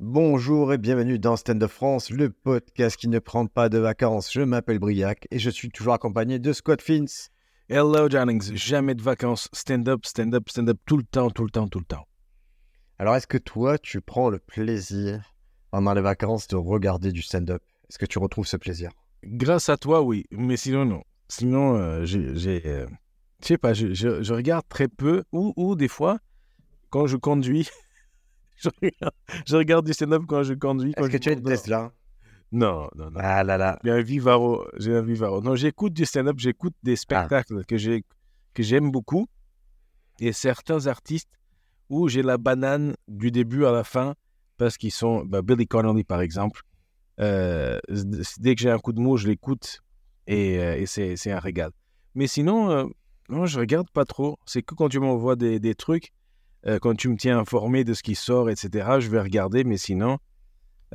Bonjour 0.00 0.72
et 0.72 0.78
bienvenue 0.78 1.18
dans 1.18 1.34
Stand 1.34 1.60
Up 1.60 1.72
France, 1.72 2.10
le 2.10 2.30
podcast 2.30 2.96
qui 2.96 3.08
ne 3.08 3.18
prend 3.18 3.46
pas 3.46 3.68
de 3.68 3.78
vacances. 3.78 4.32
Je 4.32 4.42
m'appelle 4.42 4.78
Briac 4.78 5.26
et 5.32 5.40
je 5.40 5.50
suis 5.50 5.70
toujours 5.70 5.92
accompagné 5.92 6.38
de 6.38 6.52
Scott 6.52 6.80
Fins. 6.80 7.26
Hello 7.68 8.08
Jennings, 8.08 8.54
jamais 8.54 8.94
de 8.94 9.02
vacances, 9.02 9.48
stand-up, 9.52 10.06
stand-up, 10.06 10.48
stand-up, 10.48 10.78
tout 10.86 10.98
le 10.98 11.02
temps, 11.02 11.30
tout 11.30 11.42
le 11.42 11.50
temps, 11.50 11.66
tout 11.66 11.80
le 11.80 11.84
temps. 11.84 12.06
Alors, 13.00 13.16
est-ce 13.16 13.26
que 13.26 13.38
toi, 13.38 13.76
tu 13.76 14.00
prends 14.00 14.30
le 14.30 14.38
plaisir 14.38 15.34
pendant 15.72 15.94
les 15.94 16.00
vacances 16.00 16.46
de 16.46 16.54
regarder 16.54 17.10
du 17.10 17.22
stand-up 17.22 17.64
Est-ce 17.90 17.98
que 17.98 18.06
tu 18.06 18.20
retrouves 18.20 18.46
ce 18.46 18.56
plaisir? 18.56 18.92
Grâce 19.24 19.68
à 19.68 19.76
toi, 19.76 20.02
oui, 20.02 20.26
mais 20.30 20.56
sinon, 20.56 20.84
non. 20.84 21.02
Sinon, 21.26 21.74
euh, 21.74 22.04
j'ai, 22.04 22.62
euh, 22.66 22.86
je 23.42 23.46
sais 23.48 23.58
pas, 23.58 23.72
je 23.74 24.32
regarde 24.32 24.64
très 24.68 24.86
peu, 24.86 25.24
ou, 25.32 25.52
ou 25.56 25.74
des 25.74 25.88
fois, 25.88 26.20
quand 26.90 27.08
je 27.08 27.16
conduis, 27.16 27.68
je, 28.62 28.68
regarde, 28.80 29.14
je 29.46 29.56
regarde 29.56 29.86
du 29.86 29.92
stand-up 29.92 30.22
quand 30.26 30.42
je 30.42 30.54
conduis. 30.54 30.92
Est-ce 30.96 31.08
que 31.08 31.16
tu 31.16 31.28
as 31.28 31.32
une. 31.32 31.42
Tesla? 31.42 31.92
Non, 32.50 32.88
non, 32.96 33.10
non. 33.10 33.20
Ah 33.20 33.44
là 33.44 33.58
là. 33.58 33.78
J'ai 33.84 33.90
un 33.90 34.02
Vivaro, 34.02 34.66
j'ai 34.78 34.96
un 34.96 35.02
Vivaro. 35.02 35.42
Non, 35.42 35.54
j'écoute 35.54 35.92
du 35.92 36.04
stand-up, 36.06 36.38
j'écoute 36.38 36.74
des 36.82 36.96
spectacles 36.96 37.64
que, 37.64 37.76
j'ai, 37.76 38.04
que 38.54 38.62
j'aime 38.62 38.90
beaucoup, 38.90 39.28
et 40.18 40.32
certains 40.32 40.86
artistes 40.86 41.28
où 41.90 42.08
j'ai 42.08 42.22
la 42.22 42.38
banane 42.38 42.96
du 43.06 43.30
début 43.30 43.64
à 43.66 43.72
la 43.72 43.84
fin, 43.84 44.14
parce 44.56 44.76
qu'ils 44.76 44.92
sont, 44.92 45.24
bah, 45.24 45.42
Billy 45.42 45.66
Connolly 45.66 46.04
par 46.04 46.20
exemple, 46.20 46.62
euh, 47.20 47.78
dès 48.38 48.54
que 48.54 48.60
j'ai 48.62 48.70
un 48.70 48.78
coup 48.78 48.92
de 48.92 49.00
mou, 49.00 49.16
je 49.16 49.26
l'écoute, 49.26 49.80
et, 50.26 50.58
euh, 50.58 50.76
et 50.76 50.86
c'est, 50.86 51.16
c'est 51.16 51.32
un 51.32 51.38
régal. 51.38 51.70
Mais 52.14 52.26
sinon, 52.26 52.70
euh, 52.70 52.84
non, 53.28 53.46
je 53.46 53.58
regarde 53.58 53.90
pas 53.90 54.04
trop. 54.04 54.38
C'est 54.46 54.62
que 54.62 54.74
quand 54.74 54.88
tu 54.88 55.00
m'envoies 55.00 55.36
des, 55.36 55.58
des 55.58 55.74
trucs, 55.74 56.12
euh, 56.66 56.78
quand 56.78 56.94
tu 56.96 57.08
me 57.08 57.16
tiens 57.16 57.38
informé 57.38 57.84
de 57.84 57.94
ce 57.94 58.02
qui 58.02 58.14
sort, 58.14 58.50
etc., 58.50 59.00
je 59.00 59.08
vais 59.08 59.20
regarder, 59.20 59.64
mais 59.64 59.76
sinon, 59.76 60.18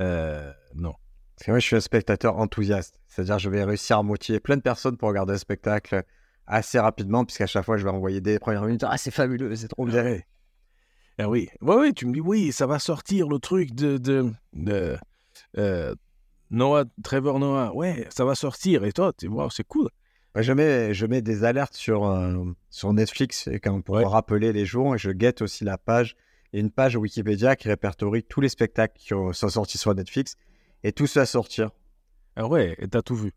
euh, 0.00 0.52
non. 0.74 0.94
Parce 1.36 1.46
que 1.46 1.50
moi, 1.50 1.58
je 1.58 1.66
suis 1.66 1.76
un 1.76 1.80
spectateur 1.80 2.36
enthousiaste. 2.38 3.00
C'est-à-dire, 3.08 3.38
je 3.38 3.50
vais 3.50 3.64
réussir 3.64 3.98
à 3.98 4.02
motiver 4.02 4.40
plein 4.40 4.56
de 4.56 4.62
personnes 4.62 4.96
pour 4.96 5.08
regarder 5.08 5.32
un 5.34 5.38
spectacle 5.38 6.04
assez 6.46 6.78
rapidement, 6.78 7.24
puisqu'à 7.24 7.46
chaque 7.46 7.64
fois, 7.64 7.76
je 7.76 7.84
vais 7.84 7.90
envoyer 7.90 8.20
des 8.20 8.38
premières 8.38 8.62
minutes. 8.62 8.84
Ah, 8.86 8.98
c'est 8.98 9.10
fabuleux, 9.10 9.54
c'est 9.56 9.68
trop 9.68 9.86
bien. 9.86 10.20
Ah 11.18 11.28
oui. 11.28 11.48
Ouais, 11.60 11.76
ouais, 11.76 11.92
tu 11.92 12.06
me 12.06 12.12
dis, 12.12 12.20
oui, 12.20 12.52
ça 12.52 12.66
va 12.66 12.78
sortir 12.78 13.28
le 13.28 13.38
truc 13.38 13.74
de, 13.74 13.98
de, 13.98 14.30
de, 14.52 14.96
euh, 15.58 15.94
Noah, 16.50 16.84
Trevor 17.02 17.38
Noah. 17.38 17.74
Ouais, 17.74 18.06
ça 18.10 18.24
va 18.24 18.34
sortir. 18.34 18.84
Et 18.84 18.92
toi, 18.92 19.12
tu 19.16 19.28
vois, 19.28 19.48
c'est 19.50 19.64
cool. 19.64 19.88
Je, 20.36 20.52
mets, 20.52 20.94
je 20.94 21.06
mets 21.06 21.22
des 21.22 21.44
alertes 21.44 21.74
sur, 21.74 22.06
euh, 22.06 22.44
sur 22.70 22.92
Netflix 22.92 23.46
et 23.46 23.60
quand, 23.60 23.80
pour 23.82 23.96
Ouais. 23.96 24.04
rappeler 24.04 24.52
les 24.52 24.66
jours 24.66 24.94
et 24.94 24.98
je 24.98 25.10
guette 25.10 25.42
aussi 25.42 25.64
la 25.64 25.78
page. 25.78 26.16
Il 26.52 26.56
y 26.56 26.60
a 26.60 26.64
une 26.64 26.70
page 26.70 26.96
Wikipédia 26.96 27.56
qui 27.56 27.68
répertorie 27.68 28.22
tous 28.24 28.40
les 28.40 28.48
spectacles 28.48 28.94
qui 28.98 29.14
ont- 29.14 29.32
sont 29.32 29.48
sortis 29.48 29.78
sur 29.78 29.94
Netflix 29.94 30.36
et 30.82 30.92
tout 30.92 31.06
ça 31.06 31.22
à 31.22 31.26
sortir. 31.26 31.70
Ah 32.36 32.46
ouais, 32.48 32.74
et 32.78 32.88
t'as 32.88 33.02
tout 33.02 33.14
vu. 33.16 33.32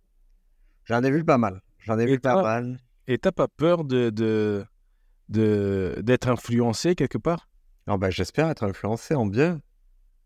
J'en 0.86 1.04
ai 1.04 1.12
vu 1.12 1.24
pas 1.24 1.38
mal. 1.38 1.62
J'en 1.80 2.00
ai 2.00 2.04
Et 2.04 2.08
vu 2.08 2.20
pas 2.20 2.42
mal. 2.42 2.80
Et 3.08 3.18
t'as 3.18 3.32
pas 3.32 3.48
peur 3.48 3.84
de, 3.84 4.10
de, 4.10 4.66
de, 5.30 5.96
d'être 6.02 6.28
influencé 6.30 6.96
quelque 6.96 7.18
part? 7.18 7.48
Non, 7.88 7.98
bah, 7.98 8.10
J'espère 8.10 8.50
être 8.50 8.64
influencé 8.64 9.14
en 9.16 9.26
bien. 9.26 9.62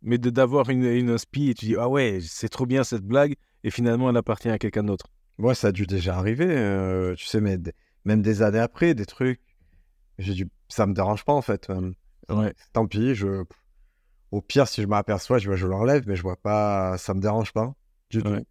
Mais 0.02 0.18
de, 0.18 0.30
d'avoir 0.30 0.70
une, 0.70 0.84
une 0.86 1.10
inspi 1.12 1.50
et 1.50 1.54
tu 1.54 1.66
dis, 1.66 1.76
ah 1.78 1.88
ouais, 1.88 2.20
c'est 2.22 2.50
trop 2.50 2.66
bien 2.66 2.84
cette 2.84 3.04
blague, 3.04 3.36
et 3.64 3.70
finalement, 3.70 4.10
elle 4.10 4.18
appartient 4.18 4.50
à 4.50 4.58
quelqu'un 4.58 4.84
d'autre. 4.84 5.06
Moi, 5.38 5.56
ça 5.56 5.68
a 5.68 5.72
dû 5.72 5.86
déjà 5.86 6.18
arriver. 6.18 6.48
euh, 6.50 7.16
tu 7.16 7.26
sais, 7.26 7.42
mais 7.42 7.58
même 8.06 8.22
des 8.22 8.42
années 8.42 8.60
après, 8.60 8.94
des 8.94 9.06
trucs. 9.06 9.42
J'ai 10.20 10.34
dû... 10.34 10.50
Ça 10.70 10.86
me 10.86 10.94
dérange 10.94 11.26
pas 11.26 11.34
en 11.34 11.42
fait. 11.42 11.70
euh, 11.70 11.92
Ouais. 12.30 12.54
Tant 12.74 12.88
pis, 12.88 13.16
je... 13.16 13.44
au 14.32 14.42
pire, 14.42 14.68
si 14.68 14.82
je 14.82 14.88
m'aperçois, 14.88 15.38
je, 15.38 15.54
je 15.56 15.68
l'enlève, 15.68 16.04
mais 16.08 16.16
je 16.16 16.22
vois 16.22 16.38
pas, 16.38 16.98
ça 16.98 17.14
me 17.14 17.20
dérange 17.20 17.52
pas 17.52 17.74
du 18.10 18.24
tout. 18.24 18.30
Ouais. 18.30 18.46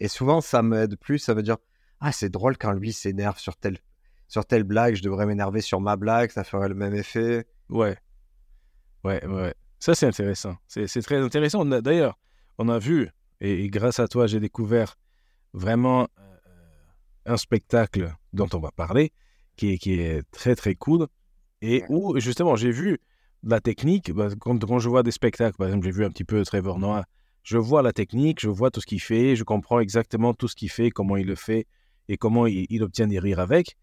Et 0.00 0.08
souvent, 0.08 0.40
ça 0.40 0.62
m'aide 0.62 0.96
plus, 0.96 1.18
ça 1.18 1.32
veut 1.32 1.42
dire, 1.42 1.56
ah, 2.00 2.12
c'est 2.12 2.28
drôle 2.28 2.58
quand 2.58 2.72
lui 2.72 2.92
s'énerve 2.92 3.38
sur 3.38 3.56
telle... 3.56 3.78
sur 4.28 4.44
telle 4.44 4.64
blague, 4.64 4.96
je 4.96 5.02
devrais 5.02 5.26
m'énerver 5.26 5.60
sur 5.60 5.80
ma 5.80 5.96
blague, 5.96 6.30
ça 6.30 6.44
ferait 6.44 6.68
le 6.68 6.74
même 6.74 6.94
effet. 6.94 7.46
Ouais. 7.68 7.96
Ouais, 9.04 9.24
ouais. 9.26 9.54
Ça, 9.78 9.94
c'est 9.94 10.06
intéressant. 10.06 10.56
C'est, 10.66 10.86
c'est 10.86 11.02
très 11.02 11.18
intéressant. 11.18 11.64
D'ailleurs, 11.64 12.18
on 12.58 12.68
a 12.68 12.78
vu, 12.78 13.08
et, 13.40 13.64
et 13.64 13.68
grâce 13.70 13.98
à 14.00 14.08
toi, 14.08 14.26
j'ai 14.26 14.40
découvert 14.40 14.96
vraiment 15.54 16.08
un 17.26 17.36
spectacle 17.36 18.14
dont 18.32 18.48
on 18.54 18.58
va 18.58 18.70
parler, 18.70 19.12
qui 19.56 19.72
est, 19.72 19.78
qui 19.78 19.94
est 19.94 20.22
très, 20.30 20.54
très 20.54 20.74
cool. 20.74 21.06
Et 21.60 21.84
où, 21.88 22.18
justement, 22.18 22.56
j'ai 22.56 22.70
vu 22.70 22.98
la 23.42 23.60
technique. 23.60 24.12
bah, 24.12 24.28
quand, 24.40 24.58
quand 24.64 24.78
je 24.78 24.88
vois 24.88 25.02
des 25.02 25.10
spectacles, 25.10 25.56
par 25.56 25.68
exemple, 25.68 25.84
j'ai 25.84 25.92
vu 25.92 26.04
un 26.04 26.10
petit 26.10 26.24
peu 26.24 26.44
Trevor 26.44 26.78
Noah, 26.78 27.04
je 27.42 27.58
vois 27.58 27.82
la 27.82 27.92
technique, 27.92 28.40
je 28.40 28.48
vois 28.48 28.70
tout 28.70 28.80
ce 28.80 28.86
qu'il 28.86 29.00
fait, 29.00 29.36
je 29.36 29.44
comprends 29.44 29.80
exactement 29.80 30.34
tout 30.34 30.48
ce 30.48 30.54
qu'il 30.54 30.70
fait, 30.70 30.90
comment 30.90 31.16
il 31.16 31.26
le 31.26 31.34
fait 31.34 31.66
et 32.08 32.16
comment 32.16 32.46
il, 32.46 32.66
il 32.70 32.82
obtient 32.82 33.06
des 33.06 33.18
rires 33.18 33.40
avec. 33.40 33.76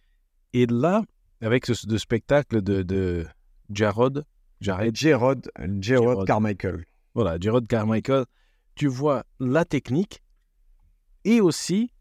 Et 0.54 0.66
là, 0.66 1.04
avec 1.42 1.66
ce, 1.66 1.74
ce 1.74 1.98
spectacle 1.98 2.62
de, 2.62 2.84
de 2.84 3.26
Jarod, 3.72 4.26
Jared, 4.62 4.96
Gerard 4.96 5.42
Gerard. 5.80 6.26
Carmichael. 6.26 6.86
voilà, 7.14 7.38
Gerard 7.40 7.68
Carmichael, 7.68 8.26
tu 8.76 8.88
vois 8.88 9.24
la 9.40 9.66
technique 9.66 10.22
et 11.24 11.42
aussi 11.42 11.92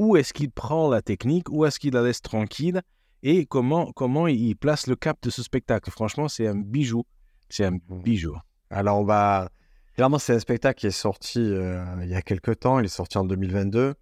où 0.00 0.16
est-ce 0.16 0.32
qu'il 0.32 0.50
prend 0.50 0.88
la 0.88 1.02
technique, 1.02 1.50
où 1.50 1.66
est-ce 1.66 1.78
qu'il 1.78 1.92
la 1.92 2.00
laisse 2.00 2.22
tranquille 2.22 2.80
et 3.22 3.44
comment, 3.44 3.92
comment 3.92 4.28
il 4.28 4.56
place 4.56 4.86
le 4.86 4.96
cap 4.96 5.18
de 5.22 5.28
ce 5.28 5.42
spectacle. 5.42 5.90
Franchement, 5.90 6.26
c'est 6.26 6.46
un 6.46 6.54
bijou. 6.54 7.04
C'est 7.50 7.66
un 7.66 7.76
bijou. 7.90 8.34
Alors, 8.70 8.98
on 8.98 9.04
va. 9.04 9.50
Clairement, 9.96 10.18
c'est 10.18 10.32
un 10.32 10.38
spectacle 10.38 10.80
qui 10.80 10.86
est 10.86 10.90
sorti 10.90 11.40
euh, 11.40 11.84
il 12.02 12.08
y 12.08 12.14
a 12.14 12.22
quelques 12.22 12.60
temps. 12.60 12.78
Il 12.78 12.86
est 12.86 12.88
sorti 12.88 13.18
en 13.18 13.24
2022. 13.24 13.94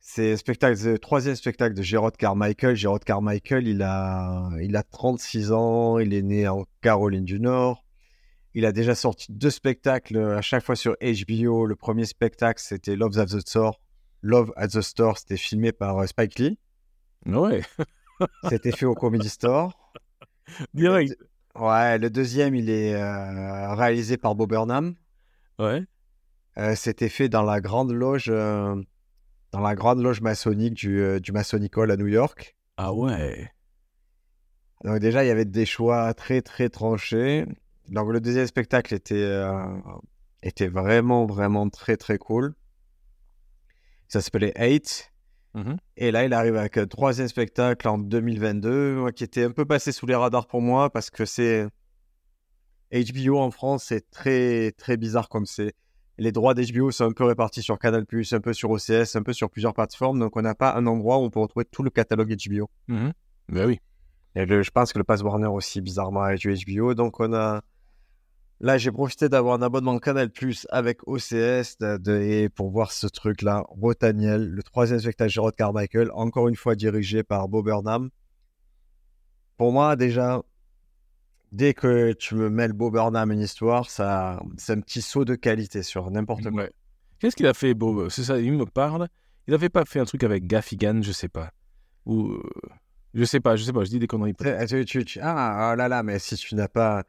C'est 0.00 0.32
un 0.32 0.36
spectacle, 0.36 0.82
le 0.84 0.98
troisième 0.98 1.36
spectacle 1.36 1.76
de 1.76 1.82
Gerard 1.82 2.16
Carmichael. 2.16 2.74
Gerard 2.74 3.04
Carmichael, 3.06 3.68
il 3.68 3.82
a, 3.82 4.50
il 4.60 4.74
a 4.74 4.82
36 4.82 5.52
ans. 5.52 6.00
Il 6.00 6.12
est 6.12 6.22
né 6.22 6.48
en 6.48 6.64
Caroline 6.80 7.24
du 7.24 7.38
Nord. 7.38 7.84
Il 8.54 8.66
a 8.66 8.72
déjà 8.72 8.96
sorti 8.96 9.30
deux 9.30 9.50
spectacles 9.50 10.16
euh, 10.16 10.38
à 10.38 10.42
chaque 10.42 10.64
fois 10.64 10.74
sur 10.74 10.96
HBO. 11.00 11.66
Le 11.66 11.76
premier 11.76 12.04
spectacle, 12.04 12.60
c'était 12.60 12.96
Love 12.96 13.16
at 13.20 13.26
the 13.26 13.38
Store. 13.38 13.78
Love 14.22 14.52
at 14.56 14.68
the 14.68 14.80
Store, 14.80 15.18
c'était 15.18 15.36
filmé 15.36 15.72
par 15.72 15.98
euh, 15.98 16.06
Spike 16.06 16.38
Lee. 16.38 16.58
Ouais, 17.26 17.62
C'était 18.48 18.72
fait 18.72 18.86
au 18.86 18.94
Comedy 18.94 19.28
Store. 19.28 19.92
direct. 20.74 21.16
Ouais, 21.54 21.98
le 21.98 22.08
deuxième, 22.08 22.54
il 22.54 22.70
est 22.70 22.94
euh, 22.94 23.74
réalisé 23.74 24.16
par 24.16 24.34
Bob 24.34 24.48
Burnham. 24.48 24.94
Ouais. 25.58 25.84
Euh, 26.58 26.74
c'était 26.74 27.08
fait 27.08 27.28
dans 27.28 27.42
la 27.42 27.60
grande 27.60 27.92
loge, 27.92 28.28
euh, 28.28 28.74
dans 29.52 29.60
la 29.60 29.74
grande 29.74 30.00
loge 30.00 30.20
maçonnique 30.20 30.74
du, 30.74 31.20
du 31.20 31.32
Masonic 31.32 31.76
Hall 31.76 31.90
à 31.90 31.96
New 31.96 32.06
York. 32.06 32.56
Ah 32.76 32.92
ouais. 32.94 33.50
Donc 34.84 34.98
déjà, 34.98 35.24
il 35.24 35.28
y 35.28 35.30
avait 35.30 35.44
des 35.44 35.66
choix 35.66 36.12
très 36.14 36.42
très 36.42 36.68
tranchés. 36.68 37.46
Donc 37.88 38.10
le 38.10 38.20
deuxième 38.20 38.46
spectacle 38.46 38.94
était, 38.94 39.42
était 40.42 40.68
vraiment 40.68 41.26
vraiment 41.26 41.68
très 41.68 41.96
très 41.96 42.18
cool. 42.18 42.54
Ça 44.12 44.20
s'appelait 44.20 44.52
Eight. 44.56 45.10
Mhm. 45.54 45.76
Et 45.96 46.10
là, 46.10 46.24
il 46.24 46.32
arrive 46.34 46.56
avec 46.56 46.76
un 46.76 46.86
troisième 46.86 47.28
spectacle 47.28 47.88
en 47.88 47.96
2022, 47.98 48.96
moi, 48.96 49.12
qui 49.12 49.24
était 49.24 49.44
un 49.44 49.50
peu 49.50 49.64
passé 49.64 49.90
sous 49.92 50.06
les 50.06 50.14
radars 50.14 50.46
pour 50.46 50.60
moi 50.60 50.90
parce 50.90 51.08
que 51.10 51.24
c'est 51.24 51.66
HBO 52.92 53.38
en 53.38 53.50
France, 53.50 53.84
c'est 53.88 54.10
très 54.10 54.72
très 54.72 54.96
bizarre 54.96 55.28
comme 55.28 55.46
c'est. 55.46 55.72
Les 56.18 56.30
droits 56.30 56.52
d'HBO 56.52 56.90
sont 56.90 57.04
un 57.06 57.12
peu 57.12 57.24
répartis 57.24 57.62
sur 57.62 57.78
Canal+, 57.78 58.04
un 58.32 58.40
peu 58.40 58.52
sur 58.52 58.70
OCS, 58.70 59.16
un 59.16 59.22
peu 59.22 59.32
sur 59.32 59.48
plusieurs 59.48 59.72
plateformes, 59.72 60.18
donc 60.20 60.36
on 60.36 60.42
n'a 60.42 60.54
pas 60.54 60.74
un 60.74 60.86
endroit 60.86 61.16
où 61.18 61.22
on 61.22 61.30
peut 61.30 61.40
retrouver 61.40 61.64
tout 61.64 61.82
le 61.82 61.88
catalogue 61.90 62.34
HBO. 62.36 62.68
Mhm. 62.88 63.12
Ben 63.48 63.66
oui. 63.66 63.80
Et 64.34 64.44
le- 64.44 64.62
je 64.62 64.70
pense 64.70 64.92
que 64.92 64.98
le 64.98 65.04
Pass 65.04 65.22
Warner 65.22 65.46
aussi, 65.46 65.80
bizarrement, 65.80 66.20
a 66.22 66.34
du 66.36 66.54
HBO. 66.54 66.94
Donc, 66.94 67.18
on 67.20 67.32
a. 67.32 67.62
Là, 68.64 68.78
j'ai 68.78 68.92
profité 68.92 69.28
d'avoir 69.28 69.54
un 69.58 69.62
abonnement 69.62 69.98
Canal 69.98 70.30
Plus 70.30 70.66
avec 70.70 71.00
OCS 71.08 71.76
de, 71.80 71.96
de- 71.98 72.20
et 72.20 72.48
pour 72.48 72.70
voir 72.70 72.92
ce 72.92 73.08
truc-là. 73.08 73.64
Rotaniel, 73.68 74.48
le 74.48 74.62
troisième 74.62 75.00
spectacle 75.00 75.32
Gerard 75.32 75.54
Carmichael, 75.54 76.10
encore 76.14 76.46
une 76.48 76.54
fois 76.54 76.76
dirigé 76.76 77.24
par 77.24 77.48
Bob 77.48 77.64
Burnham. 77.64 78.08
Pour 79.56 79.72
moi, 79.72 79.96
déjà, 79.96 80.42
dès 81.50 81.74
que 81.74 82.12
tu 82.12 82.34
me 82.36 82.66
le 82.66 82.72
Bob 82.72 82.92
Burnham 82.92 83.32
une 83.32 83.40
histoire, 83.40 83.90
ça, 83.90 84.40
c'est 84.56 84.72
un 84.74 84.80
petit 84.80 85.02
saut 85.02 85.24
de 85.24 85.34
qualité 85.34 85.82
sur 85.82 86.10
n'importe 86.10 86.44
quoi. 86.50 86.62
Ouais. 86.62 86.72
Qu'est-ce 87.18 87.36
qu'il 87.36 87.46
a 87.46 87.54
fait, 87.54 87.74
Bob 87.74 88.08
C'est 88.10 88.24
ça, 88.24 88.38
il 88.38 88.52
me 88.52 88.64
parle. 88.66 89.08
Il 89.48 89.54
avait 89.54 89.68
pas 89.68 89.84
fait 89.84 89.98
un 90.00 90.04
truc 90.04 90.22
avec 90.24 90.46
Gaffigan, 90.46 91.02
je 91.02 91.12
sais 91.12 91.28
pas. 91.28 91.50
Ou. 92.06 92.30
euh, 92.32 92.42
Je 93.14 93.24
sais 93.24 93.40
pas, 93.40 93.56
je 93.56 93.64
sais 93.64 93.72
pas, 93.72 93.82
je 93.84 93.90
dis 93.90 93.98
des 93.98 94.06
conneries. 94.06 94.34
ah, 95.20 95.72
oh 95.72 95.76
là 95.76 95.88
là, 95.88 96.02
mais 96.04 96.18
si 96.20 96.36
tu 96.36 96.54
n'as 96.54 96.68
pas. 96.68 97.02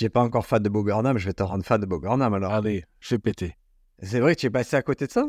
N'es 0.00 0.08
pas 0.08 0.22
encore 0.22 0.46
fan 0.46 0.62
de 0.62 0.68
Bob 0.68 0.86
Burnham, 0.86 1.18
je 1.18 1.26
vais 1.26 1.32
te 1.32 1.42
rendre 1.42 1.64
fan 1.64 1.80
de 1.80 1.86
Bob 1.86 2.02
Burnham 2.02 2.32
alors. 2.34 2.52
Allez, 2.52 2.84
je 3.00 3.14
vais 3.14 3.18
péter. 3.18 3.56
C'est 4.00 4.20
vrai 4.20 4.34
que 4.34 4.40
tu 4.40 4.46
es 4.46 4.50
passé 4.50 4.76
à 4.76 4.82
côté 4.82 5.06
de 5.06 5.12
ça? 5.12 5.26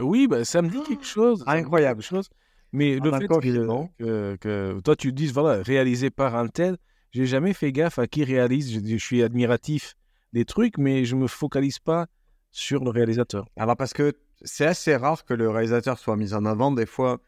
Oui, 0.00 0.26
bah, 0.28 0.44
ça 0.44 0.62
me 0.62 0.68
dit 0.70 0.82
quelque 0.82 1.04
chose. 1.04 1.40
me 1.40 1.44
dit 1.44 1.50
Incroyable. 1.50 2.00
quelque 2.00 2.08
chose. 2.08 2.30
Mais 2.72 2.96
Pendant 2.98 3.18
le 3.18 3.26
le 3.26 3.40
fait 3.40 3.40
que, 3.40 3.86
que, 3.98 4.36
que 4.36 4.80
toi, 4.80 4.96
tu 4.96 5.12
dises, 5.12 5.32
voilà, 5.32 5.62
réalisé 5.62 6.10
par 6.10 6.36
un 6.36 6.48
tel, 6.48 6.76
j'ai 7.12 7.26
jamais 7.26 7.52
fait 7.52 7.72
gaffe 7.72 7.98
à 7.98 8.06
qui 8.06 8.24
réalise. 8.24 8.72
Je, 8.72 8.80
je 8.84 8.96
suis 8.96 9.22
admiratif 9.22 9.94
des 10.32 10.44
trucs, 10.44 10.78
mais 10.78 11.04
je 11.04 11.16
me 11.16 11.26
focalise 11.26 11.78
pas 11.78 12.06
sur 12.50 12.84
le 12.84 12.90
réalisateur. 12.90 13.46
Alors, 13.56 13.76
parce 13.76 13.92
que 13.92 14.12
c'est 14.42 14.66
assez 14.66 14.96
rare 14.96 15.24
que 15.24 15.34
le 15.34 15.48
réalisateur 15.48 15.98
soit 15.98 16.16
mis 16.16 16.34
en 16.34 16.44
avant. 16.44 16.72
Des 16.72 16.86
fois, 16.86 17.18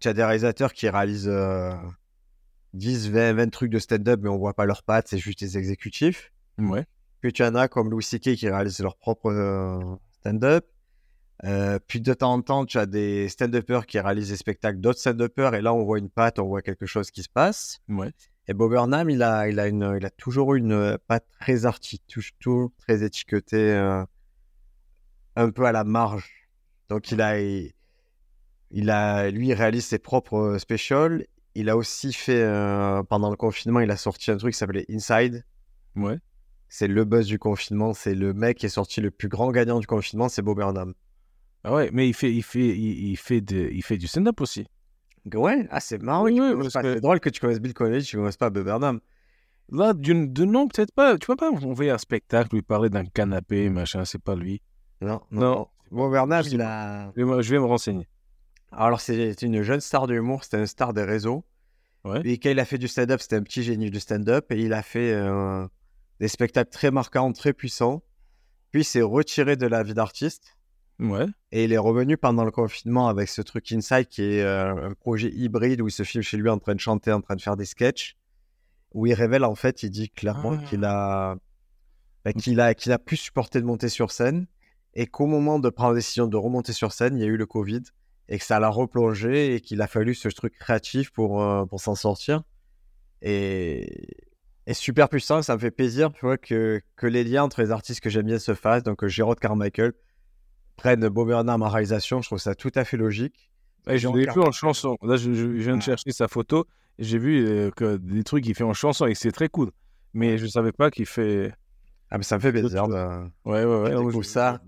tu 0.00 0.08
as 0.08 0.12
des 0.14 0.24
réalisateurs 0.24 0.72
qui 0.72 0.88
réalisent 0.88 1.28
euh, 1.28 1.72
10, 2.74 3.10
20, 3.10 3.34
20 3.34 3.50
trucs 3.50 3.70
de 3.70 3.78
stand-up, 3.78 4.20
mais 4.22 4.28
on 4.28 4.38
voit 4.38 4.54
pas 4.54 4.66
leurs 4.66 4.82
pattes, 4.82 5.08
c'est 5.08 5.18
juste 5.18 5.40
des 5.40 5.58
exécutifs. 5.58 6.32
Ouais. 6.58 6.84
Puis 7.20 7.32
tu 7.32 7.42
en 7.42 7.54
as 7.54 7.68
comme 7.68 7.90
Louis 7.90 8.02
C.K. 8.02 8.34
qui 8.34 8.48
réalise 8.48 8.78
leur 8.80 8.96
propre 8.96 9.30
euh, 9.30 9.80
stand-up. 10.20 10.66
Euh, 11.44 11.78
puis 11.86 12.00
de 12.00 12.14
temps 12.14 12.32
en 12.32 12.42
temps, 12.42 12.66
tu 12.66 12.78
as 12.78 12.86
des 12.86 13.28
stand-uppers 13.28 13.86
qui 13.86 14.00
réalisent 14.00 14.30
des 14.30 14.36
spectacles 14.36 14.80
d'autres 14.80 14.98
stand-uppers, 14.98 15.54
et 15.54 15.62
là, 15.62 15.72
on 15.72 15.84
voit 15.84 15.98
une 15.98 16.10
patte, 16.10 16.38
on 16.38 16.46
voit 16.46 16.62
quelque 16.62 16.86
chose 16.86 17.10
qui 17.10 17.22
se 17.22 17.28
passe. 17.28 17.80
Ouais. 17.88 18.10
Et 18.48 18.54
Bob 18.54 18.70
Burnham, 18.70 19.08
il 19.10 19.22
a, 19.22 19.48
il 19.48 19.60
a, 19.60 19.68
une, 19.68 19.96
il 19.98 20.04
a 20.04 20.10
toujours 20.10 20.54
eu 20.54 20.58
une 20.58 20.98
patte 21.06 21.26
très 21.40 21.66
arty, 21.66 22.00
toujours 22.40 22.72
très 22.78 23.04
étiquetée, 23.04 23.72
euh, 23.72 24.04
un 25.36 25.50
peu 25.50 25.64
à 25.64 25.72
la 25.72 25.84
marge. 25.84 26.48
Donc, 26.88 27.12
il 27.12 27.20
a, 27.20 27.38
il, 27.40 27.72
il 28.70 28.90
a, 28.90 29.30
lui, 29.30 29.48
il 29.48 29.54
réalise 29.54 29.86
ses 29.86 29.98
propres 29.98 30.56
specials. 30.58 31.26
Il 31.58 31.68
a 31.70 31.76
aussi 31.76 32.12
fait, 32.12 32.40
euh, 32.40 33.02
pendant 33.02 33.30
le 33.30 33.36
confinement, 33.36 33.80
il 33.80 33.90
a 33.90 33.96
sorti 33.96 34.30
un 34.30 34.36
truc 34.36 34.52
qui 34.52 34.58
s'appelait 34.58 34.86
Inside. 34.88 35.44
Ouais. 35.96 36.18
C'est 36.68 36.86
le 36.86 37.04
buzz 37.04 37.26
du 37.26 37.38
confinement. 37.40 37.94
C'est 37.94 38.14
le 38.14 38.32
mec 38.32 38.58
qui 38.58 38.66
est 38.66 38.68
sorti 38.68 39.00
le 39.00 39.10
plus 39.10 39.28
grand 39.28 39.50
gagnant 39.50 39.80
du 39.80 39.86
confinement, 39.88 40.28
c'est 40.28 40.40
Bob 40.42 40.58
Burnham. 40.58 40.94
Ah 41.64 41.74
ouais, 41.74 41.90
mais 41.92 42.08
il 42.08 42.14
fait, 42.14 42.32
il 42.32 42.42
fait, 42.44 42.68
il, 42.68 43.10
il 43.10 43.16
fait, 43.16 43.40
de, 43.40 43.70
il 43.72 43.82
fait 43.82 43.96
du 43.96 44.06
stand-up 44.06 44.40
aussi. 44.40 44.68
Ouais, 45.34 45.66
ah, 45.72 45.80
c'est 45.80 46.00
marrant. 46.00 46.22
Oui, 46.22 46.38
oui, 46.40 46.68
que- 46.68 46.68
C'est 46.70 47.00
drôle 47.00 47.18
que 47.18 47.28
tu 47.28 47.40
connaisses 47.40 47.58
Bill 47.60 47.74
Connelly, 47.74 48.04
tu 48.04 48.16
connaisses 48.16 48.36
pas 48.36 48.50
Bob 48.50 48.64
Burnham. 48.64 49.00
Là, 49.70 49.94
d'une- 49.94 50.32
de 50.32 50.44
nom, 50.44 50.68
peut-être 50.68 50.92
pas. 50.92 51.18
Tu 51.18 51.26
vois 51.26 51.36
pas 51.36 51.50
envoyer 51.50 51.90
un 51.90 51.98
spectacle, 51.98 52.54
lui 52.54 52.62
parler 52.62 52.88
d'un 52.88 53.04
canapé, 53.04 53.68
machin, 53.68 54.04
c'est 54.04 54.22
pas 54.22 54.36
lui. 54.36 54.62
Non, 55.00 55.20
non. 55.32 55.68
Non. 55.90 56.10
Je 56.42 56.50
il 56.54 56.60
a. 56.62 57.10
Je 57.16 57.50
vais 57.50 57.58
me 57.58 57.64
renseigner. 57.64 58.06
Alors, 58.72 59.00
c'est 59.00 59.40
une 59.42 59.62
jeune 59.62 59.80
star 59.80 60.06
de 60.06 60.14
l'humour, 60.14 60.44
c'était 60.44 60.58
un 60.58 60.66
star 60.66 60.92
des 60.92 61.02
réseaux. 61.04 61.44
Ouais. 62.04 62.20
Et 62.24 62.38
quand 62.38 62.50
il 62.50 62.60
a 62.60 62.64
fait 62.64 62.78
du 62.78 62.88
stand-up, 62.88 63.20
c'était 63.20 63.36
un 63.36 63.42
petit 63.42 63.62
génie 63.62 63.90
du 63.90 64.00
stand-up. 64.00 64.50
Et 64.52 64.60
il 64.60 64.72
a 64.72 64.82
fait 64.82 65.12
euh, 65.12 65.66
des 66.20 66.28
spectacles 66.28 66.70
très 66.70 66.90
marquants, 66.90 67.32
très 67.32 67.52
puissants. 67.52 68.02
Puis 68.70 68.82
il 68.82 68.84
s'est 68.84 69.02
retiré 69.02 69.56
de 69.56 69.66
la 69.66 69.82
vie 69.82 69.94
d'artiste. 69.94 70.56
Ouais. 71.00 71.26
Et 71.52 71.64
il 71.64 71.72
est 71.72 71.78
revenu 71.78 72.16
pendant 72.16 72.44
le 72.44 72.50
confinement 72.50 73.08
avec 73.08 73.28
ce 73.28 73.40
truc 73.40 73.70
Inside 73.72 74.08
qui 74.08 74.22
est 74.22 74.42
euh, 74.42 74.90
un 74.90 74.94
projet 74.94 75.30
hybride 75.30 75.80
où 75.80 75.88
il 75.88 75.92
se 75.92 76.02
filme 76.02 76.22
chez 76.22 76.36
lui 76.36 76.48
en 76.48 76.58
train 76.58 76.74
de 76.74 76.80
chanter, 76.80 77.12
en 77.12 77.20
train 77.20 77.36
de 77.36 77.40
faire 77.42 77.56
des 77.56 77.64
sketchs. 77.64 78.16
Où 78.92 79.06
il 79.06 79.14
révèle 79.14 79.44
en 79.44 79.54
fait, 79.54 79.82
il 79.82 79.90
dit 79.90 80.10
clairement 80.10 80.52
Ah. 80.60 80.64
qu'il 80.68 80.84
a, 80.84 81.36
bah, 82.24 82.32
qu'il 82.32 82.60
a, 82.60 82.74
qu'il 82.74 82.92
a 82.92 82.98
pu 82.98 83.16
supporter 83.16 83.60
de 83.60 83.66
monter 83.66 83.88
sur 83.88 84.10
scène. 84.10 84.46
Et 84.94 85.06
qu'au 85.06 85.26
moment 85.26 85.58
de 85.58 85.68
prendre 85.68 85.90
la 85.92 85.98
décision 85.98 86.26
de 86.26 86.36
remonter 86.36 86.72
sur 86.72 86.92
scène, 86.92 87.16
il 87.16 87.20
y 87.20 87.24
a 87.24 87.26
eu 87.26 87.36
le 87.36 87.46
Covid. 87.46 87.82
Et 88.28 88.38
que 88.38 88.44
ça 88.44 88.60
l'a 88.60 88.68
replongé 88.68 89.54
et 89.54 89.60
qu'il 89.60 89.80
a 89.82 89.86
fallu 89.86 90.14
ce 90.14 90.28
truc 90.28 90.54
créatif 90.58 91.10
pour, 91.10 91.42
euh, 91.42 91.64
pour 91.64 91.80
s'en 91.80 91.94
sortir. 91.94 92.42
Et, 93.22 94.06
et 94.66 94.74
super 94.74 95.08
puissant, 95.08 95.42
ça 95.42 95.54
me 95.54 95.58
fait 95.60 95.70
plaisir 95.70 96.12
tu 96.12 96.20
vois, 96.26 96.36
que, 96.38 96.80
que 96.96 97.06
les 97.06 97.24
liens 97.24 97.44
entre 97.44 97.62
les 97.62 97.70
artistes 97.70 98.00
que 98.00 98.10
j'aime 98.10 98.26
bien 98.26 98.38
se 98.38 98.54
fassent. 98.54 98.82
Donc, 98.82 99.02
euh, 99.02 99.08
Gérard 99.08 99.36
Carmichael 99.36 99.92
prenne 100.76 101.08
Bob 101.08 101.28
Burnham 101.28 101.62
en 101.62 101.68
réalisation, 101.68 102.22
je 102.22 102.28
trouve 102.28 102.38
ça 102.38 102.54
tout 102.54 102.70
à 102.74 102.84
fait 102.84 102.96
logique. 102.96 103.50
Et 103.88 103.98
je 103.98 104.08
l'ai 104.08 104.24
vu 104.30 104.40
en 104.40 104.52
chanson. 104.52 104.96
Là, 105.02 105.16
je, 105.16 105.32
je 105.32 105.46
viens 105.46 105.76
de 105.76 105.82
Ah. 105.82 105.84
chercher 105.84 106.12
sa 106.12 106.28
photo 106.28 106.66
j'ai 107.00 107.18
vu 107.18 107.46
euh, 107.46 107.70
que 107.70 107.96
des 107.96 108.24
trucs 108.24 108.42
qu'il 108.42 108.56
fait 108.56 108.64
en 108.64 108.72
chanson 108.74 109.06
et 109.06 109.14
c'est 109.14 109.30
très 109.30 109.48
cool. 109.48 109.70
Mais 110.14 110.36
je 110.36 110.46
savais 110.48 110.72
pas 110.72 110.90
qu'il 110.90 111.06
fait. 111.06 111.52
Ah, 112.10 112.18
mais 112.18 112.24
ça 112.24 112.34
me 112.36 112.40
fait 112.40 112.50
plaisir. 112.50 112.88
De- 112.88 112.94
Ouais, 113.44 113.64
ouais, 113.64 113.64
ouais. 113.64 113.90
Je 113.90 113.94
non, 113.94 114.00
découvre 114.06 114.24
je- 114.24 114.28
ça. 114.28 114.60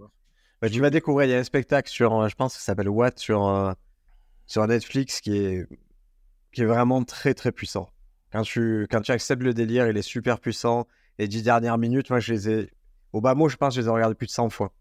Bah, 0.63 0.69
tu 0.69 0.81
vas 0.81 0.91
découvrir, 0.91 1.27
il 1.29 1.31
y 1.31 1.35
a 1.35 1.39
un 1.39 1.45
spectacle 1.45 1.89
sur, 1.91 2.15
euh, 2.21 2.29
je 2.29 2.35
pense 2.35 2.55
que 2.55 2.61
ça 2.61 2.67
s'appelle 2.67 2.89
What 2.89 3.13
sur, 3.17 3.47
euh, 3.49 3.73
sur 4.47 4.67
Netflix 4.67 5.21
qui 5.21 5.37
est, 5.37 5.67
qui 6.53 6.63
est 6.63 6.67
vraiment 6.67 7.03
très 7.05 7.35
très 7.35 7.53
puissant. 7.53 7.89
Quand 8.33 8.43
tu, 8.43 8.87
quand 8.91 9.01
tu 9.01 9.11
acceptes 9.13 9.43
le 9.43 9.55
délire, 9.55 9.89
il 9.89 9.97
est 9.97 10.03
super 10.03 10.39
puissant. 10.39 10.87
Les 11.19 11.29
dix 11.29 11.43
dernières 11.43 11.79
minutes, 11.79 12.11
moi 12.11 12.21
je 12.21 12.33
les 12.33 12.49
ai. 12.51 12.71
Au 13.13 13.21
bas 13.21 13.35
mot, 13.35 13.49
je 13.49 13.57
pense 13.57 13.75
que 13.75 13.77
je 13.77 13.81
les 13.81 13.89
ai 13.89 13.91
regardés 13.91 14.15
plus 14.15 14.27
de 14.27 14.33
100 14.33 14.51
fois. 14.51 14.73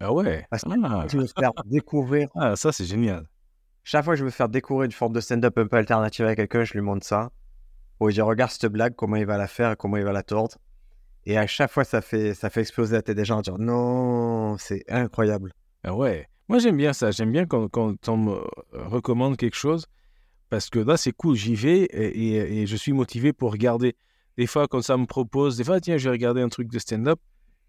Ah 0.00 0.12
ouais? 0.12 0.46
Parce 0.50 0.64
que 0.64 0.68
Ah, 0.84 1.06
Je 1.08 1.16
veux 1.18 1.26
faire 1.26 1.52
découvrir. 1.64 2.28
ah, 2.34 2.54
ça, 2.56 2.72
c'est 2.72 2.84
génial. 2.84 3.26
Chaque 3.84 4.04
fois 4.04 4.14
que 4.14 4.18
je 4.18 4.24
veux 4.24 4.30
faire 4.30 4.48
découvrir 4.48 4.84
une 4.86 4.92
forme 4.92 5.12
de 5.12 5.20
stand-up 5.20 5.56
un 5.58 5.66
peu 5.66 5.76
alternative 5.76 6.26
à 6.26 6.36
quelqu'un, 6.36 6.64
je 6.64 6.72
lui 6.74 6.80
montre 6.82 7.06
ça. 7.06 7.30
Où 8.00 8.10
je 8.10 8.14
dis, 8.14 8.20
regarde 8.20 8.50
cette 8.50 8.66
blague, 8.70 8.94
comment 8.94 9.16
il 9.16 9.26
va 9.26 9.38
la 9.38 9.46
faire, 9.48 9.76
comment 9.76 9.96
il 9.96 10.04
va 10.04 10.12
la 10.12 10.22
tordre. 10.22 10.56
Et 11.26 11.38
à 11.38 11.46
chaque 11.46 11.70
fois, 11.70 11.84
ça 11.84 12.00
fait, 12.00 12.34
ça 12.34 12.50
fait 12.50 12.60
exploser 12.62 12.94
la 12.96 13.02
tête 13.02 13.16
des 13.16 13.24
gens. 13.24 13.40
Dire, 13.40 13.58
non, 13.58 14.56
c'est 14.58 14.84
incroyable. 14.90 15.52
Ah 15.84 15.94
ouais. 15.94 16.26
Moi, 16.48 16.58
j'aime 16.58 16.76
bien 16.76 16.92
ça. 16.92 17.10
J'aime 17.10 17.30
bien 17.32 17.46
quand, 17.46 17.68
quand 17.68 18.08
on 18.08 18.16
me 18.16 18.32
euh, 18.32 18.44
recommande 18.72 19.36
quelque 19.36 19.56
chose 19.56 19.86
parce 20.50 20.68
que 20.68 20.78
là, 20.80 20.96
c'est 20.96 21.12
cool. 21.12 21.36
J'y 21.36 21.54
vais 21.54 21.82
et, 21.84 22.06
et- 22.36 22.62
et 22.62 22.66
je 22.66 22.76
suis 22.76 22.92
motivé 22.92 23.32
pour 23.32 23.52
regarder. 23.52 23.96
Des 24.36 24.46
fois, 24.46 24.66
quand 24.68 24.82
ça 24.82 24.96
me 24.96 25.06
propose, 25.06 25.56
des 25.56 25.64
fois, 25.64 25.80
tiens, 25.80 25.96
je 25.96 26.04
vais 26.08 26.10
regarder 26.12 26.40
un 26.42 26.48
truc 26.48 26.68
de 26.70 26.78
stand-up. 26.78 27.20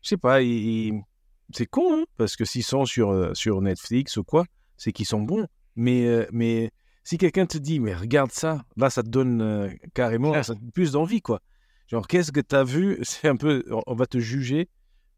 Je 0.02 0.10
sais 0.10 0.18
pas, 0.18 0.40
c'est 0.42 1.66
con, 1.68 2.00
hein, 2.02 2.04
parce 2.18 2.36
que 2.36 2.46
s'ils 2.46 2.64
sont 2.64 2.86
sur, 2.86 3.12
euh, 3.12 3.34
sur 3.34 3.62
Netflix 3.62 4.18
ou 4.18 4.24
quoi, 4.24 4.46
c'est 4.78 4.92
qu'ils 4.92 5.06
sont 5.06 5.22
bons. 5.22 5.46
Mais, 5.76 6.06
euh, 6.08 6.26
mais 6.32 6.72
si 7.04 7.18
quelqu'un 7.18 7.46
te 7.46 7.58
dit, 7.58 7.80
mais 7.80 7.94
regarde 7.94 8.32
ça, 8.32 8.64
là, 8.78 8.90
ça 8.90 9.04
te 9.04 9.10
donne 9.10 9.42
euh, 9.42 9.70
carrément 9.94 10.32
Clair. 10.32 10.46
ça 10.46 10.56
te 10.56 10.60
donne 10.60 10.72
plus 10.72 10.92
d'envie, 10.94 11.22
quoi. 11.22 11.40
Genre, 11.88 12.08
qu'est-ce 12.08 12.32
que 12.32 12.40
tu 12.40 12.56
as 12.56 12.64
vu? 12.64 12.98
C'est 13.04 13.28
un 13.28 13.36
peu, 13.36 13.64
on- 13.88 13.96
va 13.96 14.06
te 14.06 14.20
juger. 14.20 14.70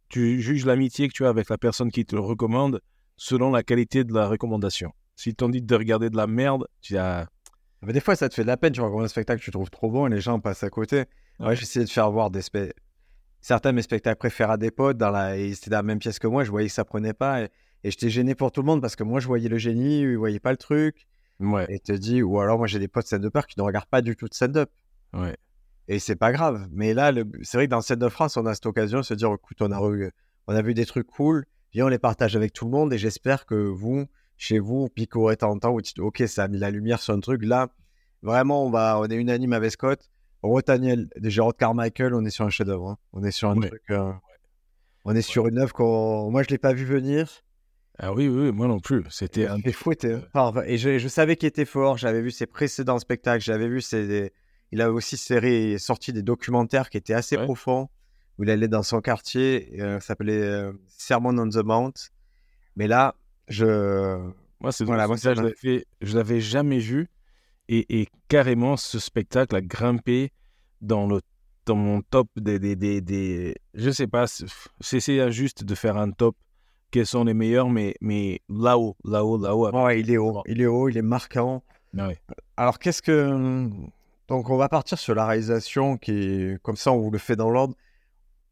Tu 0.09 0.41
juges 0.41 0.65
l'amitié 0.65 1.07
que 1.07 1.13
tu 1.13 1.25
as 1.25 1.29
avec 1.29 1.49
la 1.49 1.57
personne 1.57 1.91
qui 1.91 2.05
te 2.05 2.15
le 2.15 2.21
recommande 2.21 2.81
selon 3.17 3.51
la 3.51 3.63
qualité 3.63 4.03
de 4.03 4.13
la 4.13 4.27
recommandation. 4.27 4.91
S'ils 5.15 5.35
t'ont 5.35 5.49
dit 5.49 5.61
de 5.61 5.75
regarder 5.75 6.09
de 6.09 6.17
la 6.17 6.27
merde, 6.27 6.67
tu 6.81 6.93
dis, 6.93 6.97
ah, 6.99 7.27
Mais 7.81 7.93
des 7.93 7.99
fois, 8.01 8.15
ça 8.15 8.27
te 8.29 8.33
fait 8.35 8.41
de 8.43 8.47
la 8.47 8.57
peine. 8.57 8.73
Tu 8.73 8.81
recommandes 8.81 9.05
un 9.05 9.07
spectacle 9.07 9.39
que 9.39 9.45
tu 9.45 9.51
trouves 9.51 9.69
trop 9.69 9.89
bon 9.89 10.07
et 10.07 10.09
les 10.09 10.21
gens 10.21 10.39
passent 10.39 10.63
à 10.63 10.69
côté. 10.69 11.05
Ouais, 11.39 11.47
Ouais. 11.47 11.55
j'ai 11.55 11.63
essayé 11.63 11.85
de 11.85 11.89
faire 11.89 12.11
voir 12.11 12.29
des 12.31 12.41
spe- 12.41 12.71
certains 13.41 13.71
de 13.71 13.75
mes 13.75 13.81
spectacles 13.81 14.17
préférés 14.17 14.53
à 14.53 14.57
des 14.57 14.71
potes. 14.71 14.97
Dans 14.97 15.09
la... 15.11 15.37
et 15.37 15.53
C'était 15.55 15.69
dans 15.71 15.77
la 15.77 15.83
même 15.83 15.99
pièce 15.99 16.19
que 16.19 16.27
moi. 16.27 16.43
Je 16.43 16.51
voyais 16.51 16.67
que 16.67 16.73
ça 16.73 16.85
prenait 16.85 17.13
pas. 17.13 17.41
Et, 17.43 17.49
et 17.83 17.91
j'étais 17.91 18.09
gêné 18.09 18.35
pour 18.35 18.51
tout 18.51 18.61
le 18.61 18.65
monde 18.67 18.81
parce 18.81 18.95
que 18.95 19.03
moi, 19.03 19.19
je 19.19 19.27
voyais 19.27 19.49
le 19.49 19.57
génie, 19.57 20.01
ils 20.01 20.17
voyaient 20.17 20.39
pas 20.39 20.51
le 20.51 20.57
truc. 20.57 21.07
ouais, 21.39 21.65
Et 21.69 21.79
te 21.79 21.91
dis, 21.93 22.21
ou 22.21 22.39
alors 22.39 22.57
moi, 22.57 22.67
j'ai 22.67 22.79
des 22.79 22.87
potes 22.87 23.05
stand-uppers 23.07 23.47
qui 23.47 23.59
ne 23.59 23.63
regardent 23.63 23.87
pas 23.89 24.01
du 24.01 24.15
tout 24.15 24.27
de 24.27 24.33
stand-up. 24.33 24.69
ouais. 25.13 25.35
Et 25.87 25.99
c'est 25.99 26.15
pas 26.15 26.31
grave. 26.31 26.67
Mais 26.71 26.93
là, 26.93 27.11
le- 27.11 27.25
c'est 27.43 27.57
vrai 27.57 27.65
que 27.67 27.71
dans 27.71 27.77
le 27.77 27.81
Stand 27.83 27.99
de 27.99 28.09
France, 28.09 28.37
on 28.37 28.45
a 28.45 28.53
cette 28.53 28.65
occasion 28.65 28.99
de 28.99 29.03
se 29.03 29.13
dire, 29.13 29.31
écoute, 29.33 29.61
on 29.61 29.71
a, 29.71 29.79
eu- 29.93 30.11
on 30.47 30.55
a 30.55 30.61
vu 30.61 30.73
des 30.73 30.85
trucs 30.85 31.07
cool, 31.07 31.45
viens, 31.73 31.85
on 31.85 31.89
les 31.89 31.99
partage 31.99 32.35
avec 32.35 32.53
tout 32.53 32.65
le 32.65 32.71
monde. 32.71 32.91
Et 32.93 32.97
j'espère 32.97 33.45
que 33.45 33.55
vous, 33.55 34.05
chez 34.37 34.59
vous, 34.59 34.89
picorez 34.89 35.37
tant 35.37 35.57
temps, 35.59 35.71
vous 35.73 35.81
dites, 35.81 35.99
ok, 35.99 36.23
ça 36.27 36.43
a 36.45 36.47
mis 36.47 36.57
la 36.57 36.71
lumière 36.71 37.01
sur 37.01 37.13
un 37.13 37.19
truc. 37.19 37.43
Là, 37.45 37.67
vraiment, 38.23 38.65
on, 38.65 38.69
va, 38.71 38.99
on 38.99 39.05
est 39.05 39.15
unanime 39.15 39.53
avec 39.53 39.71
Scott. 39.71 40.09
Rotaniel, 40.41 41.07
de 41.17 41.29
Gérard 41.29 41.55
Carmichael, 41.55 42.13
on 42.13 42.23
est 42.25 42.29
sur 42.29 42.45
un 42.45 42.49
chef-d'œuvre. 42.49 42.89
hein. 42.89 42.97
On 43.13 43.23
est 43.23 43.31
sur 43.31 43.49
un 43.49 43.57
Ouais. 43.57 43.67
truc. 43.69 43.81
euh, 43.91 44.11
On 45.05 45.15
est 45.15 45.21
sur 45.21 45.47
une 45.47 45.59
œuvre 45.59 45.71
qu'on. 45.73 46.31
Moi, 46.31 46.41
je 46.43 46.49
l'ai 46.49 46.57
pas 46.57 46.73
vu 46.73 46.83
venir. 46.85 47.29
Ah 47.99 48.11
oui, 48.11 48.27
oui, 48.27 48.51
moi 48.51 48.67
non 48.67 48.79
plus. 48.79 49.03
C'était 49.09 49.47
un 49.47 49.59
fait 49.59 49.71
fouetter. 49.71 50.17
Enfin, 50.33 50.63
et 50.65 50.77
je, 50.77 50.97
je 50.97 51.07
savais 51.07 51.35
qu'il 51.35 51.47
était 51.47 51.63
fort. 51.65 51.97
J'avais 51.97 52.21
vu 52.21 52.31
ses 52.31 52.45
précédents 52.47 52.97
spectacles. 52.99 53.43
J'avais 53.43 53.67
vu 53.67 53.81
ses. 53.81 54.33
Il 54.71 54.81
a 54.81 54.91
aussi 54.91 55.17
sorti 55.79 56.11
des 56.13 56.23
documentaires 56.23 56.89
qui 56.89 56.97
étaient 56.97 57.13
assez 57.13 57.37
Ouais. 57.37 57.43
profonds. 57.45 57.89
Où 58.37 58.43
il 58.43 58.49
allait 58.49 58.67
dans 58.67 58.83
son 58.83 58.99
quartier. 58.99 59.79
euh, 59.79 59.99
ça 60.01 60.07
s'appelait 60.07 60.41
euh, 60.41 60.73
Sermon 60.87 61.37
on 61.37 61.47
the 61.47 61.63
Mount. 61.63 61.93
Mais 62.75 62.87
là, 62.87 63.15
je. 63.47 64.17
Moi, 64.59 64.71
c'est 64.73 64.83
Voilà, 64.83 65.07
moi, 65.07 65.17
ça, 65.17 65.33
je 65.35 65.41
l'avais, 66.15 66.41
jamais 66.41 66.79
vu. 66.79 67.09
Et, 67.69 68.01
et 68.01 68.07
carrément, 68.27 68.75
ce 68.75 68.99
spectacle 68.99 69.55
a 69.55 69.61
grimpé 69.61 70.31
dans, 70.81 71.07
le, 71.07 71.21
dans 71.65 71.75
mon 71.75 72.01
top 72.01 72.27
des, 72.35 72.59
des, 72.59 72.75
des, 72.75 72.99
des- 73.01 73.55
Je 73.73 73.89
sais 73.89 74.07
pas, 74.07 74.25
c'est 74.81 75.19
injuste 75.21 75.63
de 75.63 75.73
faire 75.75 75.95
un 75.97 76.11
top. 76.11 76.35
Quels 76.91 77.05
sont 77.05 77.23
les 77.23 77.33
meilleurs, 77.33 77.69
mais, 77.69 77.95
mais 78.01 78.41
là-haut, 78.49 78.95
là-haut, 79.05 79.37
là-haut. 79.37 79.71
Ouais, 79.71 79.99
il 80.01 80.11
est 80.11 80.17
haut. 80.17 80.43
Il 80.47 80.61
est 80.61 80.65
haut, 80.65 80.89
il 80.89 80.97
est 80.97 81.01
marquant. 81.01 81.63
Ouais. 81.93 82.19
Alors, 82.57 82.79
qu'est-ce 82.79 83.01
que. 83.01 83.69
Donc, 84.27 84.49
on 84.49 84.57
va 84.57 84.69
partir 84.69 84.97
sur 84.97 85.15
la 85.15 85.25
réalisation 85.25 85.97
qui 85.97 86.11
est. 86.11 86.61
Comme 86.61 86.75
ça, 86.75 86.91
on 86.91 86.99
vous 86.99 87.11
le 87.11 87.17
fait 87.17 87.35
dans 87.35 87.49
l'ordre. 87.49 87.75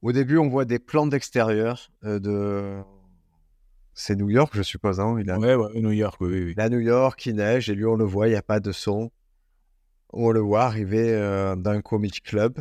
Au 0.02 0.12
début, 0.12 0.38
on 0.38 0.50
voit 0.50 0.66
des 0.66 0.80
plans 0.80 1.08
d'extérieur 1.08 1.90
euh, 2.04 2.20
de. 2.20 2.82
C'est 3.94 4.16
New 4.16 4.30
York, 4.30 4.52
je 4.56 4.62
suppose. 4.62 5.00
Hein 5.00 5.18
il, 5.20 5.30
a... 5.30 5.40
Ouais, 5.40 5.56
ouais, 5.56 5.82
New 5.82 5.92
York, 5.92 6.18
oui, 6.20 6.54
à 6.58 6.70
New 6.70 6.80
York, 6.80 7.26
il 7.26 7.36
neige, 7.36 7.70
et 7.70 7.76
lui, 7.76 7.86
on 7.86 7.96
le 7.96 8.04
voit, 8.04 8.28
il 8.28 8.32
n'y 8.32 8.36
a 8.36 8.42
pas 8.42 8.60
de 8.60 8.72
son. 8.72 9.12
On 10.10 10.32
le 10.32 10.40
voit 10.40 10.64
arriver 10.64 11.14
euh, 11.14 11.56
d'un 11.56 11.82
comic 11.82 12.22
club. 12.24 12.60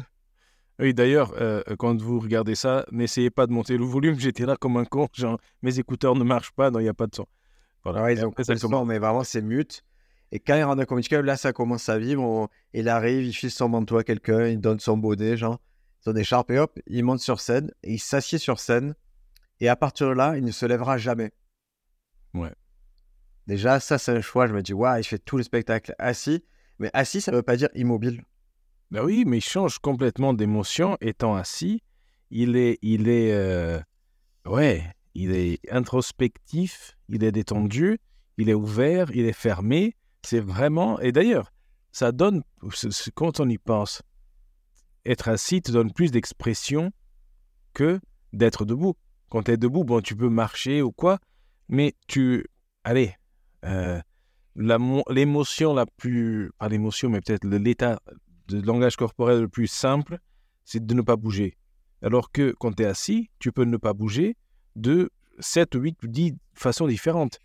Oui, 0.78 0.94
d'ailleurs, 0.94 1.34
euh, 1.40 1.62
quand 1.78 2.00
vous 2.00 2.18
regardez 2.18 2.54
ça, 2.54 2.86
n'essayez 2.92 3.30
pas 3.30 3.46
de 3.46 3.52
monter 3.52 3.76
le 3.76 3.84
volume. 3.84 4.14
J'étais 4.18 4.46
là 4.46 4.56
comme 4.56 4.76
un 4.76 4.84
con. 4.84 5.08
Genre, 5.12 5.38
mes 5.62 5.78
écouteurs 5.78 6.14
ne 6.14 6.24
marchent 6.24 6.52
pas, 6.52 6.70
non, 6.70 6.80
il 6.80 6.84
n'y 6.84 6.88
a 6.88 6.94
pas 6.94 7.06
de 7.06 7.14
son. 7.14 7.26
Voilà. 7.84 8.02
Ouais, 8.02 8.14
ils 8.14 8.24
ont 8.24 8.28
après, 8.28 8.44
ça 8.44 8.52
le 8.52 8.58
son, 8.58 8.84
mais 8.84 8.98
vraiment, 8.98 9.24
c'est 9.24 9.42
mute. 9.42 9.84
Et 10.32 10.40
quand 10.40 10.56
il 10.56 10.62
rentre 10.64 10.76
dans 10.78 10.84
comic 10.86 11.08
club, 11.08 11.26
là, 11.26 11.36
ça 11.36 11.52
commence 11.52 11.88
à 11.88 11.98
vivre. 11.98 12.22
On- 12.22 12.48
Il 12.72 12.88
arrive, 12.88 13.24
il 13.24 13.32
file 13.34 13.50
son 13.50 13.68
manteau 13.68 13.98
à 13.98 14.04
quelqu'un, 14.04 14.46
il 14.46 14.58
donne 14.60 14.80
son 14.80 14.96
bonnet, 14.96 15.36
genre. 15.36 15.60
son 16.00 16.16
écharpe 16.16 16.50
et 16.50 16.58
hop, 16.58 16.80
il 16.88 17.04
monte 17.04 17.20
sur 17.20 17.38
scène 17.38 17.70
et 17.84 17.92
il 17.92 17.98
s'assied 18.00 18.38
sur 18.38 18.58
scène. 18.58 18.94
Et 19.60 19.68
à 19.68 19.76
partir 19.76 20.08
de 20.08 20.14
là, 20.14 20.36
il 20.36 20.44
ne 20.44 20.50
se 20.50 20.66
lèvera 20.66 20.98
jamais. 20.98 21.30
Ouais. 22.34 22.52
Déjà, 23.46 23.78
ça, 23.78 23.98
c'est 23.98 24.10
un 24.10 24.20
choix. 24.20 24.48
Je 24.48 24.52
me 24.52 24.62
dis, 24.62 24.72
waouh, 24.72 24.98
il 24.98 25.04
fait 25.04 25.18
tout 25.20 25.36
le 25.36 25.44
spectacle 25.44 25.94
assis. 26.00 26.42
Mais 26.80 26.90
assis, 26.92 27.20
ça 27.20 27.30
ne 27.30 27.36
veut 27.36 27.42
pas 27.44 27.54
dire 27.56 27.68
immobile. 27.76 28.24
Ben 28.90 29.04
oui, 29.04 29.24
mais 29.26 29.38
il 29.38 29.42
change 29.42 29.78
complètement 29.78 30.32
d'émotion 30.34 30.96
étant 31.00 31.36
assis. 31.36 31.82
Il 32.30 32.56
est, 32.56 32.78
il 32.82 33.08
est, 33.08 33.32
euh, 33.32 33.78
ouais, 34.46 34.82
il 35.14 35.30
est 35.32 35.60
introspectif, 35.70 36.96
il 37.08 37.22
est 37.22 37.32
détendu, 37.32 37.98
il 38.38 38.48
est 38.48 38.54
ouvert, 38.54 39.10
il 39.12 39.24
est 39.26 39.32
fermé. 39.32 39.94
C'est 40.24 40.40
vraiment. 40.40 41.00
Et 41.00 41.12
d'ailleurs, 41.12 41.52
ça 41.90 42.12
donne, 42.12 42.42
quand 43.14 43.40
on 43.40 43.48
y 43.48 43.58
pense, 43.58 44.02
être 45.04 45.28
assis 45.28 45.62
te 45.62 45.72
donne 45.72 45.92
plus 45.92 46.10
d'expression 46.10 46.92
que 47.74 48.00
d'être 48.32 48.64
debout. 48.64 48.94
Quand 49.28 49.44
tu 49.44 49.52
es 49.52 49.56
debout, 49.56 49.84
bon, 49.84 50.00
tu 50.00 50.16
peux 50.16 50.28
marcher 50.28 50.82
ou 50.82 50.92
quoi, 50.92 51.18
mais 51.68 51.94
tu. 52.06 52.46
Allez, 52.84 53.14
euh, 53.64 54.00
l'émotion 54.56 55.74
la 55.74 55.86
plus. 55.86 56.52
Pas 56.58 56.68
l'émotion, 56.68 57.10
mais 57.10 57.20
peut-être 57.20 57.46
l'état 57.46 58.00
de 58.48 58.60
langage 58.60 58.96
corporel 58.96 59.40
le 59.40 59.48
plus 59.48 59.66
simple, 59.66 60.18
c'est 60.64 60.84
de 60.84 60.94
ne 60.94 61.02
pas 61.02 61.16
bouger. 61.16 61.56
Alors 62.02 62.32
que 62.32 62.54
quand 62.58 62.72
tu 62.72 62.82
es 62.82 62.86
assis, 62.86 63.30
tu 63.38 63.52
peux 63.52 63.64
ne 63.64 63.76
pas 63.76 63.92
bouger 63.92 64.36
de 64.76 65.10
7, 65.38 65.70
8 65.74 66.02
ou 66.02 66.08
10 66.08 66.34
façons 66.54 66.86
différentes. 66.86 67.38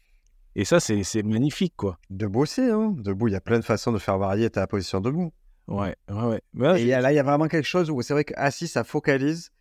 Et 0.60 0.66
ça, 0.66 0.80
c'est 0.80 1.22
magnifique, 1.22 1.76
quoi. 1.78 2.00
Debout 2.10 2.42
aussi, 2.42 2.62
hein. 2.62 2.96
Debout, 2.98 3.28
il 3.28 3.34
y 3.34 3.36
a 3.36 3.42
plein 3.42 3.60
de 3.60 3.64
façons 3.64 3.92
de 3.92 4.00
faire 4.00 4.18
varier 4.18 4.50
ta 4.50 4.66
position 4.66 5.00
debout. 5.00 5.32
Ouais, 5.68 5.96
ouais, 6.10 6.42
ouais. 6.56 6.82
et 6.82 6.88
là, 6.88 7.12
il 7.12 7.16
y 7.16 7.20
a 7.20 7.24
vraiment 7.24 7.48
quelque 7.48 7.68
chose 7.68 7.92
où 7.92 8.02
c'est 8.02 8.14
vrai 8.14 8.24
qu'assis, 8.24 8.68
ça 8.68 8.84
focalise. 8.84 9.52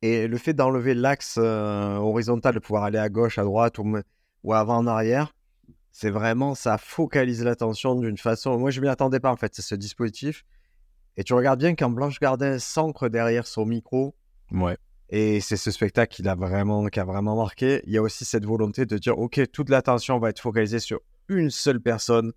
Et 0.00 0.28
le 0.28 0.38
fait 0.38 0.52
d'enlever 0.52 0.94
l'axe 0.94 1.40
euh, 1.42 1.96
horizontal, 1.96 2.54
de 2.54 2.60
pouvoir 2.60 2.84
aller 2.84 2.98
à 2.98 3.08
gauche, 3.08 3.36
à 3.36 3.42
droite 3.42 3.78
ou, 3.80 3.96
ou 4.44 4.52
avant, 4.52 4.76
en 4.76 4.86
arrière, 4.86 5.34
c'est 5.90 6.10
vraiment, 6.10 6.54
ça 6.54 6.78
focalise 6.78 7.42
l'attention 7.42 7.96
d'une 7.96 8.18
façon. 8.18 8.56
Moi, 8.56 8.70
je 8.70 8.78
ne 8.78 8.86
m'y 8.86 8.90
attendais 8.90 9.18
pas, 9.18 9.32
en 9.32 9.36
fait, 9.36 9.56
c'est 9.56 9.62
ce 9.62 9.74
dispositif. 9.74 10.44
Et 11.16 11.24
tu 11.24 11.34
regardes 11.34 11.58
bien 11.58 11.74
quand 11.74 11.90
Blanche 11.90 12.20
Gardin 12.20 12.60
s'ancre 12.60 13.08
derrière 13.08 13.48
son 13.48 13.66
micro. 13.66 14.14
Ouais. 14.52 14.76
Et 15.10 15.40
c'est 15.40 15.56
ce 15.56 15.70
spectacle 15.70 16.14
qui 16.14 16.26
a, 16.26 16.34
vraiment, 16.34 16.86
qui 16.86 16.98
a 16.98 17.04
vraiment 17.04 17.36
marqué. 17.36 17.82
Il 17.86 17.92
y 17.92 17.98
a 17.98 18.02
aussi 18.02 18.24
cette 18.24 18.44
volonté 18.44 18.86
de 18.86 18.98
dire, 18.98 19.18
OK, 19.18 19.40
toute 19.52 19.68
l'attention 19.68 20.18
va 20.18 20.30
être 20.30 20.40
focalisée 20.40 20.80
sur 20.80 21.00
une 21.28 21.50
seule 21.50 21.80
personne. 21.80 22.32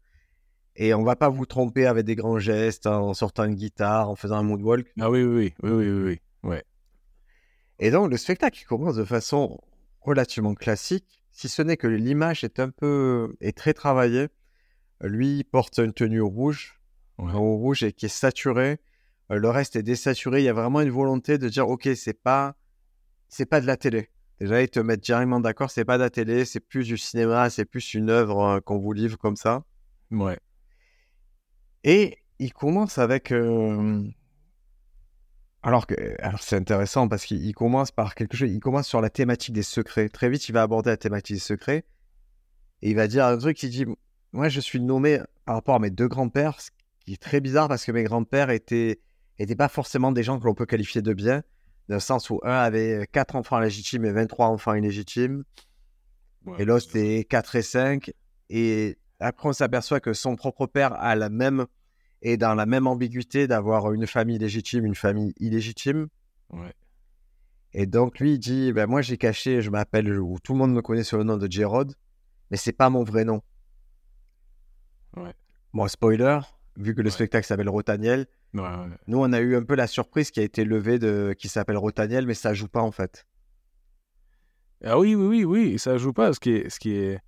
Et 0.75 0.93
on 0.93 1.03
va 1.03 1.15
pas 1.15 1.29
vous 1.29 1.45
tromper 1.45 1.88
avec 1.88 2.05
des 2.05 2.15
grands 2.15 2.39
gestes, 2.39 2.86
en 2.86 3.13
sortant 3.13 3.45
une 3.45 3.55
guitare, 3.55 4.09
en 4.09 4.15
faisant 4.15 4.36
un 4.36 4.43
moonwalk. 4.43 4.88
Ah 5.00 5.09
oui, 5.09 5.24
oui, 5.24 5.53
oui, 5.63 5.71
oui, 5.71 5.89
oui, 5.89 6.03
oui. 6.03 6.19
Ouais. 6.43 6.63
Et 7.79 7.89
donc, 7.89 8.12
le 8.12 8.17
spectacle 8.17 8.63
commence 8.67 8.95
de 8.95 9.03
façon 9.03 9.59
relativement 10.01 10.53
classique, 10.53 11.24
si 11.31 11.50
ce 11.50 11.62
n'est 11.62 11.77
que 11.77 11.88
l'image 11.88 12.43
est 12.43 12.59
un 12.59 12.69
peu, 12.69 13.36
est 13.41 13.55
très 13.55 13.74
travaillée. 13.74 14.27
Lui 15.01 15.43
porte 15.43 15.77
une 15.77 15.93
tenue 15.93 16.21
rouge, 16.21 16.79
rouge 17.17 17.83
et 17.83 17.93
qui 17.93 18.07
est 18.07 18.09
saturée. 18.09 18.79
Euh, 19.31 19.38
le 19.38 19.50
reste 19.50 19.75
est 19.75 19.84
désaturé. 19.84 20.41
Il 20.41 20.46
y 20.46 20.50
a 20.50 20.53
vraiment 20.53 20.81
une 20.81 20.89
volonté 20.89 21.38
de 21.38 21.50
dire, 21.50 21.67
ok, 21.67 21.89
c'est 21.96 22.22
pas, 22.22 22.55
c'est 23.27 23.46
pas 23.46 23.62
de 23.62 23.67
la 23.67 23.77
télé. 23.77 24.10
Déjà, 24.39 24.62
ils 24.62 24.69
te 24.69 24.79
mettent 24.79 25.03
directement 25.03 25.39
d'accord, 25.39 25.72
c'est 25.72 25.86
pas 25.86 25.98
de 25.98 26.03
la 26.03 26.10
télé, 26.10 26.46
c'est 26.46 26.60
plus 26.60 26.86
du 26.86 26.98
cinéma, 26.98 27.50
c'est 27.50 27.65
plus 27.65 27.93
une 27.93 28.10
œuvre 28.10 28.43
euh, 28.43 28.60
qu'on 28.60 28.77
vous 28.77 28.93
livre 28.93 29.17
comme 29.17 29.36
ça. 29.36 29.63
Ouais. 30.12 30.39
Et 31.84 32.17
il 32.39 32.53
commence 32.53 32.98
avec. 32.98 33.31
Euh, 33.31 34.03
alors 35.63 35.88
que, 35.88 35.96
alors 36.22 36.41
c'est 36.41 36.55
intéressant 36.55 37.07
parce 37.07 37.25
qu'il 37.25 37.53
commence 37.55 37.91
par 37.91 38.13
quelque 38.13 38.38
chose. 38.38 38.51
Il 38.51 38.60
commence 38.60 38.88
sur 38.88 39.01
la 39.01 39.10
thématique 39.10 39.53
des 39.53 39.63
secrets. 39.63 40.07
Très 40.07 40.29
vite, 40.29 40.48
il 40.48 40.51
va 40.51 40.62
aborder 40.62 40.91
la 40.91 40.98
thématique 40.98 41.36
des 41.36 41.41
secrets 41.41 41.84
et 42.81 42.91
il 42.91 42.96
va 42.96 43.07
dire 43.07 43.25
un 43.25 43.38
truc 43.38 43.57
qui 43.57 43.69
dit, 43.69 43.86
moi, 44.34 44.50
je 44.50 44.60
suis 44.60 44.79
nommé 44.79 45.19
par 45.46 45.55
rapport 45.55 45.75
à 45.75 45.79
mes 45.79 45.89
deux 45.89 46.07
grands-pères, 46.07 46.62
ce 46.62 46.69
qui 47.05 47.13
est 47.13 47.22
très 47.22 47.41
bizarre 47.41 47.67
parce 47.67 47.86
que 47.86 47.91
mes 47.91 48.03
grands-pères 48.03 48.51
étaient 48.51 49.00
n'étaient 49.39 49.56
pas 49.56 49.70
forcément 49.70 50.12
des 50.12 50.24
gens 50.24 50.39
que 50.39 50.46
l'on 50.46 50.53
peut 50.53 50.65
qualifier 50.65 51.01
de 51.01 51.13
bien, 51.13 51.44
dans 51.89 51.96
le 51.96 52.01
sens 52.01 52.29
où 52.29 52.39
un 52.44 52.58
avait 52.58 53.08
4 53.12 53.36
enfants 53.36 53.60
légitimes 53.60 54.06
et 54.06 54.12
23 54.12 54.48
enfants 54.48 54.74
illégitimes, 54.74 55.44
et 56.58 56.65
l'autre 56.65 56.86
c'était 56.86 57.25
4 57.25 57.56
et 57.56 57.62
5, 57.62 58.12
et 58.50 58.98
après 59.20 59.50
on 59.50 59.53
s'aperçoit 59.53 60.00
que 60.00 60.13
son 60.13 60.36
propre 60.36 60.65
père 60.65 60.94
a 60.94 61.15
la 61.15 61.29
même, 61.29 61.65
est 62.22 62.38
dans 62.38 62.56
la 62.56 62.65
même 62.65 62.88
ambiguïté 62.88 63.48
d'avoir 63.48 63.94
une 63.94 64.08
famille 64.08 64.38
légitime, 64.38 64.86
une 64.86 64.96
famille 64.96 65.34
illégitime. 65.38 66.08
Et 67.74 67.86
donc 67.86 68.20
lui 68.20 68.34
il 68.34 68.39
dit, 68.39 68.74
ben 68.74 68.88
moi 68.88 69.01
j'ai 69.01 69.17
caché, 69.17 69.62
je 69.62 69.70
m'appelle, 69.70 70.20
ou 70.20 70.39
tout 70.39 70.53
le 70.53 70.60
monde 70.60 70.74
me 70.74 70.82
connaît 70.82 71.03
sous 71.03 71.17
le 71.17 71.24
nom 71.24 71.38
de 71.38 71.51
Jérôme, 71.51 71.91
mais 72.50 72.58
c'est 72.58 72.72
pas 72.72 72.89
mon 72.89 73.03
vrai 73.03 73.24
nom. 73.24 73.41
Bon, 75.74 75.88
spoiler, 75.88 76.39
vu 76.77 76.96
que 76.96 77.01
le 77.01 77.10
spectacle 77.10 77.46
s'appelle 77.46 77.70
Rotaniel, 77.70 78.27
nous, 78.54 79.18
on 79.18 79.34
a 79.34 79.39
eu 79.39 79.56
un 79.56 79.63
peu 79.63 79.75
la 79.75 79.88
surprise 79.88 80.32
qui 80.32 80.39
a 80.39 80.44
été 80.44 80.66
levée 80.66 81.00
de 81.00 81.36
qui 81.38 81.48
s'appelle 81.48 81.77
Rotaniel, 81.77 82.25
mais 82.25 82.34
ça 82.34 82.54
joue 82.54 82.68
pas 82.68 82.82
en 82.82 82.92
fait. 82.92 83.25
Ah 84.84 85.00
oui, 85.00 85.16
oui, 85.16 85.44
oui, 85.44 85.44
oui, 85.44 85.80
ça 85.80 85.98
joue 85.98 86.13
pas. 86.13 86.34
Ce 86.34 86.39
qui 86.39 86.51
est, 86.51 86.70
ce 86.70 86.80
qui 86.80 86.92
est, 86.92 87.20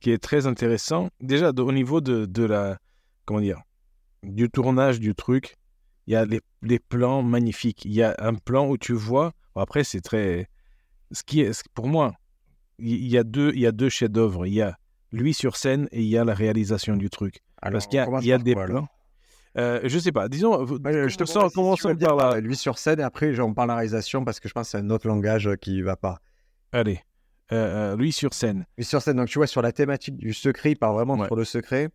qui 0.00 0.10
est 0.10 0.18
très 0.18 0.46
intéressant, 0.46 1.08
déjà 1.20 1.50
au 1.50 1.72
niveau 1.72 2.00
de, 2.00 2.26
de 2.26 2.44
la, 2.44 2.78
comment 3.24 3.40
dire, 3.40 3.62
du 4.22 4.50
tournage 4.50 5.00
du 5.00 5.14
truc, 5.14 5.56
il 6.06 6.12
y 6.12 6.16
a 6.16 6.26
les, 6.26 6.78
plans 6.78 7.22
magnifiques. 7.22 7.84
Il 7.84 7.92
y 7.92 8.02
a 8.02 8.14
un 8.18 8.34
plan 8.34 8.68
où 8.68 8.76
tu 8.76 8.92
vois. 8.92 9.32
après, 9.54 9.84
c'est 9.84 10.00
très, 10.00 10.48
ce 11.12 11.22
qui 11.22 11.40
est, 11.40 11.62
pour 11.74 11.88
moi, 11.88 12.14
il 12.78 13.08
y 13.08 13.18
a 13.18 13.24
deux, 13.24 13.52
il 13.54 13.60
y 13.60 13.66
a 13.66 13.72
deux 13.72 13.88
chefs-d'œuvre. 13.88 14.46
Il 14.46 14.54
y 14.54 14.62
a 14.62 14.78
lui 15.12 15.34
sur 15.34 15.56
scène 15.56 15.88
et 15.92 16.02
il 16.02 16.08
y 16.08 16.18
a 16.18 16.24
la 16.24 16.34
réalisation 16.34 16.96
du 16.96 17.10
truc. 17.10 17.42
Alors, 17.60 17.78
Parce 17.78 17.86
qu'il 17.86 17.96
y 17.96 18.00
a, 18.00 18.08
il 18.20 18.26
y 18.26 18.32
a 18.32 18.38
des 18.38 18.54
plans. 18.54 18.88
Euh, 19.56 19.80
je 19.84 19.98
sais 19.98 20.12
pas, 20.12 20.28
disons, 20.28 20.66
je 20.66 21.16
te 21.16 21.24
sens 21.24 21.52
commençons 21.52 21.94
par 21.96 22.16
là. 22.16 22.40
Lui 22.40 22.56
sur 22.56 22.78
scène 22.78 23.00
et 23.00 23.02
après 23.02 23.32
j'en 23.32 23.54
parle 23.54 23.68
la 23.68 23.76
réalisation 23.76 24.24
parce 24.24 24.40
que 24.40 24.48
je 24.48 24.54
pense 24.54 24.66
que 24.66 24.70
c'est 24.72 24.78
un 24.78 24.90
autre 24.90 25.08
langage 25.08 25.48
qui 25.60 25.80
va 25.82 25.96
pas. 25.96 26.20
Allez, 26.72 27.00
euh, 27.52 27.92
euh, 27.92 27.96
lui 27.96 28.12
sur 28.12 28.34
scène. 28.34 28.66
Lui 28.76 28.84
sur 28.84 29.00
scène, 29.00 29.16
donc 29.16 29.28
tu 29.28 29.38
vois, 29.38 29.46
sur 29.46 29.62
la 29.62 29.72
thématique 29.72 30.16
du 30.16 30.34
secret, 30.34 30.72
il 30.72 30.76
parle 30.76 30.94
vraiment 30.94 31.24
sur 31.24 31.36
le 31.36 31.44
secret 31.44 31.88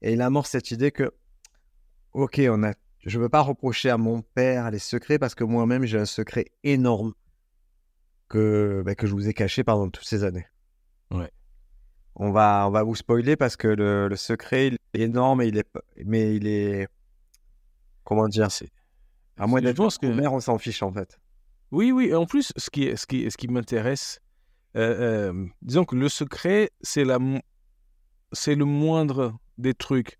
et 0.00 0.12
il 0.12 0.22
amorce 0.22 0.50
cette 0.50 0.70
idée 0.70 0.92
que, 0.92 1.12
ok, 2.12 2.40
on 2.48 2.62
a, 2.62 2.72
je 3.04 3.18
veux 3.18 3.28
pas 3.28 3.40
reprocher 3.40 3.90
à 3.90 3.98
mon 3.98 4.22
père 4.22 4.70
les 4.70 4.78
secrets 4.78 5.18
parce 5.18 5.34
que 5.34 5.44
moi-même 5.44 5.84
j'ai 5.84 5.98
un 5.98 6.06
secret 6.06 6.46
énorme 6.62 7.14
que, 8.28 8.82
bah, 8.86 8.94
que 8.94 9.06
je 9.06 9.12
vous 9.12 9.28
ai 9.28 9.34
caché 9.34 9.64
pendant 9.64 9.90
toutes 9.90 10.06
ces 10.06 10.24
années. 10.24 10.46
Ouais. 11.10 11.30
On 12.14 12.30
va, 12.30 12.66
on 12.68 12.70
va 12.70 12.82
vous 12.82 12.94
spoiler 12.94 13.36
parce 13.36 13.56
que 13.56 13.68
le, 13.68 14.08
le 14.08 14.16
secret 14.16 14.68
il 14.68 14.78
est 14.94 15.04
énorme, 15.04 15.42
il 15.42 15.56
est, 15.56 15.68
mais 16.04 16.36
il 16.36 16.46
est 16.46 16.88
comment 18.04 18.28
dire, 18.28 18.50
c'est 18.50 18.70
à 19.38 19.46
moins 19.46 19.60
d'être 19.60 19.76
que 19.76 20.26
on 20.28 20.40
s'en 20.40 20.58
fiche 20.58 20.82
en 20.82 20.92
fait. 20.92 21.18
Oui, 21.70 21.90
oui. 21.90 22.14
En 22.14 22.26
plus, 22.26 22.52
ce 22.56 22.70
qui, 22.70 22.94
ce 22.96 23.06
qui, 23.06 23.30
ce 23.30 23.36
qui 23.36 23.48
m'intéresse, 23.48 24.20
euh, 24.76 25.30
euh, 25.32 25.46
disons 25.62 25.84
que 25.84 25.96
le 25.96 26.08
secret, 26.08 26.70
c'est 26.82 27.04
la, 27.04 27.18
c'est 28.32 28.54
le 28.54 28.66
moindre 28.66 29.34
des 29.56 29.72
trucs. 29.72 30.18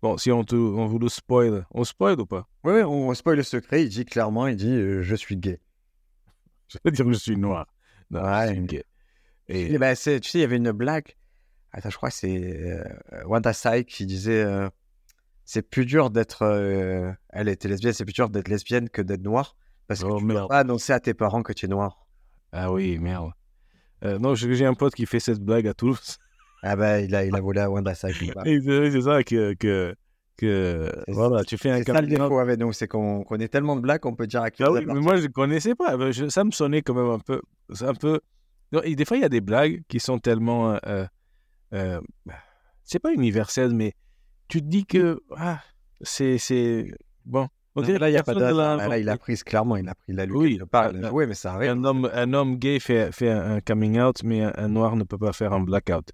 Bon, 0.00 0.16
si 0.16 0.30
on, 0.30 0.44
te, 0.44 0.54
on 0.54 0.86
vous 0.86 0.98
le 0.98 1.08
spoil, 1.08 1.66
on 1.72 1.84
spoil 1.84 2.20
ou 2.20 2.26
pas? 2.26 2.48
Oui, 2.64 2.82
on, 2.82 3.12
spoil 3.14 3.36
le 3.36 3.42
secret. 3.42 3.82
Il 3.82 3.88
dit 3.88 4.04
clairement, 4.04 4.46
il 4.46 4.56
dit, 4.56 4.70
euh, 4.70 5.02
je 5.02 5.14
suis 5.14 5.36
gay. 5.36 5.60
Je 6.68 6.78
veux 6.84 6.90
dire, 6.90 7.06
je 7.12 7.18
suis 7.18 7.36
noir. 7.36 7.66
Non, 8.10 8.22
je 8.46 8.52
suis 8.54 8.62
gay. 8.62 8.84
Et... 9.48 9.78
Ben, 9.78 9.94
tu 9.94 10.02
sais, 10.02 10.20
il 10.34 10.40
y 10.40 10.44
avait 10.44 10.56
une 10.56 10.72
blague. 10.72 11.14
Attends, 11.72 11.90
je 11.90 11.96
crois 11.96 12.10
que 12.10 12.14
c'est 12.14 12.78
Wanda 13.24 13.52
Sai 13.52 13.84
qui 13.84 14.06
disait 14.06 14.44
c'est 15.44 15.62
plus 15.62 15.86
dur 15.86 16.10
d'être. 16.10 16.42
Euh, 16.42 17.12
elle 17.30 17.48
était 17.48 17.68
lesbienne, 17.68 17.92
c'est 17.92 18.04
plus 18.04 18.14
dur 18.14 18.28
d'être 18.28 18.48
lesbienne 18.48 18.88
que 18.88 19.02
d'être 19.02 19.22
noire. 19.22 19.56
Parce 19.88 20.00
que 20.00 20.06
oh, 20.06 20.18
tu 20.18 20.26
peux 20.26 20.46
pas 20.46 20.60
annoncer 20.60 20.92
à 20.92 21.00
tes 21.00 21.14
parents 21.14 21.42
que 21.42 21.52
tu 21.52 21.66
es 21.66 21.68
noir. 21.68 22.06
Ah 22.52 22.72
oui, 22.72 22.98
merde. 22.98 23.30
Euh, 24.04 24.18
non, 24.18 24.34
j'ai 24.34 24.64
un 24.64 24.74
pote 24.74 24.94
qui 24.94 25.06
fait 25.06 25.20
cette 25.20 25.40
blague 25.40 25.66
à 25.66 25.74
Toulouse. 25.74 26.18
Ah 26.62 26.76
ben, 26.76 27.04
il 27.04 27.14
a, 27.14 27.24
il 27.24 27.34
a 27.34 27.40
volé 27.40 27.60
à 27.60 27.70
Wanda 27.70 27.94
c'est 27.94 28.12
ça 28.12 29.22
que. 29.24 29.54
que... 29.54 29.94
Que, 30.38 30.90
voilà, 31.08 31.44
tu 31.44 31.58
fais 31.58 31.70
un 31.70 31.78
C'est 31.78 31.92
ça 31.92 32.00
le 32.00 32.06
défaut 32.08 32.38
avec 32.38 32.58
nous, 32.58 32.72
c'est 32.72 32.88
qu'on 32.88 33.22
connaît 33.22 33.48
tellement 33.48 33.76
de 33.76 33.82
blagues 33.82 34.00
qu'on 34.00 34.16
peut 34.16 34.26
dire 34.26 34.42
à 34.42 34.50
qui 34.50 34.64
ah 34.64 34.72
oui, 34.72 34.84
mais 34.86 34.94
Moi, 34.94 35.16
je 35.16 35.26
connaissais 35.26 35.74
pas. 35.74 35.94
ça 36.30 36.42
me 36.42 36.50
sonnait 36.50 36.80
quand 36.80 36.94
même 36.94 37.10
un 37.10 37.18
peu. 37.18 37.42
Un 37.82 37.94
peu... 37.94 38.20
des 38.72 39.04
fois, 39.04 39.18
il 39.18 39.20
y 39.20 39.24
a 39.24 39.28
des 39.28 39.42
blagues 39.42 39.82
qui 39.88 40.00
sont 40.00 40.18
tellement. 40.18 40.78
Euh, 40.86 41.04
euh, 41.72 42.00
c'est 42.84 42.98
pas 42.98 43.12
universel, 43.12 43.74
mais 43.74 43.94
tu 44.48 44.60
te 44.60 44.66
dis 44.66 44.84
que 44.84 45.22
ah, 45.36 45.60
c'est, 46.02 46.38
c'est 46.38 46.92
bon. 47.24 47.48
là, 47.74 48.10
il 48.10 48.12
y 48.12 48.16
a 48.16 48.22
pas 48.22 48.34
de... 48.34 48.40
là, 48.40 48.98
il 48.98 49.08
a 49.08 49.16
pris 49.16 49.36
clairement, 49.36 49.76
il 49.76 49.88
a 49.88 49.94
pris 49.94 50.12
la 50.12 50.26
lutte. 50.26 50.36
Oui, 50.36 50.58
il 50.60 50.66
pas 50.66 50.92
joué, 50.92 51.26
mais 51.26 51.34
ça 51.34 51.54
arrive. 51.54 51.70
Un 51.70 51.84
homme, 51.84 52.10
un 52.12 52.32
homme 52.34 52.56
gay 52.56 52.78
fait, 52.80 53.12
fait 53.12 53.30
un 53.30 53.60
coming 53.60 53.98
out, 54.00 54.22
mais 54.24 54.42
un, 54.42 54.68
noir 54.68 54.96
ne 54.96 55.04
peut 55.04 55.18
pas 55.18 55.32
faire 55.32 55.52
un 55.52 55.60
blackout. 55.60 56.12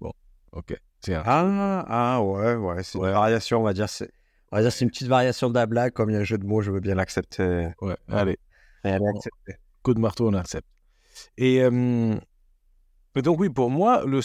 Bon, 0.00 0.12
ok. 0.52 0.76
Ah, 1.08 1.84
ah, 1.88 2.22
ouais, 2.22 2.54
ouais, 2.56 2.82
c'est 2.82 2.98
une 2.98 3.04
variation, 3.04 3.60
on 3.60 3.64
va 3.64 3.72
dire. 3.72 3.88
C'est, 3.88 4.10
on 4.52 4.56
va 4.56 4.62
dire 4.62 4.72
c'est 4.72 4.84
une 4.84 4.90
petite 4.90 5.08
variation 5.08 5.48
de 5.48 5.54
la 5.54 5.66
blague, 5.66 5.92
comme 5.92 6.10
il 6.10 6.14
y 6.14 6.16
a 6.16 6.20
un 6.20 6.24
jeu 6.24 6.38
de 6.38 6.44
mots, 6.44 6.60
je 6.60 6.70
veux 6.70 6.80
bien 6.80 6.94
l'accepter. 6.94 7.70
Ouais, 7.80 7.96
allez. 8.08 8.38
Coup 9.82 9.94
de 9.94 10.00
marteau, 10.00 10.28
on 10.28 10.34
accepte. 10.34 10.68
Et, 11.36 11.62
euh, 11.62 12.16
et 13.16 13.22
donc, 13.22 13.40
oui, 13.40 13.48
pour 13.48 13.70
moi, 13.70 14.04
le, 14.06 14.20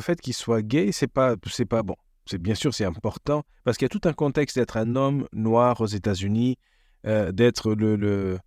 fait 0.00 0.20
qu'il 0.20 0.34
soit 0.34 0.62
gay, 0.62 0.92
c'est 0.92 1.08
pas, 1.08 1.34
c'est 1.46 1.64
pas 1.64 1.82
bon. 1.82 1.96
C'est 2.24 2.38
bien 2.38 2.54
sûr, 2.54 2.72
c'est 2.72 2.84
important 2.84 3.42
parce 3.64 3.76
qu'il 3.76 3.86
y 3.86 3.86
a 3.86 3.88
tout 3.88 4.06
un 4.08 4.12
contexte 4.12 4.56
d'être 4.56 4.76
un 4.76 4.94
homme 4.94 5.26
noir 5.32 5.80
aux 5.80 5.86
États-Unis, 5.86 6.56
euh, 7.04 7.32
d'être 7.32 7.74
le, 7.74 8.38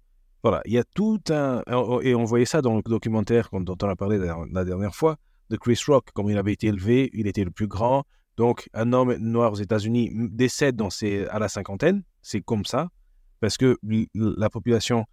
Voilà, 0.43 0.61
il 0.65 0.71
y 0.71 0.77
a 0.77 0.85
tout 0.85 1.19
un. 1.29 1.61
Et 2.03 2.15
on 2.15 2.23
voyait 2.23 2.45
ça 2.45 2.61
dans 2.61 2.77
le 2.77 2.81
documentaire 2.83 3.49
dont 3.51 3.75
on 3.81 3.89
a 3.89 3.95
parlé 3.97 4.17
la, 4.17 4.63
dernière 4.63 4.95
fois, 4.95 5.17
de 5.49 5.57
Chris 5.57 5.79
Rock, 5.87 6.07
comme 6.13 6.29
il 6.29 6.37
avait 6.37 6.53
été 6.53 6.67
élevé, 6.67 7.09
il 7.13 7.27
était 7.27 7.43
le 7.43 7.51
plus 7.51 7.67
grand. 7.67 8.05
Donc, 8.37 8.69
un 8.73 8.93
homme 8.93 9.13
noir 9.15 9.51
aux 9.51 9.57
États-Unis 9.57 10.09
décède 10.13 10.77
dans 10.77 10.89
ses, 10.89 11.25
à 11.27 11.39
la 11.39 11.49
cinquantaine, 11.49 12.03
c'est 12.21 12.41
comme 12.41 12.65
ça, 12.65 12.89
parce 13.41 13.57
que 13.57 13.77
la 14.13 14.49
population 14.49 15.05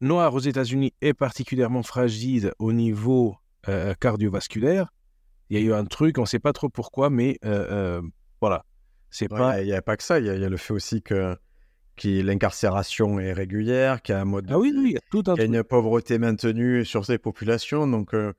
noire 0.00 0.34
aux 0.34 0.40
États-Unis 0.40 0.92
est 1.00 1.14
particulièrement 1.14 1.82
fragile 1.82 2.52
au 2.58 2.72
niveau 2.72 3.36
euh, 3.68 3.94
cardiovasculaire. 3.94 4.92
Il 5.50 5.58
y 5.58 5.62
a 5.62 5.64
eu 5.66 5.72
un 5.74 5.84
truc, 5.86 6.18
on 6.18 6.22
ne 6.22 6.26
sait 6.26 6.38
pas 6.40 6.52
trop 6.52 6.68
pourquoi, 6.68 7.10
mais 7.10 7.38
euh, 7.44 7.98
euh, 8.00 8.02
voilà. 8.40 8.64
C'est 9.10 9.30
Ouais, 9.30 9.38
pas. 9.38 9.62
Il 9.62 9.66
n'y 9.66 9.72
a, 9.72 9.82
pas 9.82 9.96
que 9.96 10.02
ça, 10.02 10.18
il 10.18 10.26
y, 10.26 10.30
a- 10.30 10.34
il 10.36 10.40
y 10.42 10.44
a 10.44 10.48
le 10.48 10.56
fait 10.56 10.72
aussi 10.74 11.02
que, 11.02 11.36
que 11.96 12.08
l'incarcération 12.22 13.20
est 13.20 13.32
régulière, 13.32 14.02
qu'il 14.02 14.14
y 14.14 14.18
a 14.18 14.20
un 14.20 14.24
mode 14.26 14.46
de 14.46 14.54
Ah 14.54 14.58
oui, 14.58 14.72
oui, 14.76 14.90
il 14.90 14.92
y 14.94 14.96
a 14.96 15.00
tout 15.10 15.24
un 15.26 15.34
qu'il 15.34 15.42
y 15.42 15.42
a 15.42 15.46
truc. 15.46 15.56
une 15.58 15.62
pauvreté 15.64 16.18
maintenue 16.18 16.84
sur 16.84 17.04
ces 17.06 17.18
populations. 17.18 17.86
Donc, 17.86 18.14
euh, 18.14 18.32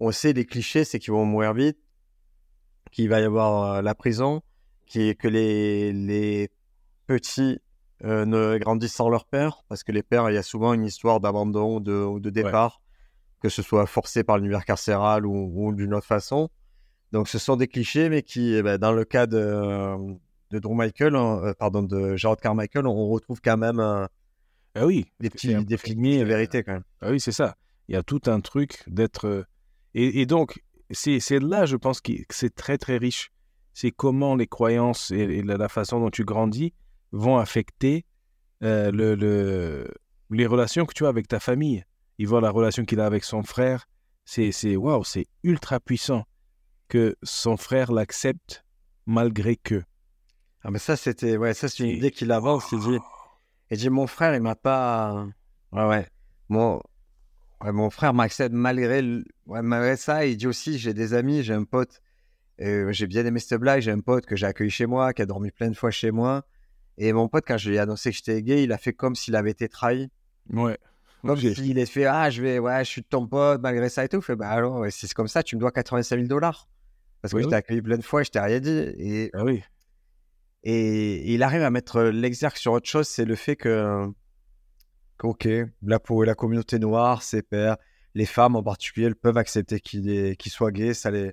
on 0.00 0.12
sait 0.12 0.32
les 0.34 0.46
clichés, 0.46 0.84
c'est 0.84 0.98
qu'ils 1.00 1.12
vont 1.12 1.24
mourir 1.26 1.54
vite, 1.54 1.78
qu'il 2.90 3.08
va 3.08 3.20
y 3.20 3.24
avoir 3.24 3.74
euh, 3.74 3.82
la 3.82 3.94
prison, 3.94 4.42
qui, 4.86 5.14
que 5.16 5.28
les, 5.28 5.92
les 5.92 6.50
petits 7.06 7.60
euh, 8.04 8.24
ne 8.26 8.58
grandissent 8.58 8.94
sans 8.94 9.08
leur 9.08 9.26
père, 9.26 9.62
parce 9.68 9.84
que 9.84 9.92
les 9.92 10.02
pères, 10.02 10.30
il 10.30 10.34
y 10.34 10.38
a 10.38 10.42
souvent 10.42 10.74
une 10.74 10.84
histoire 10.84 11.20
d'abandon 11.20 11.80
de, 11.80 11.92
ou 11.94 12.20
de 12.20 12.30
départ, 12.30 12.80
que 13.40 13.48
ce 13.48 13.62
soit 13.62 13.86
forcé 13.86 14.22
par 14.24 14.38
l'univers 14.38 14.64
carcéral 14.64 15.26
ou, 15.26 15.50
ou 15.54 15.74
d'une 15.74 15.94
autre 15.94 16.06
façon. 16.06 16.48
Donc, 17.12 17.28
ce 17.28 17.38
sont 17.38 17.56
des 17.56 17.66
clichés, 17.68 18.08
mais 18.08 18.22
qui, 18.22 18.54
eh 18.54 18.62
ben, 18.62 18.78
dans 18.78 18.92
le 18.92 19.04
cas 19.04 19.26
de, 19.26 19.96
de 20.50 20.58
Drew 20.58 20.74
Michael, 20.74 21.16
hein, 21.16 21.40
euh, 21.44 21.54
pardon, 21.54 21.82
de 21.82 22.16
Gerard 22.16 22.36
Carmichael, 22.36 22.86
on 22.86 23.08
retrouve 23.08 23.40
quand 23.42 23.56
même 23.56 23.80
Ah 24.74 24.86
oui, 24.86 25.06
des 25.18 25.30
petits, 25.30 25.54
un 25.54 25.62
des 25.62 25.76
vérités 26.24 26.62
quand 26.62 26.72
même. 26.74 26.84
Ah 27.00 27.10
oui, 27.10 27.18
c'est 27.20 27.32
ça. 27.32 27.56
Il 27.88 27.94
y 27.94 27.96
a 27.96 28.02
tout 28.02 28.20
un 28.26 28.40
truc 28.40 28.84
d'être. 28.86 29.26
euh, 29.26 29.44
Et, 29.94 30.20
et 30.20 30.26
donc, 30.26 30.62
c'est 30.92 31.18
là, 31.40 31.66
je 31.66 31.76
pense, 31.76 32.00
que 32.00 32.12
c'est 32.30 32.54
très, 32.54 32.78
très 32.78 32.96
riche. 32.98 33.30
C'est 33.74 33.90
comment 33.90 34.36
les 34.36 34.46
croyances 34.46 35.10
et, 35.10 35.18
et 35.20 35.42
la, 35.42 35.56
la 35.56 35.68
façon 35.68 35.98
dont 36.00 36.10
tu 36.10 36.24
grandis 36.24 36.72
vont 37.12 37.38
affecter 37.38 38.04
euh, 38.62 38.90
le, 38.92 39.14
le- 39.16 39.88
les 40.30 40.46
relations 40.46 40.84
que 40.86 40.94
tu 40.94 41.06
as 41.06 41.08
avec 41.08 41.26
ta 41.26 41.40
famille. 41.40 41.84
Il 42.20 42.28
voit 42.28 42.42
la 42.42 42.50
relation 42.50 42.84
qu'il 42.84 43.00
a 43.00 43.06
avec 43.06 43.24
son 43.24 43.42
frère. 43.42 43.86
C'est 44.26 44.52
c'est- 44.52 44.76
waouh, 44.76 45.04
c'est 45.04 45.26
ultra 45.42 45.80
puissant 45.80 46.24
que 46.86 47.16
son 47.22 47.56
frère 47.56 47.92
l'accepte 47.92 48.62
malgré 49.06 49.56
que. 49.56 49.82
Ah, 50.62 50.70
mais 50.70 50.78
ça, 50.78 50.96
c'était, 50.96 51.38
ouais, 51.38 51.54
ça, 51.54 51.66
c'est 51.70 51.82
une 51.82 51.96
idée 51.96 52.10
qu'il 52.10 52.30
avance. 52.30 52.66
Il 52.72 52.80
dit, 52.80 52.98
et 53.70 53.76
dit, 53.76 53.88
mon 53.88 54.06
frère, 54.06 54.34
il 54.34 54.42
m'a 54.42 54.54
pas, 54.54 55.28
ouais, 55.72 55.86
ouais, 55.88 56.06
mon, 56.50 56.82
ouais, 57.62 57.72
mon 57.72 57.88
frère 57.88 58.12
m'accepte 58.12 58.52
malgré, 58.54 59.00
le- 59.00 59.24
ouais, 59.46 59.62
malgré 59.62 59.96
ça. 59.96 60.26
Il 60.26 60.36
dit 60.36 60.46
aussi, 60.46 60.78
j'ai 60.78 60.92
des 60.92 61.14
amis, 61.14 61.42
j'ai 61.42 61.54
un 61.54 61.64
pote, 61.64 62.02
euh, 62.60 62.92
j'ai 62.92 63.06
bien 63.06 63.24
aimé 63.24 63.40
cette 63.40 63.58
blague, 63.58 63.80
j'ai 63.80 63.92
un 63.92 64.00
pote 64.00 64.26
que 64.26 64.36
j'ai 64.36 64.44
accueilli 64.44 64.68
chez 64.68 64.84
moi, 64.84 65.14
qui 65.14 65.22
a 65.22 65.26
dormi 65.26 65.52
plein 65.52 65.70
de 65.70 65.76
fois 65.76 65.90
chez 65.90 66.10
moi. 66.10 66.44
Et 66.98 67.14
mon 67.14 67.28
pote, 67.28 67.44
quand 67.46 67.56
je 67.56 67.70
lui 67.70 67.76
ai 67.76 67.78
annoncé 67.78 68.10
que 68.10 68.16
j'étais 68.18 68.42
gay, 68.42 68.62
il 68.64 68.72
a 68.72 68.76
fait 68.78 68.92
comme 68.92 69.14
s'il 69.14 69.36
avait 69.36 69.52
été 69.52 69.70
trahi. 69.70 70.10
Ouais. 70.50 70.76
Ok. 71.24 71.38
s'il 71.40 71.78
ait 71.78 71.86
fait, 71.86 72.06
ah, 72.06 72.30
je 72.30 72.42
vais, 72.42 72.58
ouais, 72.58 72.84
je 72.84 72.90
suis 72.90 73.02
ton 73.04 73.26
pote, 73.26 73.60
malgré 73.60 73.88
ça 73.88 74.04
et 74.04 74.08
tout. 74.08 74.18
Il 74.18 74.22
fait, 74.22 74.36
bah 74.36 74.48
alors, 74.50 74.84
si 74.90 75.06
c'est 75.06 75.14
comme 75.14 75.28
ça, 75.28 75.42
tu 75.42 75.56
me 75.56 75.60
dois 75.60 75.70
85 75.72 76.16
000 76.16 76.28
dollars. 76.28 76.68
Parce 77.22 77.32
que 77.32 77.36
Oui, 77.38 77.42
je 77.44 77.48
t'ai 77.48 77.54
accueilli 77.56 77.82
plein 77.82 77.98
de 77.98 78.02
fois, 78.02 78.22
je 78.22 78.30
t'ai 78.30 78.40
rien 78.40 78.60
dit. 78.60 78.70
Et 78.98 79.30
Ah 79.34 79.44
oui. 79.44 79.62
et 80.62 81.32
il 81.34 81.42
arrive 81.42 81.62
à 81.62 81.70
mettre 81.70 82.02
l'exergue 82.02 82.56
sur 82.56 82.72
autre 82.72 82.88
chose, 82.88 83.08
c'est 83.08 83.24
le 83.24 83.34
fait 83.34 83.56
que, 83.56 84.06
que, 85.18 85.26
ok, 85.26 85.48
là 85.82 85.98
pour 85.98 86.24
la 86.24 86.34
communauté 86.34 86.78
noire, 86.78 87.22
ses 87.22 87.42
pères, 87.42 87.76
les 88.14 88.26
femmes 88.26 88.56
en 88.56 88.62
particulier, 88.62 89.06
elles 89.06 89.16
peuvent 89.16 89.38
accepter 89.38 89.80
qu'il 89.80 90.08
est- 90.10 90.36
qu'il 90.36 90.50
soit 90.52 90.70
gay, 90.72 90.94
ça 90.94 91.10
les, 91.10 91.32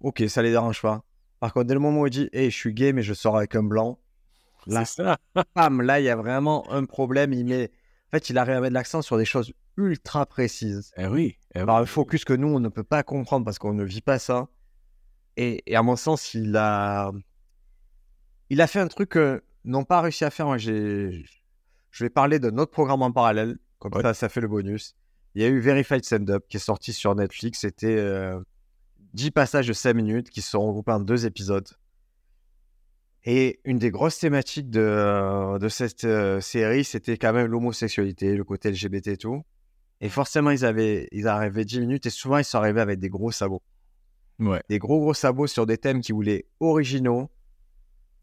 ok, 0.00 0.24
ça 0.28 0.42
les 0.42 0.50
dérange 0.50 0.82
pas. 0.82 1.02
Par 1.40 1.52
contre, 1.52 1.66
dès 1.66 1.74
le 1.74 1.80
moment 1.80 2.00
où 2.00 2.06
il 2.06 2.10
dit, 2.10 2.28
hey, 2.32 2.50
je 2.50 2.56
suis 2.56 2.72
gay, 2.74 2.92
mais 2.92 3.02
je 3.02 3.12
sors 3.14 3.36
avec 3.36 3.54
un 3.54 3.62
blanc, 3.62 3.98
là, 4.66 4.84
ça. 4.84 5.18
bam, 5.54 5.82
là, 5.82 6.00
il 6.00 6.04
y 6.04 6.08
a 6.08 6.16
vraiment 6.16 6.70
un 6.72 6.84
problème. 6.86 7.32
Il 7.34 7.44
met, 7.44 7.70
en 8.08 8.16
fait, 8.16 8.30
il 8.30 8.38
arrive 8.38 8.54
à 8.54 8.60
mettre 8.60 8.74
l'accent 8.74 9.02
sur 9.02 9.16
des 9.18 9.24
choses 9.24 9.52
ultra 9.76 10.24
précises. 10.26 10.92
Eh 10.96 11.06
oui. 11.06 11.36
eh 11.54 11.62
oui. 11.62 11.66
Un 11.70 11.86
focus 11.86 12.24
que 12.24 12.32
nous, 12.32 12.48
on 12.48 12.60
ne 12.60 12.68
peut 12.68 12.84
pas 12.84 13.02
comprendre 13.02 13.44
parce 13.44 13.58
qu'on 13.58 13.72
ne 13.74 13.84
vit 13.84 14.00
pas 14.02 14.18
ça. 14.18 14.48
Et, 15.36 15.62
et 15.66 15.74
à 15.74 15.82
mon 15.82 15.96
sens, 15.96 16.32
il 16.34 16.56
a, 16.56 17.10
il 18.50 18.60
a 18.60 18.66
fait 18.66 18.78
un 18.80 18.86
truc 18.88 19.08
que 19.10 19.42
n'ont 19.64 19.84
pas 19.84 20.00
réussi 20.00 20.24
à 20.24 20.30
faire. 20.30 20.46
Moi, 20.46 20.58
j'ai, 20.58 21.24
je 21.90 22.04
vais 22.04 22.10
parler 22.10 22.38
d'un 22.38 22.56
autre 22.58 22.70
programme 22.70 23.02
en 23.02 23.10
parallèle. 23.12 23.58
Comme 23.78 23.92
Ouais. 23.94 24.02
ça, 24.02 24.14
ça 24.14 24.28
fait 24.28 24.40
le 24.40 24.48
bonus. 24.48 24.94
Il 25.34 25.42
y 25.42 25.44
a 25.44 25.48
eu 25.48 25.58
Verified 25.58 26.04
Stand-Up 26.04 26.44
qui 26.48 26.58
est 26.58 26.60
sorti 26.60 26.92
sur 26.92 27.14
Netflix. 27.16 27.60
C'était 27.60 27.96
euh, 27.98 28.38
10 29.14 29.32
passages 29.32 29.66
de 29.66 29.72
5 29.72 29.92
minutes 29.94 30.30
qui 30.30 30.40
sont 30.40 30.64
regroupés 30.64 30.92
en 30.92 31.00
deux 31.00 31.26
épisodes. 31.26 31.68
Et 33.24 33.60
une 33.64 33.78
des 33.78 33.90
grosses 33.90 34.18
thématiques 34.18 34.68
de, 34.68 35.58
de 35.58 35.68
cette 35.68 36.04
euh, 36.04 36.40
série, 36.40 36.84
c'était 36.84 37.16
quand 37.16 37.32
même 37.32 37.46
l'homosexualité, 37.46 38.36
le 38.36 38.44
côté 38.44 38.70
LGBT 38.70 39.08
et 39.08 39.16
tout. 39.16 39.42
Et 40.00 40.10
forcément, 40.10 40.50
ils 40.50 40.64
avaient, 40.64 41.08
ils 41.12 41.26
arrivaient 41.26 41.64
10 41.64 41.80
minutes 41.80 42.06
et 42.06 42.10
souvent, 42.10 42.36
ils 42.36 42.44
sont 42.44 42.58
arrivés 42.58 42.82
avec 42.82 42.98
des 42.98 43.08
gros 43.08 43.30
sabots. 43.30 43.62
Ouais. 44.38 44.60
Des 44.68 44.78
gros, 44.78 45.00
gros 45.00 45.14
sabots 45.14 45.46
sur 45.46 45.64
des 45.64 45.78
thèmes 45.78 46.02
qui 46.02 46.12
voulaient 46.12 46.44
originaux 46.60 47.30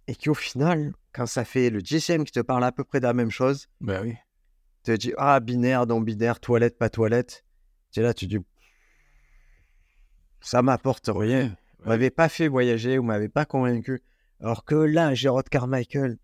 et 0.07 0.13
qui, 0.13 0.29
au 0.29 0.35
final, 0.35 0.93
quand 1.13 1.25
ça 1.25 1.45
fait 1.45 1.71
le 1.71 1.81
dixième 1.81 2.23
qui 2.23 2.31
te 2.31 2.39
parle 2.41 2.63
à 2.63 2.71
peu 2.71 2.83
près 2.83 2.99
de 2.99 3.05
la 3.05 3.13
même 3.13 3.31
chose, 3.31 3.67
Ben 3.79 4.03
oui. 4.03 4.15
te 4.83 4.91
dit 4.91 5.13
Ah, 5.17 5.39
binaire, 5.39 5.87
non 5.87 5.99
binaire, 6.01 6.39
toilette, 6.39 6.77
pas 6.77 6.89
toilette. 6.89 7.43
Tu 7.91 8.01
es 8.01 8.03
là, 8.03 8.13
tu 8.13 8.27
dis 8.27 8.37
Ça 10.41 10.61
m'apporte 10.61 11.09
rien. 11.11 11.55
Vous 11.79 11.89
m'avez 11.89 12.11
pas 12.11 12.29
fait 12.29 12.47
voyager, 12.47 12.97
vous 12.97 13.03
m'avez 13.03 13.29
pas 13.29 13.45
convaincu. 13.45 14.01
Alors 14.41 14.65
que 14.65 14.75
là, 14.75 15.13
Gérard 15.13 15.43
Carmichael, 15.43 16.17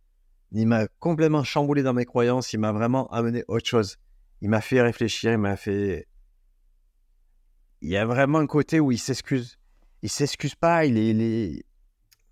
il 0.52 0.68
m'a 0.68 0.88
complètement 1.00 1.44
chamboulé 1.44 1.84
dans 1.84 1.94
mes 1.94 2.06
croyances, 2.06 2.54
il 2.54 2.60
m'a 2.60 2.72
vraiment 2.72 3.08
amené 3.12 3.44
autre 3.48 3.68
chose. 3.68 3.98
Il 4.42 4.50
m'a 4.50 4.62
fait 4.62 4.82
réfléchir, 4.82 5.32
il 5.34 5.38
m'a 5.38 5.56
fait. 5.58 6.08
Il 7.82 7.90
y 7.90 7.98
a 7.98 8.06
vraiment 8.06 8.40
un 8.40 8.48
côté 8.48 8.80
où 8.80 8.92
il 8.92 8.98
s'excuse. 8.98 9.58
Il 10.02 10.10
s'excuse 10.10 10.56
pas, 10.56 10.86
il 10.86 10.98
est, 10.98 11.10
il 11.10 11.22
est- 11.22 11.64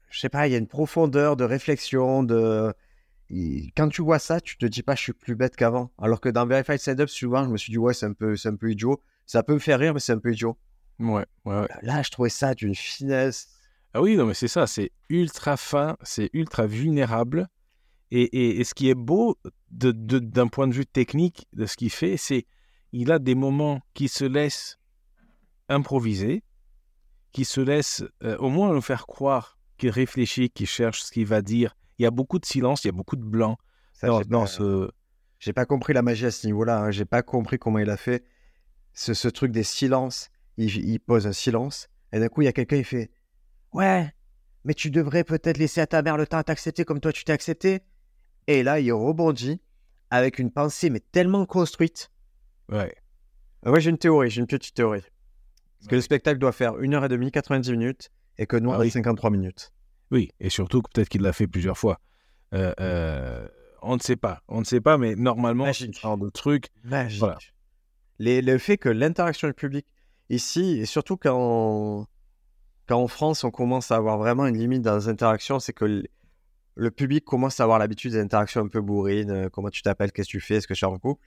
Je 0.10 0.20
sais 0.20 0.30
pas, 0.30 0.48
il 0.48 0.52
y 0.52 0.56
a 0.56 0.58
une 0.58 0.68
profondeur 0.68 1.36
de 1.36 1.44
réflexion, 1.44 2.24
de. 2.24 2.74
il- 3.30 3.72
Quand 3.76 3.90
tu 3.90 4.02
vois 4.02 4.20
ça, 4.20 4.40
tu 4.42 4.58
te 4.58 4.66
dis 4.66 4.84
pas 4.84 4.96
je 4.96 5.02
suis 5.02 5.14
plus 5.14 5.36
bête 5.36 5.56
qu'avant. 5.56 5.92
Alors 6.00 6.22
que 6.22 6.30
dans 6.30 6.46
Verified 6.48 6.80
Setup, 6.80 7.10
souvent, 7.10 7.44
je 7.46 7.50
me 7.50 7.58
suis 7.58 7.72
dit 7.72 7.78
ouais, 7.78 7.94
c'est 7.94 8.06
un 8.06 8.14
peu, 8.14 8.36
c'est 8.38 8.50
un 8.50 8.56
peu 8.56 8.72
idiot. 8.72 9.02
Ça 9.26 9.44
peut 9.44 9.54
me 9.54 9.60
faire 9.60 9.80
rire, 9.80 9.94
mais 9.94 10.00
c'est 10.00 10.14
un 10.14 10.20
peu 10.20 10.32
idiot. 10.32 10.58
Ouais, 11.00 11.26
ouais, 11.46 11.60
ouais. 11.62 11.68
Là, 11.82 12.02
je 12.04 12.10
trouvais 12.12 12.30
ça 12.30 12.54
d'une 12.56 12.76
finesse. 12.76 13.50
Ah 13.98 14.02
oui, 14.02 14.18
non, 14.18 14.26
mais 14.26 14.34
c'est 14.34 14.50
ça, 14.50 14.68
c'est 14.68 14.92
ultra 15.08 15.56
fin, 15.56 15.96
c'est 16.04 16.30
ultra 16.34 16.68
vulnérable. 16.68 17.48
Et, 18.12 18.24
et- 18.24 18.60
et 18.60 18.64
ce 18.66 18.74
qui 18.74 18.90
est 18.90 18.94
beau 18.96 19.38
de- 19.72 19.92
de- 19.94 20.20
d'un 20.20 20.48
point 20.48 20.68
de 20.68 20.74
vue 20.74 20.86
technique 20.86 21.48
de 21.54 21.66
ce 21.66 21.78
qu'il 21.78 21.90
fait, 21.90 22.18
c'est 22.18 22.46
il 22.92 23.10
a 23.10 23.20
des 23.20 23.36
moments 23.36 23.80
qui 23.94 24.10
se 24.10 24.26
laissent 24.26 24.78
improviser, 25.70 26.44
qui 27.32 27.46
se 27.46 27.62
laissent 27.62 28.04
euh, 28.24 28.38
au 28.38 28.50
moins 28.50 28.74
nous 28.74 28.82
faire 28.82 29.08
croire 29.08 29.58
qu'il 29.78 29.90
réfléchit, 29.92 30.50
qu'il 30.50 30.68
cherche 30.68 31.02
ce 31.04 31.12
qu'il 31.12 31.26
va 31.26 31.42
dire. 31.42 31.76
Il 31.98 32.04
y 32.04 32.06
a 32.06 32.12
beaucoup 32.12 32.40
de 32.40 32.46
silence, 32.46 32.84
il 32.84 32.88
y 32.88 32.90
a 32.90 32.94
beaucoup 32.94 33.16
de 33.16 33.24
blanc 33.24 33.58
Ça, 33.94 34.08
pas- 34.42 34.48
ce... 34.48 34.90
J'ai 35.40 35.54
pas 35.54 35.66
compris 35.66 35.94
la 35.94 36.02
magie 36.02 36.26
à 36.26 36.32
ce 36.32 36.46
niveau-là. 36.48 36.80
hein. 36.80 36.92
J'ai 36.92 37.06
pas 37.06 37.22
compris 37.24 37.58
comment 37.60 37.80
il 37.80 37.90
a 37.90 37.98
fait 37.98 38.26
ce, 38.94 39.14
ce 39.14 39.28
truc 39.30 39.52
des 39.54 39.64
silences. 39.64 40.30
Il, 40.58 40.70
il 40.86 41.00
pose 41.00 41.28
un 41.28 41.34
silence 41.34 41.88
et 42.12 42.20
d'un 42.20 42.28
coup 42.30 42.42
il 42.42 42.46
y 42.46 42.48
a 42.50 42.54
quelqu'un 42.54 42.78
il 42.78 42.86
fait 42.86 43.10
ouais, 43.76 44.14
mais 44.64 44.74
tu 44.74 44.90
devrais 44.92 45.24
peut-être 45.24 45.58
laisser 45.58 45.82
à 45.82 45.88
ta 45.88 46.02
mère 46.02 46.18
le 46.18 46.26
temps 46.28 46.38
à 46.38 46.44
t'accepter 46.44 46.86
comme 46.86 47.00
toi 47.00 47.12
tu 47.14 47.24
t'es 47.24 47.34
accepté. 47.34 47.82
Et 48.48 48.64
là 48.64 48.80
il 48.80 48.92
rebondit 48.92 49.62
avec 50.12 50.40
une 50.40 50.52
pensée 50.52 50.90
mais 50.90 51.00
tellement 51.00 51.46
construite. 51.46 52.12
Ouais. 52.70 52.96
Moi 53.66 53.80
j'ai 53.80 53.90
une 53.90 53.98
théorie, 53.98 54.30
j'ai 54.30 54.42
une 54.42 54.48
petite 54.48 54.76
théorie. 54.76 55.02
Parce 55.80 55.88
que 55.90 55.96
le 55.96 56.02
spectacle 56.02 56.40
doit 56.40 56.52
faire 56.52 56.74
1h30, 56.74 57.32
90 57.32 57.72
minutes 57.72 58.10
et 58.38 58.46
que 58.48 58.58
nous 58.58 58.72
Ah 58.72 58.78
on 58.78 58.80
a 58.80 58.84
oui. 58.84 58.92
53 58.92 59.30
minutes. 59.30 59.72
Oui, 60.12 60.30
et 60.40 60.50
surtout 60.50 60.82
que 60.82 60.90
peut-être 60.94 61.10
qu'il 61.10 61.22
l'a 61.22 61.34
fait 61.34 61.48
plusieurs 61.48 61.78
fois. 61.78 62.00
Euh, 62.54 62.74
euh, 62.80 63.48
on 63.82 63.96
ne 63.96 64.02
sait 64.02 64.16
pas, 64.16 64.42
on 64.48 64.60
ne 64.60 64.66
sait 64.66 64.82
pas, 64.82 64.98
mais 64.98 65.16
normalement, 65.16 65.66
Magique. 65.66 66.00
genre 66.00 66.18
de 66.18 66.30
truc, 66.30 66.68
Magique. 66.84 67.20
Voilà. 67.20 67.38
Les- 68.20 68.42
le 68.42 68.58
fait 68.58 68.78
que 68.78 68.90
l'interaction 68.90 69.48
le 69.48 69.54
public, 69.54 69.86
ici, 70.30 70.80
et 70.80 70.86
surtout 70.86 71.18
quand, 71.18 72.08
quand 72.88 73.02
en 73.02 73.08
France, 73.08 73.44
on 73.44 73.52
commence 73.52 73.92
à 73.92 73.96
avoir 73.96 74.18
vraiment 74.18 74.46
une 74.46 74.58
limite 74.58 74.82
dans 74.82 74.96
les 74.96 75.08
interactions, 75.08 75.60
c'est 75.60 75.74
que 75.74 76.04
le, 76.76 76.92
public 76.92 77.26
commence 77.26 77.60
à 77.60 77.64
avoir 77.64 77.80
l'habitude 77.80 78.12
des 78.12 78.20
interactions 78.20 78.62
un 78.62 78.68
peu 78.68 78.82
bourrines. 78.82 79.32
euh, 79.32 79.50
comment 79.50 79.70
tu 79.70 79.82
t'appelles, 79.82 80.12
qu'est-ce 80.12 80.28
que 80.28 80.32
tu 80.32 80.42
fais, 80.42 80.56
est-ce 80.56 80.68
que 80.68 80.74
tu 80.74 80.86
es 80.86 80.88
en 80.88 80.98
couple 81.00 81.24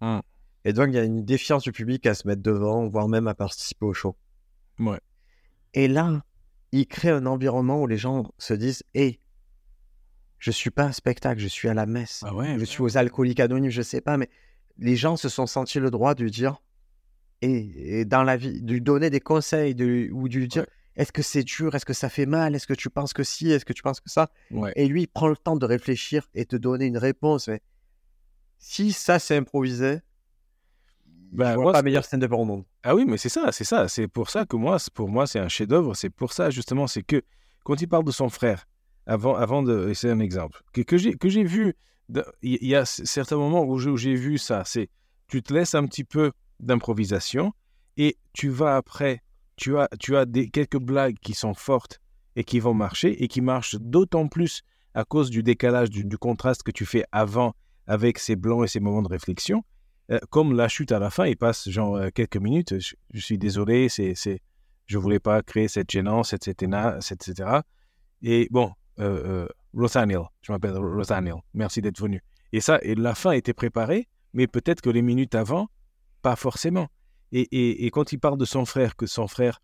Mm. 0.00 0.18
Et 0.64 0.72
donc, 0.72 0.88
il 0.88 0.94
y 0.94 0.98
a 0.98 1.04
une 1.04 1.24
défiance 1.24 1.62
du 1.62 1.72
public 1.72 2.06
à 2.06 2.14
se 2.14 2.26
mettre 2.26 2.42
devant, 2.42 2.88
voire 2.88 3.08
même 3.08 3.28
à 3.28 3.34
participer 3.34 3.86
au 3.86 3.94
show. 3.94 4.16
Ouais. 4.78 5.00
Et 5.74 5.88
là, 5.88 6.22
il 6.72 6.86
crée 6.86 7.10
un 7.10 7.26
environnement 7.26 7.80
où 7.80 7.86
les 7.86 7.96
gens 7.96 8.30
se 8.38 8.52
disent 8.52 8.82
Hé, 8.94 9.20
je 10.38 10.50
suis 10.50 10.70
pas 10.70 10.84
un 10.84 10.92
spectacle, 10.92 11.40
je 11.40 11.48
suis 11.48 11.68
à 11.68 11.74
la 11.74 11.86
messe. 11.86 12.24
Ah 12.26 12.34
ouais. 12.34 12.58
je 12.58 12.64
suis 12.64 12.82
aux 12.82 12.96
alcooliques 12.96 13.40
anonymes, 13.40 13.70
je 13.70 13.82
sais 13.82 14.00
pas, 14.00 14.16
mais 14.16 14.28
les 14.78 14.96
gens 14.96 15.16
se 15.16 15.28
sont 15.28 15.46
sentis 15.46 15.80
le 15.80 15.90
droit 15.90 16.14
de 16.14 16.28
dire 16.28 16.60
et, 17.42 18.00
et 18.00 18.04
dans 18.04 18.22
la 18.22 18.36
vie, 18.36 18.60
de 18.60 18.72
lui 18.72 18.80
donner 18.80 19.08
des 19.08 19.20
conseils 19.20 19.74
de, 19.74 20.10
ou 20.12 20.28
de 20.28 20.36
lui 20.36 20.48
dire 20.48 20.62
Ouais. 20.62 20.68
Est-ce 20.96 21.12
que 21.12 21.22
c'est 21.22 21.42
dur, 21.44 21.74
est-ce 21.74 21.84
que 21.84 21.92
ça 21.92 22.08
fait 22.08 22.26
mal, 22.26 22.54
est-ce 22.54 22.66
que 22.66 22.74
tu 22.74 22.88
penses 22.90 23.12
que 23.12 23.22
si, 23.22 23.50
est-ce 23.50 23.64
que 23.64 23.72
tu 23.72 23.82
penses 23.82 24.00
que 24.00 24.10
ça? 24.10 24.30
Ouais. 24.50 24.72
Et 24.76 24.86
lui, 24.88 25.02
il 25.02 25.06
prend 25.08 25.28
le 25.28 25.36
temps 25.36 25.56
de 25.56 25.66
réfléchir 25.66 26.28
et 26.34 26.44
te 26.46 26.56
donner 26.56 26.86
une 26.86 26.98
réponse. 26.98 27.48
Mais 27.48 27.60
si 28.58 28.92
ça, 28.92 29.18
c'est 29.18 29.36
improvisé, 29.36 30.00
Bah, 31.32 31.50
je 31.50 31.54
vois 31.56 31.64
moi, 31.64 31.72
pas 31.72 31.78
c'est- 31.78 31.84
meilleure 31.84 32.04
scène 32.04 32.20
de 32.20 32.26
peur 32.26 32.38
au 32.40 32.44
monde. 32.44 32.64
Ah 32.82 32.94
oui, 32.94 33.04
mais 33.06 33.18
c'est 33.18 33.28
ça, 33.28 33.52
c'est 33.52 33.64
ça. 33.64 33.88
C'est 33.88 34.08
pour 34.08 34.30
ça 34.30 34.46
que 34.46 34.56
moi, 34.56 34.78
pour 34.94 35.08
moi, 35.08 35.26
c'est 35.26 35.38
un 35.38 35.48
chef-d'œuvre. 35.48 35.94
C'est 35.94 36.10
pour 36.10 36.32
ça, 36.32 36.50
justement, 36.50 36.86
c'est 36.86 37.02
que 37.02 37.22
quand 37.64 37.80
il 37.80 37.88
parle 37.88 38.04
de 38.04 38.12
son 38.12 38.28
frère, 38.28 38.66
avant, 39.06 39.34
avant 39.34 39.62
de. 39.62 39.92
C'est 39.94 40.10
un 40.10 40.20
exemple. 40.20 40.62
Que, 40.72 40.82
que 40.82 40.96
j'ai 41.28 41.44
vu. 41.44 41.74
Il 42.42 42.54
y, 42.62 42.68
y 42.68 42.74
a 42.76 42.84
certains 42.86 43.36
moments 43.36 43.64
où 43.64 43.96
j'ai 43.96 44.14
vu 44.14 44.38
ça. 44.38 44.62
C'est 44.64 44.88
tu 45.26 45.42
te 45.42 45.52
laisses 45.52 45.74
un 45.74 45.84
petit 45.86 46.04
peu 46.04 46.30
d'improvisation 46.60 47.52
et 47.96 48.16
tu 48.32 48.48
vas 48.48 48.76
après. 48.76 49.22
Tu 49.56 49.78
as, 49.78 49.88
tu 49.98 50.16
as 50.16 50.26
des, 50.26 50.48
quelques 50.48 50.78
blagues 50.78 51.16
qui 51.20 51.34
sont 51.34 51.54
fortes 51.54 52.00
et 52.34 52.44
qui 52.44 52.60
vont 52.60 52.74
marcher 52.74 53.22
et 53.22 53.28
qui 53.28 53.40
marchent 53.40 53.76
d'autant 53.76 54.28
plus 54.28 54.62
à 54.94 55.04
cause 55.04 55.30
du 55.30 55.42
décalage, 55.42 55.90
du, 55.90 56.18
contraste 56.18 56.62
que 56.62 56.70
tu 56.70 56.86
fais 56.86 57.04
avant 57.12 57.54
avec 57.86 58.18
ces 58.18 58.36
blancs 58.36 58.64
et 58.64 58.68
ces 58.68 58.80
moments 58.80 59.02
de 59.02 59.08
réflexion. 59.08 59.64
Euh, 60.10 60.18
comme 60.30 60.54
la 60.54 60.68
chute 60.68 60.92
à 60.92 60.98
la 60.98 61.10
fin, 61.10 61.26
il 61.26 61.36
passe 61.36 61.68
genre 61.68 61.96
euh, 61.96 62.08
quelques 62.14 62.36
minutes. 62.36 62.78
Je, 62.78 62.94
je 63.12 63.20
suis 63.20 63.38
désolé, 63.38 63.88
c'est, 63.88 64.14
c'est, 64.14 64.40
je 64.86 64.98
voulais 64.98 65.18
pas 65.18 65.42
créer 65.42 65.68
cette 65.68 65.90
gênance, 65.90 66.32
etc., 66.32 66.98
etc. 66.98 67.60
Et 68.22 68.48
bon, 68.50 68.72
euh, 68.98 69.44
euh, 69.44 69.48
Rothaniel, 69.74 70.22
je 70.42 70.52
m'appelle 70.52 70.76
Rothaniel, 70.76 71.36
merci 71.54 71.82
d'être 71.82 72.00
venu. 72.00 72.22
Et 72.52 72.60
ça, 72.60 72.78
et 72.82 72.94
la 72.94 73.14
fin 73.14 73.32
était 73.32 73.52
préparée, 73.52 74.08
mais 74.32 74.46
peut-être 74.46 74.80
que 74.80 74.90
les 74.90 75.02
minutes 75.02 75.34
avant, 75.34 75.68
pas 76.22 76.36
forcément. 76.36 76.88
Et, 77.32 77.42
et, 77.52 77.86
et 77.86 77.90
quand 77.90 78.12
il 78.12 78.18
parle 78.18 78.38
de 78.38 78.44
son 78.44 78.64
frère, 78.64 78.96
que 78.96 79.06
son 79.06 79.26
frère, 79.26 79.60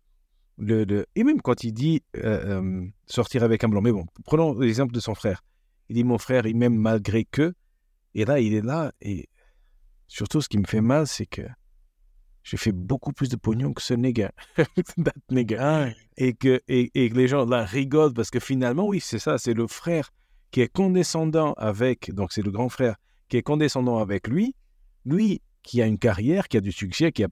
le, 0.57 0.83
le- 0.83 1.05
et 1.15 1.23
même 1.23 1.41
quand 1.41 1.63
il 1.63 1.73
dit 1.73 2.03
euh, 2.17 2.61
euh, 2.61 2.85
sortir 3.07 3.43
avec 3.43 3.63
un 3.63 3.69
blanc, 3.69 3.81
mais 3.81 3.91
bon, 3.91 4.05
prenons 4.25 4.57
l'exemple 4.59 4.93
de 4.93 4.99
son 4.99 5.15
frère. 5.15 5.43
Il 5.89 5.95
dit 5.95 6.03
mon 6.03 6.17
frère, 6.17 6.45
il 6.45 6.55
m'aime 6.55 6.75
malgré 6.75 7.25
que, 7.25 7.53
et 8.15 8.25
là, 8.25 8.39
il 8.39 8.53
est 8.53 8.61
là, 8.61 8.91
et 9.01 9.27
surtout 10.07 10.41
ce 10.41 10.49
qui 10.49 10.57
me 10.57 10.65
fait 10.65 10.81
mal, 10.81 11.07
c'est 11.07 11.25
que 11.25 11.41
j'ai 12.43 12.57
fait 12.57 12.71
beaucoup 12.73 13.13
plus 13.13 13.29
de 13.29 13.37
pognon 13.37 13.73
que 13.73 13.81
ce 13.81 13.93
nègre, 13.93 14.29
that 14.57 15.13
nigga. 15.31 15.89
Et, 16.17 16.33
que, 16.33 16.61
et, 16.67 16.91
et 16.93 17.09
que 17.09 17.15
les 17.15 17.27
gens 17.27 17.45
là 17.45 17.63
rigolent 17.63 18.13
parce 18.13 18.29
que 18.29 18.39
finalement, 18.39 18.85
oui, 18.85 18.99
c'est 18.99 19.17
ça, 19.17 19.37
c'est 19.37 19.53
le 19.53 19.65
frère 19.65 20.11
qui 20.51 20.61
est 20.61 20.67
condescendant 20.67 21.53
avec, 21.53 22.13
donc 22.13 22.31
c'est 22.33 22.43
le 22.43 22.51
grand 22.51 22.69
frère 22.69 22.97
qui 23.29 23.37
est 23.37 23.41
condescendant 23.41 23.97
avec 23.97 24.27
lui, 24.27 24.55
lui 25.05 25.41
qui 25.63 25.81
a 25.81 25.85
une 25.87 25.97
carrière, 25.97 26.47
qui 26.47 26.57
a 26.57 26.61
du 26.61 26.71
succès, 26.71 27.11
qui 27.11 27.23
a 27.23 27.27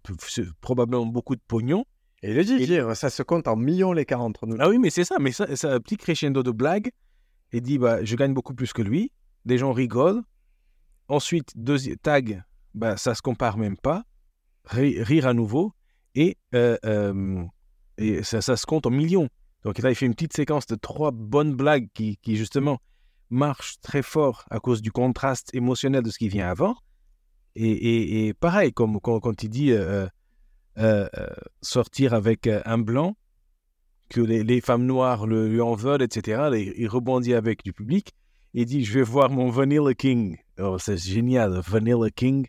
probablement 0.62 1.06
beaucoup 1.06 1.36
de 1.36 1.42
pognon. 1.48 1.86
Et 2.24 2.30
il 2.32 2.36
le 2.36 2.44
dit, 2.44 2.54
Et- 2.54 2.66
dire, 2.66 2.96
ça 2.96 3.10
se 3.10 3.24
compte 3.24 3.48
en 3.48 3.56
millions 3.56 3.94
l'écart 3.94 4.22
entre 4.22 4.46
nous. 4.48 4.56
Ah 4.60 4.70
oui, 4.70 4.78
mais 4.80 4.90
c'est 4.90 5.04
ça, 5.04 5.18
mais 5.20 5.32
ça, 5.32 5.48
c'est 5.56 5.68
un 5.68 5.80
petit 5.80 5.98
crescendo 5.98 6.44
de 6.44 6.52
blague. 6.52 6.92
Il 7.52 7.62
dit, 7.62 7.78
bah, 7.78 8.04
je 8.04 8.16
gagne 8.16 8.34
beaucoup 8.34 8.54
plus 8.54 8.74
que 8.74 8.82
lui. 8.82 9.12
Les 9.46 9.58
gens 9.58 9.74
rigolent. 9.74 10.22
Ensuite, 11.08 11.52
deuxième 11.56 11.98
tag, 11.98 12.44
bah, 12.74 12.96
ça 12.96 13.16
se 13.16 13.22
compare 13.22 13.58
même 13.58 13.76
pas. 13.78 14.04
Ri- 14.66 15.02
rire 15.04 15.28
à 15.28 15.34
nouveau. 15.34 15.74
Et, 16.16 16.38
euh, 16.56 16.78
euh, 16.86 17.44
et 17.98 18.24
ça, 18.24 18.42
ça 18.42 18.56
se 18.56 18.66
compte 18.66 18.86
en 18.86 18.92
millions. 18.92 19.28
Donc 19.64 19.80
là, 19.80 19.90
il 19.90 19.96
fait 19.96 20.06
une 20.06 20.14
petite 20.14 20.34
séquence 20.34 20.68
de 20.68 20.76
trois 20.76 21.12
bonnes 21.12 21.56
blagues 21.56 21.90
qui, 21.94 22.18
qui 22.18 22.36
justement 22.38 22.80
marchent 23.30 23.80
très 23.82 24.02
fort 24.02 24.46
à 24.50 24.60
cause 24.60 24.82
du 24.82 24.92
contraste 24.92 25.54
émotionnel 25.54 26.04
de 26.04 26.10
ce 26.10 26.18
qui 26.18 26.30
vient 26.30 26.50
avant. 26.50 26.76
Et, 27.56 27.70
et- 27.72 28.28
et 28.28 28.34
pareil, 28.34 28.72
comme 28.74 29.00
quand, 29.00 29.20
quand 29.20 29.44
il 29.44 29.50
dit 29.50 29.72
euh, 29.72 30.08
euh, 30.78 31.08
euh, 31.18 31.28
sortir 31.62 32.14
avec 32.14 32.48
un 32.48 32.78
blanc, 32.78 33.16
que 34.10 34.22
les, 34.22 34.44
les 34.44 34.62
femmes 34.62 34.86
noires 34.86 35.26
le, 35.26 35.48
lui 35.48 35.62
en 35.62 35.74
veulent, 35.76 36.02
etc. 36.02 36.50
Il, 36.54 36.74
il 36.78 36.88
rebondit 36.88 37.34
avec 37.34 37.64
du 37.64 37.72
public. 37.74 38.14
Il 38.54 38.66
dit, 38.66 38.84
je 38.84 38.94
vais 39.00 39.04
voir 39.04 39.30
mon 39.30 39.50
Vanilla 39.50 39.94
King. 39.94 40.38
Oh, 40.60 40.78
c'est 40.78 40.98
génial, 40.98 41.62
Vanilla 41.66 42.10
King. 42.10 42.48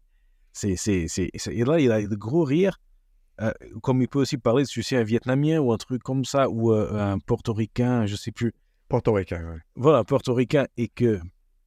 C'est, 0.52 0.74
c'est, 0.76 1.06
c'est, 1.08 1.30
Et 1.50 1.64
là, 1.64 1.78
il 1.78 1.92
a 1.92 2.02
de 2.04 2.16
gros 2.16 2.42
rires. 2.44 2.78
Euh, 3.40 3.52
comme 3.82 4.02
il 4.02 4.08
peut 4.08 4.18
aussi 4.20 4.36
parler 4.36 4.64
de 4.64 4.68
sais, 4.68 4.96
un 4.96 5.04
Vietnamien 5.04 5.60
ou 5.60 5.72
un 5.72 5.78
truc 5.78 6.02
comme 6.02 6.24
ça, 6.24 6.50
ou 6.50 6.72
euh, 6.72 6.92
un 7.00 7.18
Portoricain, 7.18 8.06
je 8.06 8.16
sais 8.16 8.32
plus. 8.32 8.52
Portoricain, 8.88 9.48
ouais. 9.48 9.58
Voilà, 9.76 10.04
Portoricain. 10.04 10.66
Et 10.76 10.88
que, 10.88 11.20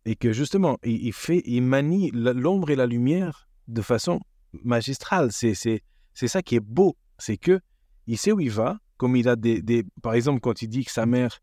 et 0.06 0.16
que 0.16 0.32
justement, 0.32 0.78
il, 0.84 1.06
il 1.08 1.14
fait, 1.14 1.42
il 1.46 1.62
manie 1.62 2.12
l'ombre 2.14 2.70
et 2.70 2.76
la 2.76 2.86
lumière 2.86 3.48
de 3.68 3.82
façon 3.82 4.20
magistrale. 4.64 5.32
C'est, 5.32 5.54
c'est, 5.56 5.82
c'est 6.14 6.28
ça 6.28 6.42
qui 6.42 6.56
est 6.56 6.60
beau. 6.60 6.96
C'est 7.18 7.38
que 7.38 7.60
il 8.08 8.18
sait 8.18 8.32
où 8.32 8.40
il 8.40 8.52
va. 8.52 8.78
Comme 8.98 9.16
il 9.16 9.28
a 9.28 9.36
des, 9.36 9.62
des- 9.62 9.84
Par 10.02 10.14
exemple, 10.14 10.40
quand 10.40 10.62
il 10.62 10.68
dit 10.70 10.86
que 10.86 10.92
sa 10.92 11.06
mère 11.06 11.40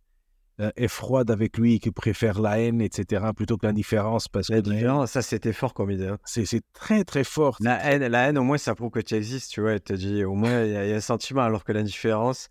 euh, 0.60 0.70
est 0.76 0.88
froide 0.88 1.30
avec 1.30 1.58
lui, 1.58 1.80
qu'il 1.80 1.92
préfère 1.92 2.40
la 2.40 2.58
haine, 2.60 2.80
etc., 2.80 3.24
plutôt 3.34 3.56
que 3.58 3.66
l'indifférence, 3.66 4.28
parce 4.28 4.48
que 4.48 5.06
ça 5.06 5.22
c'était 5.22 5.52
fort 5.52 5.74
comme 5.74 5.90
idée. 5.90 6.14
c'est, 6.24 6.44
c'est 6.46 6.62
très, 6.72 7.04
très 7.04 7.24
fort. 7.24 7.56
La 7.60 7.82
haine, 7.84 8.06
la 8.06 8.28
haine, 8.28 8.38
au 8.38 8.42
moins, 8.42 8.58
ça 8.58 8.74
prouve 8.74 8.90
que 8.90 9.00
tu 9.00 9.14
existes, 9.14 9.50
tu 9.50 9.60
vois. 9.60 9.72
Elle 9.72 9.80
te 9.80 9.92
dit, 9.94 10.24
au 10.24 10.34
moins, 10.34 10.62
il 10.64 10.72
y, 10.72 10.76
a- 10.76 10.84
il 10.86 10.90
y 10.90 10.92
a 10.92 10.96
un 10.96 11.00
sentiment, 11.00 11.42
alors 11.42 11.64
que 11.64 11.72
l'indifférence, 11.72 12.48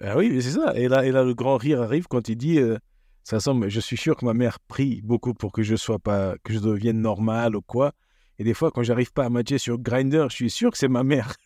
Ah 0.00 0.16
oui, 0.16 0.40
c'est 0.42 0.50
ça. 0.52 0.72
Et 0.76 0.88
là, 0.88 1.04
et 1.06 1.10
là, 1.12 1.22
le 1.24 1.34
grand 1.34 1.56
rire 1.56 1.80
arrive 1.82 2.06
quand 2.08 2.28
il 2.28 2.36
dit 2.36 2.58
euh, 2.58 2.76
ça 3.24 3.40
semble, 3.40 3.68
je 3.68 3.80
suis 3.80 3.96
sûr 3.96 4.16
que 4.16 4.24
ma 4.24 4.34
mère 4.34 4.58
prie 4.60 5.00
beaucoup 5.02 5.34
pour 5.34 5.52
que 5.52 5.62
je 5.62 5.76
sois 5.76 5.98
pas, 5.98 6.34
que 6.42 6.52
je 6.52 6.58
devienne 6.58 7.00
normal 7.00 7.54
ou 7.56 7.62
quoi. 7.62 7.92
Et 8.38 8.44
des 8.44 8.54
fois, 8.54 8.70
quand 8.70 8.82
j'arrive 8.82 9.12
pas 9.12 9.24
à 9.24 9.28
matcher 9.28 9.58
sur 9.58 9.78
Grinder, 9.78 10.26
je 10.28 10.34
suis 10.34 10.50
sûr 10.50 10.70
que 10.70 10.78
c'est 10.78 10.88
ma 10.88 11.04
mère. 11.04 11.36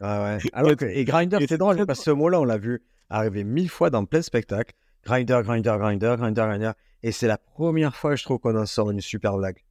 Ah 0.00 0.22
ouais. 0.22 0.38
Alors 0.52 0.76
que, 0.76 0.84
et 0.84 1.04
Grinder, 1.04 1.38
c'est 1.48 1.58
drôle, 1.58 1.86
parce 1.86 2.00
que 2.00 2.04
ce 2.04 2.10
mot-là, 2.10 2.40
on 2.40 2.44
l'a 2.44 2.58
vu 2.58 2.82
arriver 3.08 3.44
mille 3.44 3.70
fois 3.70 3.90
dans 3.90 4.04
plein 4.04 4.20
de 4.20 4.24
spectacles. 4.24 4.74
Grinder, 5.04 5.40
Grinder, 5.42 5.76
Grinder, 5.78 6.16
Grinder, 6.18 6.42
Grinder. 6.42 6.72
Et 7.02 7.12
c'est 7.12 7.26
la 7.26 7.38
première 7.38 7.96
fois, 7.96 8.16
je 8.16 8.24
trouve, 8.24 8.38
qu'on 8.38 8.56
en 8.56 8.66
sort 8.66 8.90
une 8.90 9.00
super 9.00 9.36
blague. 9.38 9.64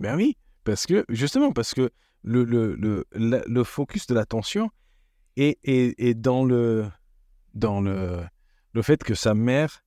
Ben 0.00 0.16
oui, 0.16 0.36
parce 0.64 0.86
que 0.86 1.04
justement, 1.08 1.52
parce 1.52 1.74
que 1.74 1.90
le, 2.24 2.42
le, 2.42 2.74
le, 2.74 3.06
le 3.46 3.64
focus 3.64 4.06
de 4.08 4.14
l'attention 4.14 4.70
est, 5.36 5.58
est, 5.62 5.94
est 5.98 6.14
dans, 6.14 6.44
le, 6.44 6.86
dans 7.54 7.80
le, 7.80 8.24
le 8.72 8.82
fait 8.82 9.04
que 9.04 9.14
sa 9.14 9.34
mère 9.34 9.83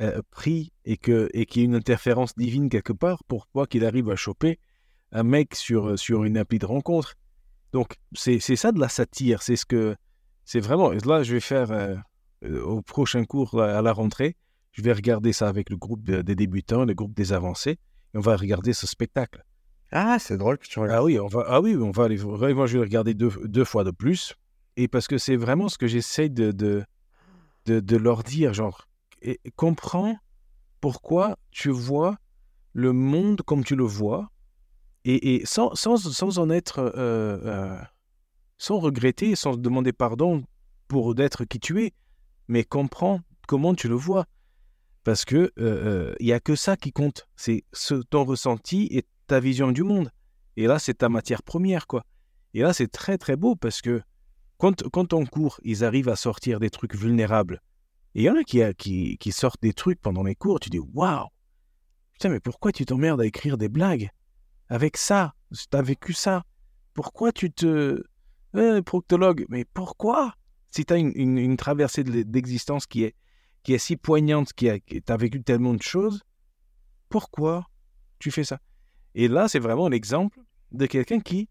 euh, 0.00 0.22
prie 0.30 0.72
et 0.84 0.96
que 0.96 1.28
et 1.34 1.46
qu'il 1.46 1.62
y 1.62 1.64
ait 1.64 1.68
une 1.68 1.74
interférence 1.74 2.34
divine 2.36 2.68
quelque 2.68 2.92
part 2.92 3.24
pour 3.24 3.46
pas 3.48 3.66
qu'il 3.66 3.84
arrive 3.84 4.10
à 4.10 4.16
choper 4.16 4.58
un 5.12 5.22
mec 5.22 5.54
sur, 5.54 5.98
sur 5.98 6.24
une 6.24 6.36
appli 6.36 6.58
de 6.58 6.66
rencontre. 6.66 7.14
Donc, 7.72 7.96
c'est 8.12 8.40
c'est 8.40 8.56
ça 8.56 8.72
de 8.72 8.80
la 8.80 8.88
satire. 8.88 9.42
C'est 9.42 9.56
ce 9.56 9.66
que. 9.66 9.96
C'est 10.44 10.60
vraiment. 10.60 10.90
Là, 10.90 11.22
je 11.22 11.34
vais 11.34 11.40
faire 11.40 11.70
euh, 11.70 11.96
euh, 12.44 12.62
au 12.62 12.82
prochain 12.82 13.24
cours 13.24 13.60
à 13.60 13.82
la 13.82 13.92
rentrée. 13.92 14.36
Je 14.72 14.82
vais 14.82 14.92
regarder 14.92 15.32
ça 15.32 15.48
avec 15.48 15.70
le 15.70 15.76
groupe 15.76 16.04
de- 16.04 16.22
des 16.22 16.34
débutants, 16.34 16.84
le 16.84 16.94
groupe 16.94 17.14
des 17.14 17.32
avancés. 17.32 17.78
Et 18.14 18.18
on 18.18 18.20
va 18.20 18.36
regarder 18.36 18.72
ce 18.72 18.86
spectacle. 18.86 19.42
Ah, 19.90 20.18
c'est 20.18 20.36
drôle 20.36 20.58
que 20.58 20.66
tu 20.66 20.78
regardes. 20.78 20.98
Ah 20.98 21.04
oui, 21.04 21.18
on 21.18 21.26
va, 21.26 21.44
ah 21.48 21.60
oui, 21.60 21.76
on 21.76 21.90
va 21.90 22.04
aller. 22.04 22.18
Moi, 22.18 22.66
je 22.66 22.72
vais 22.72 22.78
le 22.78 22.80
regarder 22.82 23.14
deux, 23.14 23.30
deux 23.44 23.64
fois 23.64 23.84
de 23.84 23.90
plus. 23.90 24.34
Et 24.76 24.86
parce 24.88 25.08
que 25.08 25.18
c'est 25.18 25.36
vraiment 25.36 25.68
ce 25.68 25.76
que 25.78 25.86
j'essaie 25.86 26.28
de, 26.28 26.52
de, 26.52 26.84
de, 27.66 27.80
de 27.80 27.96
leur 27.96 28.22
dire. 28.22 28.54
Genre, 28.54 28.87
et- 29.22 29.40
comprends 29.56 30.16
pourquoi 30.80 31.36
tu 31.50 31.70
vois 31.70 32.18
le 32.72 32.92
monde 32.92 33.42
comme 33.42 33.64
tu 33.64 33.76
le 33.76 33.84
vois. 33.84 34.30
Et, 35.04 35.36
et 35.36 35.46
sans, 35.46 35.74
sans, 35.74 35.96
sans 35.96 36.38
en 36.38 36.50
être. 36.50 36.78
euh, 36.78 37.38
euh, 37.44 37.78
sans 38.58 38.78
regretter, 38.80 39.36
sans 39.36 39.56
demander 39.56 39.92
pardon 39.92 40.44
pour 40.88 41.14
d'être 41.14 41.44
qui 41.44 41.60
tu 41.60 41.84
es. 41.84 41.94
Mais 42.48 42.64
comprends 42.64 43.20
comment 43.46 43.74
tu 43.74 43.88
le 43.88 43.94
vois. 43.94 44.26
Parce 45.04 45.24
que 45.24 45.52
euh, 45.58 46.14
il 46.20 46.26
y 46.26 46.32
a 46.32 46.40
que 46.40 46.56
ça 46.56 46.76
qui 46.76 46.92
compte. 46.92 47.28
C'est 47.36 47.64
ce, 47.72 47.94
ton 47.94 48.24
ressenti 48.24 48.88
et 48.90 49.06
ta 49.26 49.40
vision 49.40 49.70
du 49.70 49.84
monde. 49.84 50.10
Et 50.56 50.66
là, 50.66 50.78
c'est 50.78 50.94
ta 50.94 51.08
matière 51.08 51.42
première, 51.42 51.86
quoi. 51.86 52.04
Et 52.52 52.62
là, 52.62 52.72
c'est 52.72 52.88
très, 52.88 53.16
très 53.16 53.36
beau 53.36 53.54
parce 53.54 53.80
que 53.80 54.02
quand, 54.56 54.88
quand 54.88 55.12
en 55.12 55.24
cours, 55.24 55.60
ils 55.62 55.84
arrivent 55.84 56.08
à 56.08 56.16
sortir 56.16 56.58
des 56.58 56.70
trucs 56.70 56.96
vulnérables, 56.96 57.62
et 58.14 58.22
il 58.22 58.24
y 58.24 58.30
en 58.30 58.36
a 58.36 58.42
qui, 58.44 58.62
a- 58.62 58.74
qui, 58.74 59.16
qui 59.18 59.32
sortent 59.32 59.62
des 59.62 59.72
trucs 59.72 60.00
pendant 60.00 60.22
les 60.22 60.34
cours, 60.34 60.60
tu 60.60 60.70
dis 60.70 60.78
Waouh 60.78 61.26
Putain, 62.12 62.30
mais 62.30 62.40
pourquoi 62.40 62.72
tu 62.72 62.84
t'emmerdes 62.84 63.20
à 63.20 63.26
écrire 63.26 63.56
des 63.58 63.68
blagues 63.68 64.10
Avec 64.68 64.96
ça, 64.96 65.34
t'as 65.70 65.82
vécu 65.82 66.12
ça? 66.12 66.44
Pourquoi 66.94 67.32
tu 67.32 67.52
te. 67.52 68.02
Euh, 68.56 68.82
proctologue, 68.82 69.44
mais 69.48 69.64
pourquoi? 69.64 70.34
Si 70.70 70.84
t'as 70.84 70.98
une, 70.98 71.12
une, 71.14 71.38
une 71.38 71.56
traversée 71.56 72.02
d'existence 72.02 72.86
qui 72.86 73.04
est, 73.04 73.14
qui 73.62 73.74
est 73.74 73.78
si 73.78 73.96
poignante, 73.96 74.52
qui 74.52 74.68
a, 74.68 74.78
t'as 75.04 75.16
vécu 75.16 75.42
tellement 75.42 75.74
de 75.74 75.82
choses, 75.82 76.22
pourquoi 77.08 77.66
tu 78.18 78.30
fais 78.30 78.44
ça? 78.44 78.58
Et 79.14 79.28
là, 79.28 79.48
c'est 79.48 79.58
vraiment 79.58 79.88
l'exemple 79.88 80.40
de 80.72 80.86
quelqu'un 80.86 81.20
qui, 81.20 81.48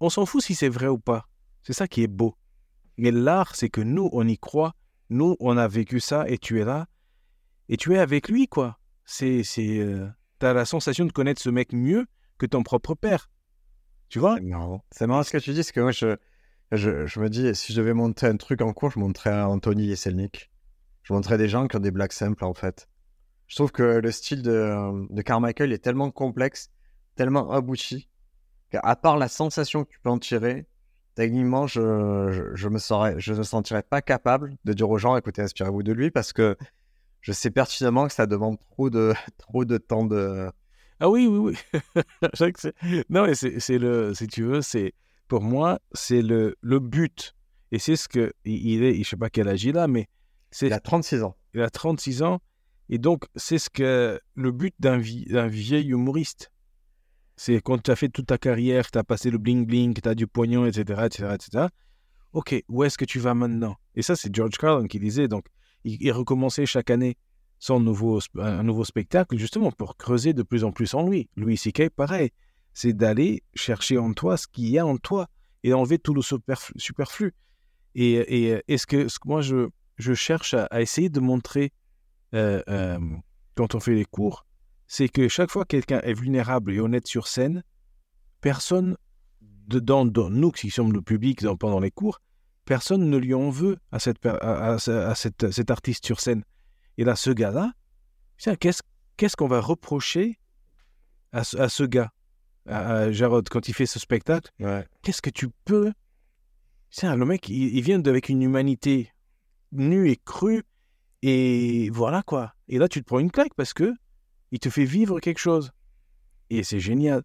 on 0.00 0.10
s'en 0.10 0.26
fout 0.26 0.42
si 0.42 0.54
c'est 0.54 0.68
vrai 0.68 0.88
ou 0.88 0.98
pas. 0.98 1.26
C'est 1.62 1.72
ça 1.72 1.86
qui 1.88 2.02
est 2.02 2.06
beau. 2.08 2.34
Mais 2.96 3.10
l'art, 3.10 3.54
c'est 3.54 3.68
que 3.70 3.80
nous, 3.80 4.08
on 4.12 4.26
y 4.26 4.38
croit. 4.38 4.74
Nous, 5.10 5.36
on 5.40 5.56
a 5.56 5.68
vécu 5.68 6.00
ça 6.00 6.28
et 6.28 6.38
tu 6.38 6.60
es 6.60 6.64
là. 6.64 6.86
Et 7.68 7.76
tu 7.76 7.94
es 7.94 7.98
avec 7.98 8.28
lui, 8.28 8.48
quoi. 8.48 8.78
C'est, 9.04 9.42
c'est, 9.42 9.78
euh, 9.78 10.06
t'as 10.38 10.52
la 10.52 10.64
sensation 10.64 11.04
de 11.04 11.12
connaître 11.12 11.40
ce 11.40 11.50
mec 11.50 11.72
mieux 11.72 12.06
que 12.36 12.46
ton 12.46 12.62
propre 12.62 12.94
père. 12.94 13.30
Tu 14.08 14.18
vois? 14.18 14.40
Marrant. 14.40 14.84
C'est 14.90 15.06
marrant 15.06 15.22
ce 15.22 15.30
que 15.30 15.38
tu 15.38 15.50
dis, 15.50 15.60
parce 15.60 15.72
que 15.72 15.80
moi, 15.80 15.92
je, 15.92 16.16
je, 16.72 17.06
je 17.06 17.20
me 17.20 17.28
dis, 17.28 17.54
si 17.54 17.72
je 17.72 17.80
devais 17.80 17.94
monter 17.94 18.26
un 18.26 18.36
truc 18.36 18.60
en 18.60 18.72
cours, 18.72 18.90
je 18.90 18.98
montrerais 18.98 19.42
Anthony 19.42 19.90
et 19.90 19.96
Selnik. 19.96 20.50
Je 21.02 21.12
montrerais 21.12 21.38
des 21.38 21.48
gens 21.48 21.66
qui 21.68 21.76
ont 21.76 21.80
des 21.80 21.90
blagues 21.90 22.12
simples, 22.12 22.44
en 22.44 22.54
fait. 22.54 22.88
Je 23.46 23.56
trouve 23.56 23.72
que 23.72 23.82
le 23.82 24.10
style 24.10 24.42
de, 24.42 25.06
de 25.08 25.22
Carmichael 25.22 25.72
est 25.72 25.78
tellement 25.78 26.10
complexe, 26.10 26.70
tellement 27.16 27.50
abouti, 27.50 28.08
qu'à 28.70 28.94
part 28.96 29.16
la 29.16 29.28
sensation 29.28 29.84
que 29.84 29.90
tu 29.90 30.00
peux 30.00 30.10
en 30.10 30.18
tirer, 30.18 30.66
techniquement, 31.18 31.66
je, 31.66 31.80
je, 32.30 32.42
je 32.54 32.68
me 32.68 32.78
serais, 32.78 33.18
je 33.18 33.32
ne 33.32 33.38
me 33.38 33.42
sentirais 33.42 33.82
pas 33.82 34.00
capable 34.00 34.54
de 34.64 34.72
dire 34.72 34.88
aux 34.88 34.98
gens, 34.98 35.16
écoutez, 35.16 35.42
inspirez-vous 35.42 35.82
de 35.82 35.92
lui, 35.92 36.12
parce 36.12 36.32
que 36.32 36.56
je 37.22 37.32
sais 37.32 37.50
pertinemment 37.50 38.06
que 38.06 38.12
ça 38.12 38.26
demande 38.28 38.56
trop 38.70 38.88
de, 38.88 39.12
trop 39.38 39.64
de 39.64 39.78
temps 39.78 40.04
de. 40.04 40.48
Ah 41.00 41.10
oui, 41.10 41.26
oui, 41.26 41.56
oui. 41.74 42.02
Non, 43.10 43.26
mais 43.26 43.34
c'est 43.34 43.78
le, 43.78 44.14
si 44.14 44.28
tu 44.28 44.44
veux, 44.44 44.62
c'est 44.62 44.94
pour 45.26 45.42
moi, 45.42 45.80
c'est 45.92 46.22
le, 46.22 46.54
le 46.60 46.78
but. 46.78 47.34
Et 47.72 47.80
c'est 47.80 47.96
ce 47.96 48.08
que 48.08 48.32
il 48.44 48.84
est, 48.84 49.02
je 49.02 49.08
sais 49.08 49.16
pas 49.16 49.28
quel 49.28 49.48
âge 49.48 49.64
il 49.64 49.76
a, 49.76 49.88
mais 49.88 50.08
Il 50.62 50.72
a 50.72 50.78
36 50.78 51.24
ans. 51.24 51.34
il 51.52 51.62
a 51.62 51.68
36 51.68 52.22
ans. 52.22 52.40
Et 52.90 52.98
donc, 52.98 53.24
c'est 53.34 53.58
ce 53.58 53.68
que 53.68 54.20
le 54.36 54.52
but 54.52 54.72
d'un 54.78 54.98
vieil 54.98 55.88
humoriste. 55.88 56.52
C'est 57.40 57.60
quand 57.60 57.80
tu 57.80 57.92
as 57.92 57.96
fait 57.96 58.08
toute 58.08 58.26
ta 58.26 58.36
carrière, 58.36 58.90
tu 58.90 58.98
as 58.98 59.04
passé 59.04 59.30
le 59.30 59.38
bling-bling, 59.38 60.00
tu 60.02 60.08
as 60.08 60.16
du 60.16 60.26
pognon, 60.26 60.66
etc., 60.66 61.02
etc., 61.06 61.34
etc. 61.34 61.66
OK, 62.32 62.64
où 62.68 62.82
est-ce 62.82 62.98
que 62.98 63.04
tu 63.04 63.20
vas 63.20 63.32
maintenant? 63.32 63.76
Et 63.94 64.02
ça, 64.02 64.16
c'est 64.16 64.34
George 64.34 64.58
Carlin 64.58 64.88
qui 64.88 64.98
disait. 64.98 65.28
Donc, 65.28 65.46
il, 65.84 66.10
recommençait 66.10 66.66
chaque 66.66 66.90
année 66.90 67.16
son 67.60 67.78
nouveau, 67.78 68.18
un 68.38 68.64
nouveau 68.64 68.84
spectacle, 68.84 69.38
justement 69.38 69.70
pour 69.70 69.96
creuser 69.96 70.32
de 70.32 70.42
plus 70.42 70.64
en 70.64 70.72
plus 70.72 70.94
en 70.94 71.08
lui. 71.08 71.30
Louis 71.36 71.56
C.K., 71.56 71.90
pareil. 71.90 72.30
C'est 72.74 72.92
d'aller 72.92 73.44
chercher 73.54 73.98
en 73.98 74.12
toi 74.14 74.36
ce 74.36 74.48
qu'il 74.48 74.68
y 74.68 74.76
a 74.76 74.84
en 74.84 74.96
toi 74.96 75.28
et 75.62 75.72
enlever 75.72 76.00
tout 76.00 76.14
le 76.14 76.22
superflu. 76.76 77.34
Et, 77.94 78.14
et, 78.14 78.62
et 78.66 78.78
ce, 78.78 78.86
que, 78.86 79.06
ce 79.06 79.20
que 79.20 79.28
moi, 79.28 79.42
je, 79.42 79.68
je 79.96 80.12
cherche 80.12 80.54
à, 80.54 80.64
à 80.66 80.80
essayer 80.80 81.08
de 81.08 81.20
montrer 81.20 81.72
euh, 82.34 82.62
euh, 82.68 82.98
quand 83.54 83.76
on 83.76 83.80
fait 83.80 83.94
les 83.94 84.04
cours, 84.04 84.44
c'est 84.88 85.08
que 85.08 85.28
chaque 85.28 85.50
fois 85.50 85.64
que 85.64 85.68
quelqu'un 85.76 86.00
est 86.00 86.14
vulnérable 86.14 86.72
et 86.72 86.80
honnête 86.80 87.06
sur 87.06 87.28
scène, 87.28 87.62
personne, 88.40 88.96
dedans, 89.68 90.04
dans 90.06 90.30
nous 90.30 90.50
qui 90.50 90.70
sommes 90.70 90.92
le 90.92 91.02
public 91.02 91.42
dans- 91.42 91.56
pendant 91.56 91.78
les 91.78 91.90
cours, 91.90 92.20
personne 92.64 93.08
ne 93.08 93.16
lui 93.18 93.34
en 93.34 93.50
veut 93.50 93.76
à, 93.92 93.98
cette, 93.98 94.24
à, 94.26 94.32
à- 94.36 94.74
à 94.74 95.14
cette- 95.14 95.50
cet 95.50 95.70
artiste 95.70 96.04
sur 96.06 96.20
scène. 96.20 96.42
Et 96.96 97.04
là, 97.04 97.16
ce 97.16 97.30
gars-là, 97.30 97.72
qu'est-ce 98.58 98.82
qu'est-ce 99.16 99.36
qu'on 99.36 99.48
va 99.48 99.60
reprocher 99.60 100.38
à, 101.32 101.44
ce- 101.44 101.56
à 101.58 101.68
ce 101.68 101.84
gars, 101.84 102.10
à, 102.66 102.94
à 102.94 103.12
Jarod, 103.12 103.48
quand 103.48 103.68
il 103.68 103.74
fait 103.74 103.86
ce 103.86 103.98
spectacle? 103.98 104.50
Ouais. 104.58 104.86
Qu'est-ce 105.02 105.22
que 105.22 105.30
tu 105.30 105.48
peux 105.64 105.92
Tiens, 106.90 107.14
le 107.16 107.26
mec, 107.26 107.48
il, 107.50 107.76
il 107.76 107.82
vient 107.82 108.02
avec 108.06 108.28
une 108.30 108.40
humanité 108.42 109.12
nue 109.72 110.08
et 110.10 110.16
crue, 110.16 110.62
et 111.22 111.90
voilà 111.90 112.22
quoi. 112.22 112.54
Et 112.68 112.78
là, 112.78 112.88
tu 112.88 113.00
te 113.00 113.06
prends 113.06 113.18
une 113.18 113.30
claque 113.30 113.52
parce 113.54 113.74
que 113.74 113.92
il 114.52 114.58
te 114.58 114.70
fait 114.70 114.84
vivre 114.84 115.20
quelque 115.20 115.38
chose. 115.38 115.72
Et 116.50 116.62
c'est 116.62 116.80
génial. 116.80 117.22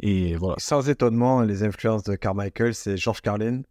Et 0.00 0.36
voilà. 0.36 0.56
Sans 0.58 0.88
étonnement, 0.88 1.42
les 1.42 1.62
influences 1.62 2.02
de 2.04 2.14
Carmichael, 2.14 2.74
c'est 2.74 2.96
George 2.96 3.20
Carlin, 3.20 3.62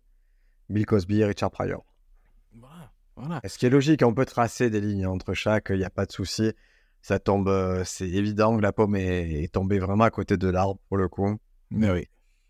Bill 0.69 0.85
Cosby 0.85 1.21
et 1.21 1.25
Richard 1.25 1.51
Pryor. 1.51 1.85
Voilà. 2.53 2.91
voilà. 3.15 3.41
Ce 3.45 3.57
qui 3.57 3.65
est 3.65 3.69
logique, 3.69 4.01
on 4.03 4.13
peut 4.13 4.25
tracer 4.25 4.69
des 4.69 4.81
lignes 4.81 5.07
entre 5.07 5.33
chaque, 5.33 5.67
il 5.69 5.77
n'y 5.77 5.85
a 5.85 5.89
pas 5.89 6.05
de 6.05 6.11
souci. 6.11 6.51
Ça 7.01 7.19
tombe, 7.19 7.47
euh, 7.47 7.83
c'est 7.85 8.09
évident 8.09 8.57
que 8.57 8.63
la 8.63 8.73
pomme 8.73 8.95
est, 8.95 9.43
est 9.43 9.53
tombée 9.53 9.77
vraiment 9.77 10.05
à 10.05 10.09
côté 10.09 10.37
de 10.37 10.49
l'arbre 10.49 10.79
pour 10.89 10.97
le 10.97 11.07
coup. 11.07 11.37
Mais 11.69 11.91
oui. 11.91 12.07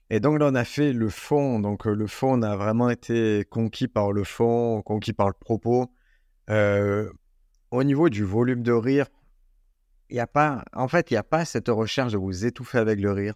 Et 0.09 0.19
donc 0.19 0.39
là, 0.39 0.47
on 0.51 0.55
a 0.55 0.63
fait 0.63 0.93
le 0.93 1.09
fond. 1.09 1.59
Donc 1.59 1.87
euh, 1.87 1.93
le 1.93 2.07
fond, 2.07 2.39
on 2.39 2.41
a 2.41 2.55
vraiment 2.55 2.89
été 2.89 3.45
conquis 3.49 3.87
par 3.87 4.11
le 4.11 4.23
fond, 4.23 4.81
conquis 4.83 5.13
par 5.13 5.27
le 5.27 5.33
propos. 5.33 5.91
Euh, 6.49 7.11
au 7.71 7.83
niveau 7.83 8.09
du 8.09 8.23
volume 8.23 8.61
de 8.61 8.71
rire, 8.71 9.07
il 10.09 10.15
y 10.17 10.19
a 10.19 10.27
pas, 10.27 10.63
en 10.73 10.87
fait, 10.87 11.11
il 11.11 11.13
n'y 11.15 11.17
a 11.17 11.23
pas 11.23 11.45
cette 11.45 11.67
recherche 11.69 12.11
de 12.13 12.17
vous 12.17 12.45
étouffer 12.45 12.77
avec 12.77 12.99
le 12.99 13.11
rire. 13.11 13.35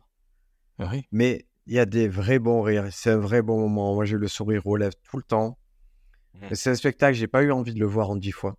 Ah 0.77 0.89
oui. 0.91 1.05
Mais 1.12 1.45
il 1.65 1.73
y 1.73 1.79
a 1.79 1.86
des 1.86 2.08
vrais 2.08 2.39
bons 2.39 2.62
rires. 2.62 2.88
C'est 2.91 3.12
un 3.12 3.17
vrai 3.17 3.41
bon 3.41 3.60
moment. 3.60 3.93
Moi, 3.95 4.05
j'ai 4.05 4.17
le 4.17 4.27
sourire 4.27 4.65
aux 4.67 4.75
lèvres 4.77 4.95
tout 5.03 5.17
le 5.17 5.23
temps. 5.23 5.58
Mais 6.41 6.55
C'est 6.55 6.69
un 6.69 6.75
spectacle, 6.75 7.17
j'ai 7.17 7.27
pas 7.27 7.41
eu 7.43 7.51
envie 7.51 7.73
de 7.73 7.79
le 7.79 7.86
voir 7.86 8.10
en 8.10 8.15
dix 8.15 8.32
fois. 8.32 8.55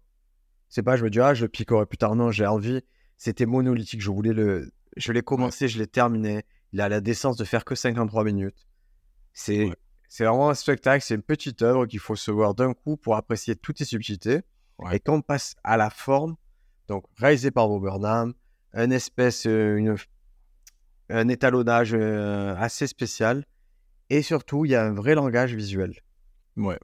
C'est 0.69 0.83
pas, 0.83 0.97
je 0.97 1.05
me 1.05 1.11
dis, 1.11 1.21
ah, 1.21 1.35
je 1.35 1.45
le 1.45 1.49
piquerai 1.49 1.87
plus 1.87 1.99
tard. 1.99 2.15
Non, 2.15 2.31
j'ai 2.31 2.47
envie. 2.47 2.83
C'était 3.17 3.47
monolithique. 3.47 4.01
Je 4.03 4.11
voulais 4.11 4.33
le. 4.33 4.71
Je 4.97 5.13
l'ai 5.13 5.23
commencé, 5.23 5.67
je 5.69 5.79
l'ai 5.79 5.87
terminé. 5.87 6.45
Il 6.73 6.81
a 6.81 6.89
la 6.89 7.01
décence 7.01 7.37
de 7.37 7.45
faire 7.45 7.65
que 7.65 7.75
53 7.75 8.25
minutes. 8.25 8.67
C'est 9.33 9.67
Ouais. 9.67 9.77
c'est 10.09 10.25
vraiment 10.25 10.51
un 10.51 10.55
spectacle. 10.55 11.05
C'est 11.05 11.15
une 11.15 11.23
petite 11.23 11.63
œuvre 11.63 11.87
qu'il 11.87 11.99
faut 12.01 12.17
se 12.17 12.31
voir 12.31 12.55
d'un 12.55 12.75
coup 12.75 12.97
pour 12.97 13.17
apprécier 13.17 13.57
toutes 13.57 13.79
ses 13.79 13.85
subtilités. 13.85 14.41
Ouais. 14.79 14.97
Et 14.97 15.01
quand 15.01 15.15
on 15.15 15.23
passe 15.23 15.55
à 15.65 15.77
la 15.77 15.91
forme, 15.91 16.37
donc 16.91 17.05
réalisé 17.17 17.53
par 17.53 17.69
Bob 17.69 17.83
Burnham, 17.83 18.35
un 18.73 18.91
espèce, 18.91 19.47
euh, 19.47 19.77
une, 19.77 19.97
un 21.09 21.29
étalonnage 21.29 21.95
euh, 21.95 22.55
assez 22.57 22.89
spécial. 22.89 23.47
Et 24.11 24.23
surtout, 24.23 24.65
il 24.65 24.73
y 24.73 24.75
a 24.75 24.85
un 24.85 24.93
vrai 24.93 25.15
langage 25.15 25.55
visuel. 25.55 25.95
Ouais. 26.57 26.81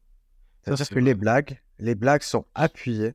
C'est-à-dire 0.63 0.87
c'est 0.87 0.95
que 0.95 1.01
vrai. 1.01 1.07
les 1.07 1.15
blagues, 1.15 1.61
les 1.81 1.97
blagues 1.97 2.23
sont 2.23 2.47
appuyées. 2.55 3.15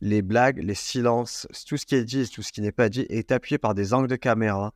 Les 0.00 0.22
blagues, 0.22 0.58
les 0.62 0.74
silences, 0.74 1.46
tout 1.66 1.76
ce 1.76 1.84
qui 1.84 1.94
est 1.94 2.04
dit, 2.04 2.26
tout 2.30 2.42
ce 2.42 2.52
qui 2.52 2.62
n'est 2.62 2.72
pas 2.72 2.88
dit 2.88 3.04
est 3.10 3.30
appuyé 3.30 3.58
par 3.58 3.74
des 3.74 3.92
angles 3.92 4.08
de 4.08 4.16
caméra, 4.16 4.72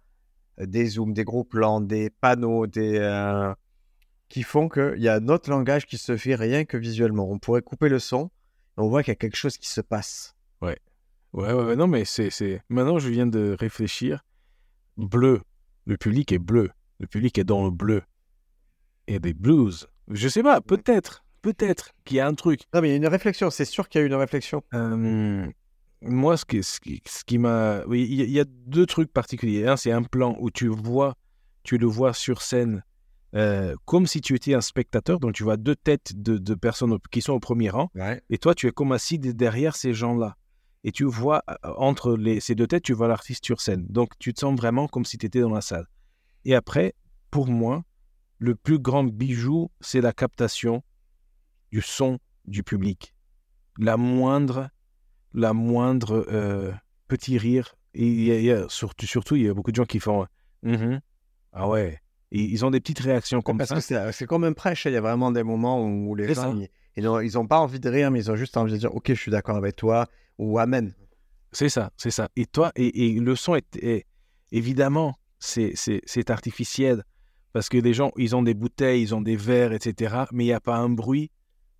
des 0.58 0.84
zooms, 0.84 1.14
des 1.14 1.24
gros 1.24 1.44
plans, 1.44 1.80
des 1.80 2.10
panneaux, 2.10 2.66
des 2.66 2.98
euh, 2.98 3.54
qui 4.28 4.42
font 4.42 4.68
qu'il 4.68 4.98
y 4.98 5.08
a 5.08 5.14
un 5.14 5.28
autre 5.28 5.48
langage 5.48 5.86
qui 5.86 5.96
se 5.96 6.16
fait 6.16 6.34
rien 6.34 6.66
que 6.66 6.76
visuellement. 6.76 7.30
On 7.30 7.38
pourrait 7.38 7.62
couper 7.62 7.88
le 7.88 8.00
son, 8.00 8.26
et 8.26 8.80
on 8.80 8.88
voit 8.88 9.02
qu'il 9.02 9.12
y 9.12 9.16
a 9.16 9.16
quelque 9.16 9.36
chose 9.36 9.56
qui 9.56 9.68
se 9.68 9.80
passe. 9.80 10.34
Ouais, 10.60 10.78
ouais, 11.32 11.52
ouais, 11.52 11.76
non, 11.76 11.86
mais 11.86 12.04
c'est, 12.04 12.30
c'est... 12.30 12.62
Maintenant, 12.68 12.98
je 12.98 13.08
viens 13.08 13.26
de 13.26 13.56
réfléchir. 13.58 14.24
Bleu. 14.96 15.40
Le 15.86 15.96
public 15.96 16.32
est 16.32 16.38
bleu. 16.38 16.70
Le 17.00 17.06
public 17.06 17.38
est 17.38 17.44
dans 17.44 17.64
le 17.64 17.70
bleu. 17.70 18.02
Et 19.08 19.18
des 19.18 19.34
blues. 19.34 19.88
Je 20.08 20.28
sais 20.28 20.42
pas, 20.42 20.60
peut-être, 20.60 21.24
peut-être 21.40 21.92
qu'il 22.04 22.18
y 22.18 22.20
a 22.20 22.26
un 22.26 22.34
truc. 22.34 22.62
Non, 22.72 22.80
mais 22.80 22.88
il 22.88 22.90
y 22.92 22.94
a 22.94 22.96
une 22.98 23.06
réflexion. 23.08 23.50
C'est 23.50 23.64
sûr 23.64 23.88
qu'il 23.88 24.00
y 24.00 24.04
a 24.04 24.06
une 24.06 24.14
réflexion. 24.14 24.62
Euh, 24.74 25.46
moi, 26.02 26.36
ce 26.36 26.44
qui, 26.44 26.62
ce 26.62 26.78
qui, 26.80 27.02
ce 27.06 27.24
qui 27.24 27.38
m'a... 27.38 27.84
Oui, 27.86 28.06
il 28.08 28.30
y, 28.30 28.40
a- 28.40 28.44
deux 28.44 28.86
trucs 28.86 29.12
particuliers. 29.12 29.66
Un, 29.66 29.76
c'est 29.76 29.92
un 29.92 30.02
plan 30.02 30.36
où 30.40 30.50
tu 30.50 30.68
vois, 30.68 31.16
tu 31.64 31.78
le 31.78 31.86
vois 31.86 32.12
sur 32.12 32.42
scène 32.42 32.84
euh, 33.34 33.74
comme 33.86 34.06
si 34.06 34.20
tu 34.20 34.34
étais 34.34 34.54
un 34.54 34.60
spectateur. 34.60 35.18
Donc, 35.18 35.32
tu 35.32 35.42
vois 35.42 35.56
deux 35.56 35.76
têtes 35.76 36.12
de, 36.14 36.38
de 36.38 36.54
personnes 36.54 36.98
qui 37.10 37.22
sont 37.22 37.32
au 37.32 37.40
premier 37.40 37.70
rang. 37.70 37.90
Ouais. 37.94 38.22
Et 38.30 38.38
toi, 38.38 38.54
tu 38.54 38.66
es 38.66 38.70
comme 38.72 38.92
assis 38.92 39.18
de- 39.18 39.32
derrière 39.32 39.74
ces 39.74 39.94
gens-là. 39.94 40.36
Et 40.84 40.92
tu 40.92 41.04
vois, 41.04 41.42
euh, 41.48 41.54
entre 41.76 42.16
les, 42.16 42.40
ces 42.40 42.54
deux 42.54 42.66
têtes, 42.66 42.82
tu 42.82 42.92
vois 42.92 43.08
l'artiste 43.08 43.44
sur 43.44 43.60
scène. 43.60 43.86
Donc, 43.88 44.18
tu 44.18 44.34
te 44.34 44.40
sens 44.40 44.56
vraiment 44.56 44.88
comme 44.88 45.04
si 45.04 45.16
tu 45.18 45.26
étais 45.26 45.40
dans 45.40 45.50
la 45.54 45.60
salle. 45.60 45.86
Et 46.44 46.54
après, 46.54 46.94
pour 47.30 47.46
moi, 47.48 47.84
le 48.38 48.54
plus 48.56 48.78
grand 48.78 49.04
bijou, 49.04 49.70
c'est 49.80 50.00
la 50.00 50.12
captation 50.12 50.82
du 51.70 51.80
son 51.80 52.18
du 52.46 52.62
public. 52.64 53.14
La 53.78 53.96
moindre, 53.96 54.68
la 55.32 55.52
moindre 55.52 56.26
euh, 56.30 56.72
petit 57.08 57.38
rire. 57.38 57.76
Et 57.94 58.08
y 58.42 58.50
a 58.50 58.68
surtout, 58.68 59.06
surtout, 59.06 59.36
il 59.36 59.42
y 59.44 59.48
a 59.48 59.54
beaucoup 59.54 59.70
de 59.70 59.76
gens 59.76 59.84
qui 59.84 60.00
font 60.00 60.26
Mhm. 60.62 61.00
Ah 61.52 61.68
ouais. 61.68 62.00
Et 62.30 62.40
ils 62.42 62.64
ont 62.64 62.70
des 62.70 62.80
petites 62.80 63.00
réactions 63.00 63.42
comme 63.42 63.58
Parce 63.58 63.68
ça. 63.78 64.06
que 64.06 64.12
c'est 64.12 64.26
comme 64.26 64.44
un 64.44 64.52
prêche. 64.54 64.86
Il 64.86 64.92
y 64.92 64.96
a 64.96 65.00
vraiment 65.00 65.30
des 65.30 65.42
moments 65.42 65.84
où 65.84 66.14
les 66.14 66.32
gens, 66.34 66.56
ils, 66.56 66.68
ils 66.96 67.04
n'ont 67.04 67.20
ils 67.20 67.38
ont 67.38 67.46
pas 67.46 67.58
envie 67.58 67.78
de 67.80 67.88
rire, 67.90 68.10
mais 68.10 68.20
ils 68.20 68.30
ont 68.30 68.36
juste 68.36 68.56
envie 68.56 68.72
de 68.72 68.78
dire, 68.78 68.94
OK, 68.94 69.08
je 69.08 69.14
suis 69.14 69.30
d'accord 69.30 69.56
avec 69.56 69.76
toi, 69.76 70.08
ou 70.38 70.58
Amen. 70.58 70.94
C'est 71.52 71.68
ça, 71.68 71.90
c'est 71.96 72.10
ça. 72.10 72.28
Et 72.36 72.46
toi, 72.46 72.72
et, 72.76 73.06
et 73.08 73.20
le 73.20 73.36
son 73.36 73.54
est, 73.56 73.76
est- 73.76 74.06
évidemment, 74.52 75.14
c'est, 75.38 75.72
artificiel 76.30 77.04
parce 77.52 77.68
que 77.68 77.76
les 77.76 77.92
gens, 77.92 78.12
ils 78.16 78.34
ont 78.34 78.42
des 78.42 78.54
bouteilles, 78.54 79.02
ils 79.02 79.14
ont 79.14 79.20
des 79.20 79.36
verres, 79.36 79.72
etc. 79.72 80.24
Mais 80.32 80.44
il 80.44 80.46
n'y 80.48 80.52
a 80.54 80.60
pas 80.60 80.76
un 80.76 80.88
bruit 80.88 81.30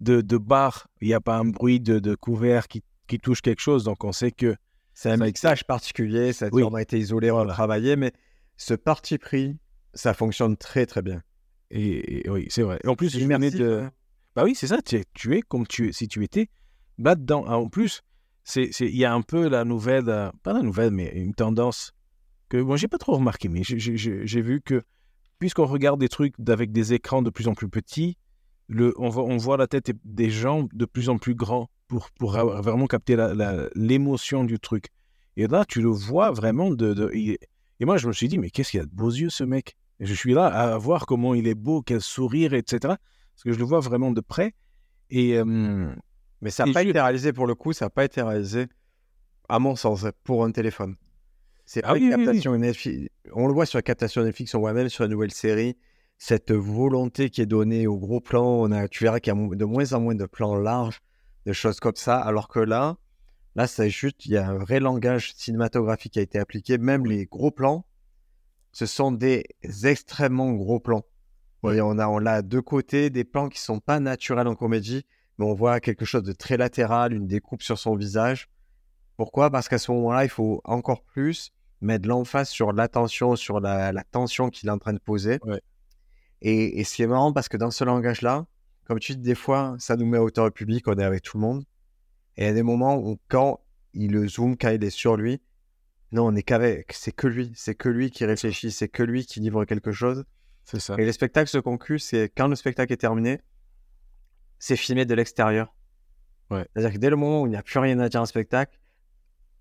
de, 0.00 0.20
de 0.20 0.36
bar, 0.36 0.88
il 1.00 1.08
n'y 1.08 1.14
a 1.14 1.20
pas 1.20 1.36
un 1.38 1.46
bruit 1.46 1.80
de, 1.80 1.98
de 1.98 2.14
couvert 2.14 2.68
qui, 2.68 2.82
qui 3.06 3.18
touche 3.18 3.40
quelque 3.40 3.60
chose. 3.60 3.84
Donc 3.84 4.04
on 4.04 4.12
sait 4.12 4.32
que 4.32 4.54
C'est 4.92 5.10
un 5.10 5.16
mixage 5.16 5.64
particulier, 5.64 6.32
ça 6.34 6.46
a 6.46 6.48
Oui. 6.52 6.62
été 6.82 6.98
isolé, 6.98 7.30
on 7.30 7.36
Voilà. 7.36 7.52
a 7.52 7.54
travaillé, 7.54 7.96
mais 7.96 8.12
ce 8.58 8.74
parti 8.74 9.16
pris, 9.16 9.56
ça 9.94 10.12
fonctionne 10.12 10.56
très 10.58 10.84
très 10.84 11.00
bien. 11.00 11.22
et, 11.70 12.26
et 12.26 12.30
oui, 12.30 12.46
c'est 12.50 12.62
vrai. 12.62 12.78
Et 12.84 12.88
en 12.88 12.94
plus, 12.94 13.10
je 13.16 13.24
de. 13.58 13.88
Bah 14.36 14.44
oui, 14.44 14.54
c'est 14.54 14.66
ça, 14.66 14.82
tu 14.82 14.96
es, 14.96 15.04
tu 15.14 15.36
es 15.36 15.42
comme 15.42 15.66
tu, 15.66 15.92
si 15.92 16.08
tu 16.08 16.22
étais 16.24 16.48
là-dedans. 16.98 17.44
Ah, 17.46 17.56
En 17.58 17.68
plus, 17.68 18.02
il 18.56 18.96
y 18.96 19.04
a 19.04 19.12
un 19.12 19.22
peu 19.22 19.48
la 19.48 19.64
nouvelle, 19.64 20.08
euh, 20.08 20.30
pas 20.42 20.52
la 20.52 20.62
nouvelle, 20.62 20.90
mais 20.90 21.10
une 21.14 21.34
tendance 21.34 21.92
que 22.48 22.56
moi, 22.56 22.76
j'ai 22.76 22.88
pas 22.88 22.98
trop 22.98 23.16
remarqué, 23.16 23.48
mais 23.48 23.62
j'ai 23.64 24.42
vu 24.42 24.60
que 24.60 24.82
puisqu'on 25.38 25.66
regarde 25.66 25.98
des 25.98 26.08
trucs 26.08 26.34
avec 26.48 26.70
des 26.70 26.92
écrans 26.92 27.22
de 27.22 27.30
plus 27.30 27.48
en 27.48 27.54
plus 27.54 27.68
petits, 27.68 28.16
le, 28.68 28.94
on, 28.96 29.08
voit, 29.08 29.24
on 29.24 29.38
voit 29.38 29.56
la 29.56 29.66
tête 29.66 29.90
des 30.04 30.30
gens 30.30 30.68
de 30.72 30.84
plus 30.84 31.08
en 31.08 31.18
plus 31.18 31.34
grands 31.34 31.68
pour, 31.88 32.10
pour 32.12 32.32
vraiment 32.32 32.86
capter 32.86 33.16
l'émotion 33.74 34.44
du 34.44 34.58
truc. 34.58 34.86
Et 35.36 35.46
là, 35.46 35.64
tu 35.66 35.80
le 35.80 35.88
vois 35.88 36.30
vraiment 36.30 36.70
de. 36.70 37.10
et, 37.12 37.38
moi, 37.80 37.96
je 37.96 38.06
me 38.06 38.12
suis 38.12 38.28
dit, 38.28 38.38
mais 38.38 38.50
qu'est-ce 38.50 38.70
qu'il 38.70 38.80
a 38.80 38.84
de 38.84 38.94
beaux 38.94 39.10
yeux, 39.10 39.30
ce 39.30 39.44
mec? 39.44 39.76
Et 39.98 40.06
je 40.06 40.14
suis 40.14 40.32
là 40.32 40.46
à 40.46 40.78
voir 40.78 41.06
comment 41.06 41.34
il 41.34 41.48
est 41.48 41.54
beau, 41.54 41.82
quel 41.82 42.00
sourire, 42.00 42.54
etc. 42.54 42.78
Parce 42.80 43.42
que 43.44 43.52
je 43.52 43.58
le 43.58 43.64
vois 43.64 43.80
vraiment 43.80 44.10
de 44.10 44.20
près. 44.20 44.54
Et, 45.10 45.38
mais 46.42 46.50
ça 46.50 46.66
n'a 46.66 46.72
pas 46.72 46.82
été 46.82 47.00
réalisé 47.00 47.32
pour 47.32 47.46
le 47.46 47.54
coup, 47.54 47.72
ça 47.72 47.86
n'a 47.86 47.90
pas 47.90 48.04
été 48.04 48.20
réalisé, 48.20 48.66
à 49.48 49.60
mon 49.60 49.76
sens, 49.76 50.04
pour 50.24 50.44
un 50.44 50.50
téléphone. 50.50 50.96
C'est 51.64 51.82
ah, 51.84 51.94
captation 51.98 52.52
On 53.32 53.46
le 53.46 53.54
voit 53.54 53.64
sur 53.64 53.78
la 53.78 53.82
captation 53.82 54.24
Netflix, 54.24 54.54
on 54.54 54.58
voit 54.58 54.72
même 54.72 54.88
sur 54.88 55.04
la 55.04 55.08
nouvelle 55.08 55.30
série, 55.30 55.76
cette 56.18 56.50
volonté 56.50 57.30
qui 57.30 57.40
est 57.40 57.46
donnée 57.46 57.86
au 57.86 57.96
gros 57.96 58.20
plan. 58.20 58.44
On 58.44 58.72
a, 58.72 58.88
tu 58.88 59.04
verras 59.04 59.20
qu'il 59.20 59.32
y 59.32 59.36
a 59.36 59.56
de 59.56 59.64
moins 59.64 59.92
en 59.92 60.00
moins 60.00 60.16
de 60.16 60.26
plans 60.26 60.56
larges, 60.56 61.00
de 61.46 61.52
choses 61.52 61.78
comme 61.78 61.94
ça, 61.94 62.18
alors 62.18 62.48
que 62.48 62.58
là, 62.58 62.96
là, 63.54 63.68
c'est 63.68 63.88
juste, 63.88 64.26
il 64.26 64.32
y 64.32 64.36
a 64.36 64.48
un 64.48 64.58
vrai 64.58 64.80
langage 64.80 65.34
cinématographique 65.36 66.14
qui 66.14 66.18
a 66.18 66.22
été 66.22 66.40
appliqué. 66.40 66.76
Même 66.76 67.06
les 67.06 67.26
gros 67.26 67.52
plans, 67.52 67.86
ce 68.72 68.86
sont 68.86 69.12
des 69.12 69.44
extrêmement 69.84 70.50
gros 70.52 70.80
plans. 70.80 71.04
on 71.62 71.98
a, 71.98 72.08
on 72.08 72.26
a 72.26 72.42
deux 72.42 72.62
côtés 72.62 73.10
des 73.10 73.22
plans 73.22 73.48
qui 73.48 73.60
sont 73.60 73.78
pas 73.78 74.00
naturels 74.00 74.48
en 74.48 74.56
comédie, 74.56 75.06
mais 75.38 75.44
on 75.44 75.54
voit 75.54 75.80
quelque 75.80 76.04
chose 76.04 76.22
de 76.22 76.32
très 76.32 76.56
latéral, 76.56 77.12
une 77.12 77.26
découpe 77.26 77.62
sur 77.62 77.78
son 77.78 77.96
visage. 77.96 78.48
Pourquoi? 79.16 79.50
Parce 79.50 79.68
qu'à 79.68 79.78
ce 79.78 79.90
moment-là, 79.92 80.24
il 80.24 80.30
faut 80.30 80.60
encore 80.64 81.02
plus 81.02 81.52
mettre 81.80 82.08
l'emphase 82.08 82.48
sur 82.48 82.72
l'attention, 82.72 83.36
sur 83.36 83.60
la, 83.60 83.92
tension 84.10 84.50
qu'il 84.50 84.68
est 84.68 84.72
en 84.72 84.78
train 84.78 84.92
de 84.92 84.98
poser. 84.98 85.38
Et, 86.40 86.80
et 86.80 86.84
ce 86.84 86.94
qui 86.94 87.02
est 87.02 87.06
marrant, 87.06 87.32
parce 87.32 87.48
que 87.48 87.56
dans 87.56 87.70
ce 87.70 87.84
langage-là, 87.84 88.46
comme 88.84 88.98
tu 88.98 89.12
dis, 89.12 89.22
des 89.22 89.34
fois, 89.34 89.76
ça 89.78 89.96
nous 89.96 90.06
met 90.06 90.18
à 90.18 90.22
hauteur 90.22 90.50
public, 90.52 90.86
on 90.88 90.94
est 90.94 91.04
avec 91.04 91.22
tout 91.22 91.36
le 91.36 91.42
monde. 91.42 91.64
Et 92.36 92.42
il 92.42 92.46
y 92.46 92.50
a 92.50 92.52
des 92.52 92.62
moments 92.62 92.96
où, 92.96 93.18
quand 93.28 93.60
il 93.94 94.12
le 94.12 94.26
zoom, 94.26 94.56
quand 94.56 94.70
il 94.70 94.82
est 94.82 94.90
sur 94.90 95.16
lui, 95.16 95.40
non, 96.12 96.26
on 96.26 96.34
est 96.34 96.42
qu'avec, 96.42 96.92
c'est 96.92 97.12
que 97.12 97.26
lui, 97.26 97.52
c'est 97.54 97.74
que 97.74 97.88
lui 97.88 98.10
qui 98.10 98.24
réfléchit, 98.24 98.70
c'est 98.70 98.88
que 98.88 99.02
lui 99.02 99.24
qui 99.24 99.40
livre 99.40 99.64
quelque 99.64 99.92
chose. 99.92 100.24
C'est 100.64 100.78
ça. 100.78 100.94
Et 100.98 101.04
les 101.04 101.12
spectacles 101.12 101.48
se 101.48 101.58
concluent, 101.58 101.98
c'est 101.98 102.30
quand 102.36 102.48
le 102.48 102.54
spectacle 102.54 102.92
est 102.92 102.98
terminé, 102.98 103.40
c'est 104.62 104.76
filmé 104.76 105.04
de 105.04 105.14
l'extérieur. 105.14 105.74
C'est-à-dire 106.48 106.92
que 106.92 106.98
dès 106.98 107.10
le 107.10 107.16
moment 107.16 107.42
où 107.42 107.46
il 107.46 107.50
n'y 107.50 107.56
a 107.56 107.64
plus 107.64 107.80
rien 107.80 107.98
à 107.98 108.08
dire 108.08 108.20
en 108.20 108.26
spectacle, 108.26 108.78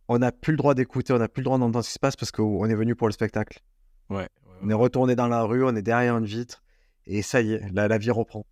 on 0.08 0.20
n'a 0.20 0.32
plus 0.32 0.52
le 0.52 0.58
droit 0.58 0.76
d'écouter, 0.76 1.12
on 1.12 1.18
n'a 1.18 1.28
plus 1.28 1.42
le 1.42 1.46
droit 1.46 1.58
d'entendre 1.58 1.84
ce 1.84 1.90
qui 1.90 1.94
se 1.94 2.00
passe 2.00 2.16
parce 2.16 2.32
qu'on 2.32 2.66
est 2.66 2.76
venu 2.76 2.96
pour 2.96 3.08
le 3.08 3.14
spectacle. 3.14 3.62
Ouais, 4.12 4.30
On 4.62 4.70
est 4.70 4.76
retourné 4.76 5.16
dans 5.16 5.28
la 5.28 5.42
rue, 5.42 5.64
on 5.66 5.76
est 5.76 5.82
derrière 5.82 6.18
une 6.18 6.26
vitre 6.26 6.62
et 7.08 7.24
ça 7.24 7.42
y 7.42 7.54
est, 7.54 7.68
la, 7.72 7.98
vie 7.98 8.12
reprend. 8.12 8.46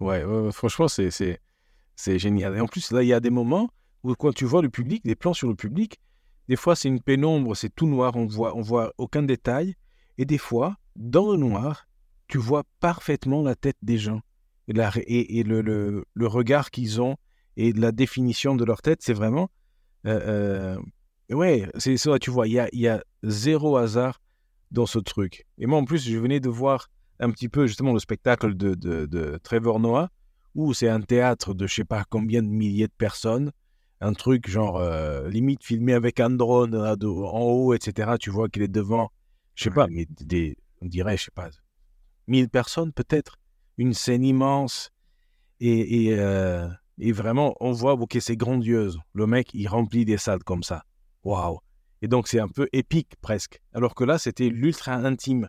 Ouais, 0.00 0.24
franchement, 0.52 0.88
c'est, 0.88 1.10
c'est, 1.10 2.18
génial. 2.18 2.56
Et 2.56 2.60
en 2.60 2.68
plus, 2.68 2.90
là, 2.90 3.02
il 3.02 3.08
y 3.08 3.12
a 3.12 3.20
des 3.20 3.30
moments 3.30 3.68
où 4.02 4.14
quand 4.14 4.32
tu 4.32 4.46
vois 4.46 4.62
le 4.62 4.70
public, 4.70 5.04
des 5.04 5.14
plans 5.14 5.34
sur 5.34 5.48
le 5.48 5.56
public, 5.56 6.00
des 6.48 6.56
fois 6.56 6.74
c'est 6.74 6.88
une 6.88 7.02
pénombre, 7.02 7.54
c'est 7.54 7.68
tout 7.68 7.86
noir, 7.86 8.16
on 8.16 8.26
voit, 8.26 8.56
on 8.56 8.62
voit 8.62 8.94
aucun 8.96 9.24
détail. 9.24 9.76
Et 10.16 10.24
des 10.24 10.38
fois, 10.38 10.76
dans 10.96 11.32
le 11.32 11.36
noir, 11.36 11.86
tu 12.28 12.38
vois 12.38 12.62
parfaitement 12.80 13.42
la 13.42 13.56
tête 13.56 13.76
des 13.82 13.98
gens 13.98 14.22
et, 14.68 15.42
le, 15.42 15.60
le, 16.14 16.26
regard 16.26 16.70
qu'ils 16.70 17.00
ont 17.00 17.16
et 17.56 17.72
la 17.72 17.92
définition 17.92 18.54
de 18.54 18.64
leur 18.64 18.82
tête, 18.82 19.02
c'est 19.02 19.12
vraiment. 19.12 19.50
Euh, 20.06 20.76
euh, 21.30 21.34
ouais, 21.34 21.68
c'est 21.78 21.96
ça, 21.96 22.18
tu 22.18 22.30
vois, 22.30 22.48
il 22.48 22.54
y 22.54 22.58
a, 22.58 22.68
y 22.72 22.88
a 22.88 23.02
zéro 23.22 23.76
hasard 23.76 24.20
dans 24.70 24.86
ce 24.86 24.98
truc. 24.98 25.46
Et 25.58 25.66
moi, 25.66 25.78
en 25.78 25.84
plus, 25.84 26.04
je 26.08 26.16
venais 26.18 26.40
de 26.40 26.48
voir 26.48 26.88
un 27.20 27.30
petit 27.30 27.48
peu 27.48 27.66
justement 27.66 27.92
le 27.92 27.98
spectacle 27.98 28.56
de, 28.56 28.74
de, 28.74 29.06
de 29.06 29.38
Trevor 29.42 29.80
Noah, 29.80 30.10
où 30.54 30.74
c'est 30.74 30.88
un 30.88 31.00
théâtre 31.00 31.54
de 31.54 31.66
je 31.66 31.74
sais 31.74 31.84
pas 31.84 32.04
combien 32.08 32.42
de 32.42 32.48
milliers 32.48 32.88
de 32.88 32.92
personnes, 32.96 33.52
un 34.00 34.12
truc 34.12 34.48
genre 34.48 34.78
euh, 34.78 35.28
limite 35.28 35.62
filmé 35.62 35.92
avec 35.92 36.20
un 36.20 36.30
drone 36.30 36.74
en 36.74 37.40
haut, 37.40 37.74
etc. 37.74 38.12
Tu 38.18 38.30
vois 38.30 38.48
qu'il 38.48 38.62
est 38.62 38.68
devant, 38.68 39.10
je 39.54 39.64
sais 39.64 39.70
pas, 39.70 39.86
mais 39.88 40.06
des, 40.20 40.56
on 40.80 40.86
dirait, 40.86 41.16
je 41.16 41.24
sais 41.24 41.30
pas, 41.34 41.48
1000 42.26 42.48
personnes 42.48 42.92
peut-être 42.92 43.38
une 43.78 43.94
scène 43.94 44.24
immense. 44.24 44.90
Et, 45.60 46.08
euh, 46.10 46.68
et, 46.98 47.12
vraiment, 47.12 47.54
on 47.60 47.70
voit 47.70 47.96
que 48.08 48.18
c'est 48.18 48.36
grandiose. 48.36 48.98
Le 49.14 49.26
mec, 49.26 49.50
il 49.54 49.68
remplit 49.68 50.04
des 50.04 50.16
salles 50.16 50.42
comme 50.42 50.64
ça. 50.64 50.82
Waouh! 51.22 51.60
Et 52.02 52.08
donc, 52.08 52.26
c'est 52.26 52.40
un 52.40 52.48
peu 52.48 52.68
épique 52.72 53.14
presque. 53.20 53.60
Alors 53.72 53.94
que 53.94 54.02
là, 54.02 54.18
c'était 54.18 54.48
l'ultra 54.48 54.94
intime. 54.94 55.48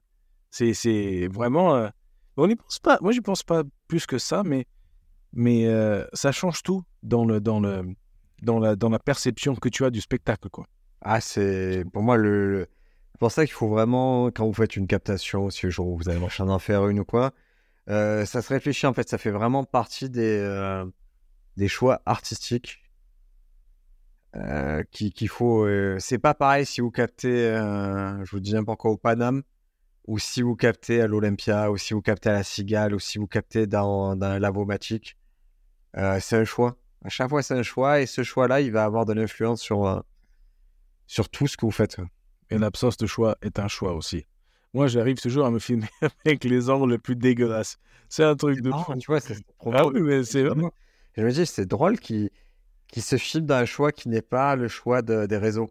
C'est 0.52 1.28
vraiment. 1.32 1.76
Euh, 1.76 1.90
on 2.38 2.48
n'y 2.48 2.56
pense 2.56 2.78
pas. 2.78 3.00
Moi, 3.02 3.12
je 3.12 3.22
pense 3.22 3.42
pas 3.42 3.64
plus 3.88 4.06
que 4.06 4.20
ça, 4.20 4.44
mais, 4.44 4.68
mais 5.34 5.66
euh, 5.66 6.06
ça 6.14 6.32
change 6.32 6.62
tout 6.62 6.84
dans, 7.02 7.26
le, 7.26 7.42
dans, 7.42 7.60
le, 7.60 7.96
dans, 8.44 8.60
la, 8.60 8.76
dans 8.76 8.90
la 8.90 9.00
perception 9.00 9.56
que 9.56 9.70
tu 9.70 9.84
as 9.84 9.90
du 9.90 10.00
spectacle. 10.00 10.50
Quoi. 10.50 10.68
Ah, 11.02 11.22
c'est. 11.22 11.86
Pour 11.92 12.04
moi, 12.04 12.18
le. 12.18 12.68
C'est 13.14 13.20
pour 13.20 13.32
ça 13.32 13.46
qu'il 13.46 13.54
faut 13.54 13.68
vraiment, 13.68 14.28
quand 14.28 14.46
vous 14.46 14.54
faites 14.54 14.76
une 14.76 14.88
captation, 14.88 15.50
si 15.50 15.68
vous 15.68 16.10
avez 16.10 16.20
marché 16.20 16.44
d'en 16.44 16.60
faire 16.60 16.88
une 16.88 17.00
ou 17.00 17.06
quoi, 17.06 17.32
euh, 17.90 18.26
ça 18.26 18.42
se 18.42 18.50
réfléchit 18.50 18.88
en 18.88 18.94
fait, 18.94 19.10
ça 19.10 19.18
fait 19.18 19.32
vraiment 19.32 19.64
partie 19.64 20.10
des, 20.10 20.40
euh, 20.40 20.86
des 21.58 21.68
choix 21.68 22.02
artistiques 22.06 22.82
euh, 24.36 24.84
qu'il 24.92 25.28
faut. 25.28 25.68
c'est 26.00 26.18
pas 26.18 26.34
pareil 26.34 26.66
si 26.66 26.82
vous 26.82 26.92
captez, 26.92 27.54
je 27.54 28.32
vous 28.32 28.40
dis 28.40 28.54
n'importe 28.54 28.80
quoi, 28.80 28.92
au 28.92 28.98
Paname, 28.98 29.44
ou 30.08 30.18
si 30.18 30.42
vous 30.42 30.56
captez 30.56 31.02
à 31.02 31.08
l'Olympia, 31.08 31.72
ou 31.72 31.78
si 31.78 31.94
vous 31.94 32.02
captez 32.02 32.30
à 32.30 32.34
la 32.34 32.44
Cigale, 32.44 32.96
ou 32.96 33.00
si 33.00 33.18
vous 33.18 33.28
captez 33.28 33.68
dans, 33.68 34.16
dans 34.16 34.42
Lavomatique. 34.42 35.18
c'est 35.94 36.38
un 36.38 36.46
choix. 36.46 36.78
À 37.06 37.10
chaque 37.10 37.30
fois, 37.30 37.44
c'est 37.44 37.54
un 37.54 37.64
choix, 37.64 38.02
et 38.02 38.06
ce 38.06 38.24
choix-là, 38.24 38.62
il 38.62 38.72
va 38.72 38.86
avoir 38.86 39.06
de 39.06 39.14
l'influence 39.14 39.62
sur, 39.62 40.04
sur 41.06 41.30
tout 41.30 41.48
ce 41.48 41.58
que 41.58 41.66
vous 41.66 41.72
faites. 41.72 41.98
Et 42.50 42.58
l'absence 42.58 42.98
de 42.98 43.06
choix 43.06 43.38
est 43.42 43.60
un 43.60 43.68
choix 43.68 43.94
aussi. 43.94 44.26
Moi, 44.74 44.88
j'arrive 44.88 45.20
toujours 45.20 45.46
à 45.46 45.52
me 45.52 45.60
filmer 45.60 45.88
avec 46.26 46.44
les 46.44 46.70
angles 46.70 46.92
les 46.92 46.98
plus 46.98 47.16
dégueulasses. 47.16 47.78
C'est 48.10 48.24
un 48.24 48.36
truc 48.36 48.62
de 48.62 48.72
fou. 48.72 48.96
Tu 49.00 49.08
vois, 49.08 49.20
c'est 49.20 49.38
ah 49.72 49.88
oui, 49.88 50.02
mais 50.02 50.24
c'est 50.24 50.46
Je 51.16 51.22
me 51.24 51.32
dis, 51.32 51.46
c'est 51.46 51.66
drôle 51.66 52.00
qu'il 52.00 52.30
qui 52.88 53.02
se 53.02 53.18
filme 53.18 53.46
d'un 53.46 53.66
choix 53.66 53.92
qui 53.92 54.10
n'est 54.10 54.22
pas 54.22 54.56
le 54.56 54.68
choix 54.68 55.02
des 55.02 55.38
réseaux. 55.38 55.70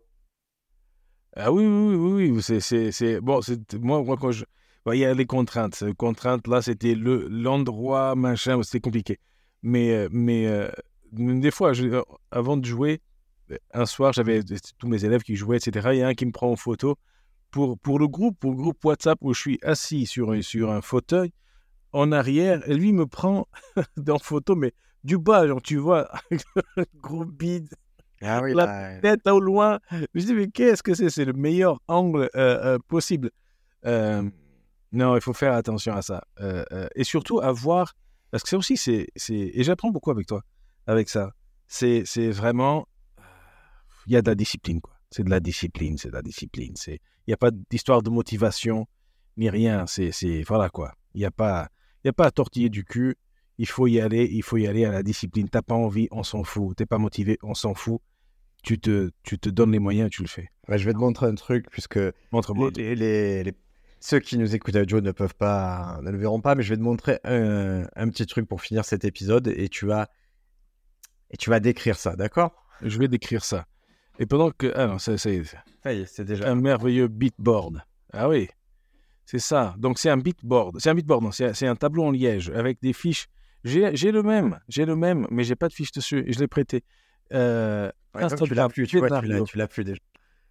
Ah 1.36 1.52
oui, 1.52 1.64
oui, 1.64 1.94
oui, 1.94 2.30
oui. 2.30 2.42
C'est, 2.42 3.20
bon, 3.20 3.40
moi, 3.80 4.02
moi, 4.02 4.16
quand 4.20 4.32
je. 4.32 4.44
Il 4.92 4.98
y 4.98 5.04
a 5.04 5.14
les 5.14 5.26
contraintes. 5.26 5.80
Les 5.80 5.94
contraintes, 5.94 6.48
là, 6.48 6.60
c'était 6.60 6.96
le, 6.96 7.28
l'endroit, 7.28 8.16
machin, 8.16 8.60
c'était 8.64 8.80
compliqué. 8.80 9.20
Mais, 9.62 9.92
euh, 9.92 10.08
mais 10.10 10.48
euh, 10.48 10.68
des 11.12 11.52
fois, 11.52 11.72
je, 11.72 12.02
avant 12.32 12.56
de 12.56 12.64
jouer, 12.64 13.00
un 13.72 13.86
soir, 13.86 14.12
j'avais 14.12 14.40
tous 14.78 14.88
mes 14.88 15.04
élèves 15.04 15.22
qui 15.22 15.36
jouaient, 15.36 15.58
etc. 15.58 15.90
Il 15.92 15.98
y 15.98 16.02
a 16.02 16.08
un 16.08 16.14
qui 16.14 16.26
me 16.26 16.32
prend 16.32 16.50
en 16.50 16.56
photo 16.56 16.98
pour, 17.52 17.78
pour 17.78 18.00
le 18.00 18.08
groupe, 18.08 18.36
pour 18.40 18.50
le 18.50 18.56
groupe 18.56 18.84
WhatsApp 18.84 19.18
où 19.20 19.32
je 19.32 19.40
suis 19.40 19.58
assis 19.62 20.06
sur, 20.06 20.42
sur 20.42 20.72
un 20.72 20.80
fauteuil, 20.80 21.32
en 21.92 22.10
arrière, 22.10 22.68
et 22.68 22.74
lui 22.74 22.92
me 22.92 23.06
prend 23.06 23.46
en 24.08 24.18
photo, 24.18 24.56
mais 24.56 24.72
du 25.04 25.18
bas, 25.18 25.46
genre, 25.46 25.62
tu 25.62 25.76
vois, 25.76 26.10
gros 26.96 27.24
bide, 27.24 27.68
ah 28.22 28.40
oui, 28.42 28.54
la 28.54 28.98
tête 29.00 29.26
au 29.26 29.40
loin. 29.40 29.80
Je 30.14 30.24
dis, 30.24 30.34
mais 30.34 30.48
qu'est-ce 30.48 30.82
que 30.82 30.94
c'est? 30.94 31.10
C'est 31.10 31.24
le 31.24 31.32
meilleur 31.32 31.80
angle 31.88 32.30
euh, 32.36 32.74
euh, 32.74 32.78
possible. 32.88 33.30
Euh, 33.84 34.22
non, 34.92 35.16
il 35.16 35.20
faut 35.20 35.32
faire 35.32 35.54
attention 35.54 35.94
à 35.94 36.02
ça. 36.02 36.22
et 36.94 37.04
surtout 37.04 37.40
à 37.40 37.52
voir, 37.52 37.94
parce 38.30 38.42
que 38.42 38.48
ça 38.48 38.56
aussi, 38.56 38.76
c'est, 38.76 39.08
et 39.28 39.62
j'apprends 39.62 39.90
beaucoup 39.90 40.10
avec 40.10 40.26
toi, 40.26 40.42
avec 40.86 41.08
ça. 41.08 41.32
C'est, 41.66 42.04
c'est 42.06 42.30
vraiment, 42.30 42.86
il 44.06 44.12
y 44.12 44.16
a 44.16 44.22
de 44.22 44.30
la 44.30 44.34
discipline, 44.34 44.80
quoi. 44.80 44.91
C'est 45.12 45.24
de 45.24 45.30
la 45.30 45.40
discipline, 45.40 45.98
c'est 45.98 46.08
de 46.08 46.14
la 46.14 46.22
discipline. 46.22 46.72
C'est, 46.74 46.94
il 46.94 47.28
n'y 47.28 47.34
a 47.34 47.36
pas 47.36 47.50
d'histoire 47.70 48.02
de 48.02 48.10
motivation 48.10 48.86
ni 49.36 49.50
rien. 49.50 49.86
C'est, 49.86 50.42
voilà 50.48 50.70
quoi. 50.70 50.94
Il 51.14 51.18
n'y 51.18 51.26
a 51.26 51.30
pas, 51.30 51.68
il 52.02 52.08
a 52.08 52.12
pas 52.12 52.26
à 52.26 52.30
tortiller 52.30 52.70
du 52.70 52.84
cul. 52.84 53.16
Il 53.58 53.68
faut 53.68 53.86
y 53.86 54.00
aller. 54.00 54.28
Il 54.32 54.42
faut 54.42 54.56
y 54.56 54.66
aller 54.66 54.86
à 54.86 54.90
la 54.90 55.02
discipline. 55.02 55.48
T'as 55.50 55.62
pas 55.62 55.74
envie, 55.74 56.08
on 56.10 56.22
s'en 56.22 56.44
fout. 56.44 56.76
T'es 56.76 56.86
pas 56.86 56.98
motivé, 56.98 57.38
on 57.42 57.54
s'en 57.54 57.74
fout. 57.74 58.00
Tu 58.62 58.78
te, 58.78 59.10
tu 59.22 59.38
te 59.38 59.50
donnes 59.50 59.72
les 59.72 59.80
moyens, 59.80 60.08
tu 60.08 60.22
le 60.22 60.28
fais. 60.28 60.48
je 60.68 60.84
vais 60.84 60.92
te 60.92 60.98
montrer 60.98 61.26
un 61.26 61.34
truc 61.34 61.66
puisque 61.70 61.98
Montre-moi. 62.30 62.70
Les, 62.76 63.52
ceux 64.00 64.18
qui 64.18 64.38
nous 64.38 64.54
écoutent 64.54 64.76
à 64.76 64.84
Joe 64.84 65.02
ne 65.02 65.12
peuvent 65.12 65.34
pas, 65.34 66.00
ne 66.02 66.10
le 66.10 66.18
verront 66.18 66.40
pas, 66.40 66.54
mais 66.54 66.62
je 66.62 66.70
vais 66.70 66.76
te 66.76 66.82
montrer 66.82 67.20
un, 67.24 67.86
un 67.94 68.08
petit 68.08 68.26
truc 68.26 68.48
pour 68.48 68.62
finir 68.62 68.84
cet 68.84 69.04
épisode 69.04 69.46
et 69.48 69.68
tu 69.68 69.86
vas, 69.86 70.08
et 71.30 71.36
tu 71.36 71.50
vas 71.50 71.60
décrire 71.60 71.96
ça, 71.96 72.16
d'accord? 72.16 72.52
Je 72.82 72.98
vais 72.98 73.08
décrire 73.08 73.44
ça. 73.44 73.66
Et 74.18 74.26
pendant 74.26 74.50
que. 74.50 74.72
Ah 74.76 74.86
non, 74.86 74.98
ça, 74.98 75.16
c'est 75.18 75.42
déjà. 76.24 76.50
Un 76.50 76.54
merveilleux 76.54 77.08
beatboard. 77.08 77.82
Ah 78.12 78.28
oui, 78.28 78.48
c'est 79.24 79.38
ça. 79.38 79.74
Donc 79.78 79.98
c'est 79.98 80.10
un 80.10 80.18
beatboard. 80.18 80.78
C'est 80.80 80.90
un 80.90 80.94
beatboard, 80.94 81.22
non, 81.22 81.32
c'est 81.32 81.66
un 81.66 81.76
tableau 81.76 82.04
en 82.04 82.10
liège 82.10 82.50
avec 82.50 82.80
des 82.82 82.92
fiches. 82.92 83.28
J'ai 83.64 84.12
le 84.12 84.22
même, 84.22 84.58
j'ai 84.68 84.84
le 84.84 84.96
même, 84.96 85.26
mais 85.30 85.44
j'ai 85.44 85.56
pas 85.56 85.68
de 85.68 85.72
fiches 85.72 85.92
dessus. 85.92 86.24
Je 86.26 86.38
l'ai 86.38 86.48
prêté. 86.48 86.84
Euh, 87.32 87.90
tu 88.14 88.54
l'as 88.54 88.68
plus, 88.68 88.86
tu, 88.86 89.00
tu 89.00 89.56
l'as 89.56 89.68
plus 89.68 89.84
déjà. 89.84 90.00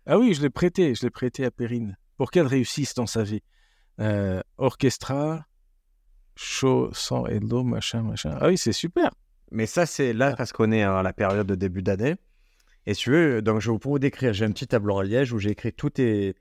Ah 0.08 0.18
oui, 0.18 0.34
je 0.34 0.42
l'ai 0.42 0.50
prêté, 0.50 0.96
je 0.96 1.04
l'ai 1.04 1.12
prêté 1.12 1.46
à 1.46 1.52
Perrine. 1.52 1.98
pour 2.18 2.32
qu'elle 2.32 2.48
réussisse 2.48 2.94
dans 2.94 3.08
sa 3.08 3.24
vie. 3.24 3.42
Euh, 4.00 4.42
orchestra, 4.58 5.46
show, 6.36 6.90
sang 6.94 7.26
et 7.28 7.40
l'eau, 7.40 7.64
machin, 7.64 8.02
machin. 8.02 8.38
Ah 8.40 8.48
oui, 8.48 8.58
c'est 8.58 8.74
super. 8.74 9.12
Mais 9.52 9.66
ça, 9.66 9.86
c'est 9.86 10.14
là 10.14 10.36
parce 10.36 10.54
qu'on 10.54 10.72
est 10.72 10.84
à 10.84 11.04
la 11.04 11.14
période 11.14 11.48
de 11.48 11.56
début 11.56 11.84
d'année. 11.84 12.16
Et 12.86 12.94
si 12.94 13.04
tu 13.04 13.12
veux, 13.12 13.42
donc 13.42 13.62
je 13.62 13.72
vais 13.72 13.78
vous 13.82 14.00
décrire. 14.00 14.34
J'ai 14.34 14.46
un 14.46 14.52
petit 14.52 14.68
tableau 14.68 14.96
en 14.96 15.02
liège 15.02 15.34
où 15.34 15.40
j'ai 15.40 15.52
écrit 15.52 15.74
toutes 15.74 16.00
les, 16.00 16.36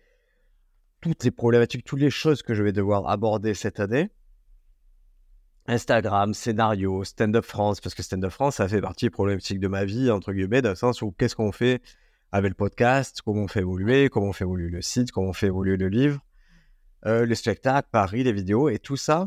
les 1.04 1.30
problématiques, 1.30 1.84
toutes 1.84 2.00
les 2.00 2.10
choses 2.10 2.42
que 2.42 2.54
je 2.54 2.62
vais 2.62 2.72
devoir 2.72 3.08
aborder 3.08 3.54
cette 3.54 3.80
année. 3.80 4.10
Instagram, 5.66 6.34
scénario, 6.34 7.04
stand-up 7.04 7.44
France, 7.44 7.80
parce 7.80 7.94
que 7.94 8.02
stand-up 8.02 8.32
France, 8.32 8.56
ça 8.56 8.66
fait 8.66 8.80
partie 8.80 9.06
des 9.06 9.10
problématiques 9.10 9.60
de 9.60 9.68
ma 9.68 9.84
vie, 9.84 10.10
entre 10.10 10.32
guillemets, 10.32 10.62
dans 10.62 10.70
le 10.70 10.74
sens 10.74 11.02
où 11.02 11.12
qu'est-ce 11.12 11.36
qu'on 11.36 11.52
fait 11.52 11.80
avec 12.32 12.50
le 12.50 12.54
podcast, 12.54 13.20
comment 13.24 13.42
on 13.42 13.48
fait 13.48 13.60
évoluer, 13.60 14.08
comment 14.08 14.28
on 14.28 14.32
fait 14.32 14.44
évoluer 14.44 14.70
le 14.70 14.82
site, 14.82 15.12
comment 15.12 15.28
on 15.28 15.32
fait 15.32 15.46
évoluer 15.46 15.76
le 15.76 15.88
livre, 15.88 16.20
euh, 17.06 17.26
les 17.26 17.34
spectacles, 17.34 17.88
Paris, 17.92 18.24
les 18.24 18.32
vidéos, 18.32 18.68
et 18.68 18.78
tout 18.78 18.96
ça, 18.96 19.26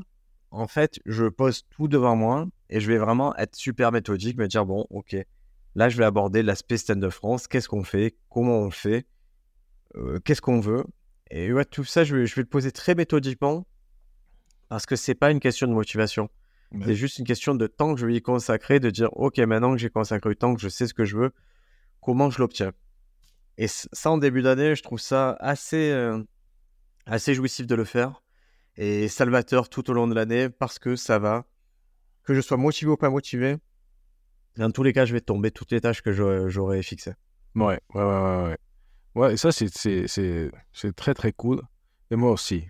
en 0.51 0.67
fait, 0.67 0.99
je 1.05 1.25
pose 1.25 1.63
tout 1.69 1.87
devant 1.87 2.15
moi 2.15 2.47
et 2.69 2.79
je 2.79 2.91
vais 2.91 2.97
vraiment 2.97 3.35
être 3.37 3.55
super 3.55 3.91
méthodique, 3.91 4.37
me 4.37 4.47
dire, 4.47 4.65
bon, 4.65 4.85
ok, 4.89 5.15
là, 5.75 5.89
je 5.89 5.97
vais 5.97 6.05
aborder 6.05 6.43
l'aspect 6.43 6.77
stand-up 6.77 7.11
France, 7.11 7.47
qu'est-ce 7.47 7.67
qu'on 7.67 7.83
fait, 7.83 8.15
comment 8.29 8.59
on 8.59 8.65
le 8.65 8.71
fait, 8.71 9.05
euh, 9.95 10.19
qu'est-ce 10.19 10.41
qu'on 10.41 10.59
veut? 10.59 10.83
Et 11.31 11.51
ouais, 11.51 11.65
tout 11.65 11.83
ça, 11.83 12.03
je 12.03 12.15
vais, 12.15 12.25
je 12.25 12.35
vais 12.35 12.41
le 12.43 12.47
poser 12.47 12.71
très 12.71 12.95
méthodiquement 12.95 13.65
parce 14.69 14.85
que 14.85 14.95
c'est 14.95 15.15
pas 15.15 15.31
une 15.31 15.39
question 15.39 15.67
de 15.67 15.73
motivation. 15.73 16.29
C'est 16.83 16.95
juste 16.95 17.19
une 17.19 17.25
question 17.25 17.53
de 17.53 17.67
temps 17.67 17.93
que 17.93 18.01
je 18.01 18.07
vais 18.07 18.15
y 18.15 18.21
consacrer, 18.23 18.79
de 18.79 18.89
dire, 18.89 19.09
OK, 19.13 19.37
maintenant 19.37 19.73
que 19.73 19.77
j'ai 19.77 19.91
consacré 19.91 20.29
le 20.29 20.35
temps, 20.35 20.55
que 20.55 20.61
je 20.61 20.69
sais 20.69 20.87
ce 20.87 20.95
que 20.95 21.05
je 21.05 21.15
veux, 21.15 21.31
comment 22.01 22.31
je 22.31 22.39
l'obtiens? 22.39 22.71
Et 23.59 23.67
ça, 23.67 24.09
en 24.09 24.17
début 24.17 24.41
d'année, 24.41 24.75
je 24.75 24.81
trouve 24.81 24.99
ça 24.99 25.37
assez, 25.39 25.91
euh, 25.91 26.23
assez 27.05 27.35
jouissif 27.35 27.67
de 27.67 27.75
le 27.75 27.83
faire 27.83 28.23
et 28.75 29.07
salvateur 29.07 29.69
tout 29.69 29.87
au 29.91 29.93
long 29.93 30.07
de 30.07 30.15
l'année 30.15 30.49
parce 30.49 30.79
que 30.79 30.95
ça 30.95 31.19
va, 31.19 31.45
que 32.23 32.33
je 32.33 32.41
sois 32.41 32.57
motivé 32.57 32.89
ou 32.89 32.97
pas 32.97 33.11
motivé, 33.11 33.57
dans 34.57 34.71
tous 34.71 34.83
les 34.83 34.93
cas, 34.93 35.05
je 35.05 35.13
vais 35.13 35.21
tomber 35.21 35.51
toutes 35.51 35.71
les 35.71 35.81
tâches 35.81 36.01
que 36.01 36.11
j'aurais 36.11 36.83
fixées. 36.83 37.13
Ouais, 37.55 37.79
ouais, 37.93 38.03
ouais, 38.03 38.43
ouais. 38.43 38.57
Ouais, 39.15 39.33
et 39.33 39.37
ça, 39.37 39.51
c'est 39.51 40.91
très, 40.95 41.13
très 41.13 41.31
cool. 41.33 41.61
Et 42.11 42.15
moi 42.15 42.31
aussi. 42.31 42.67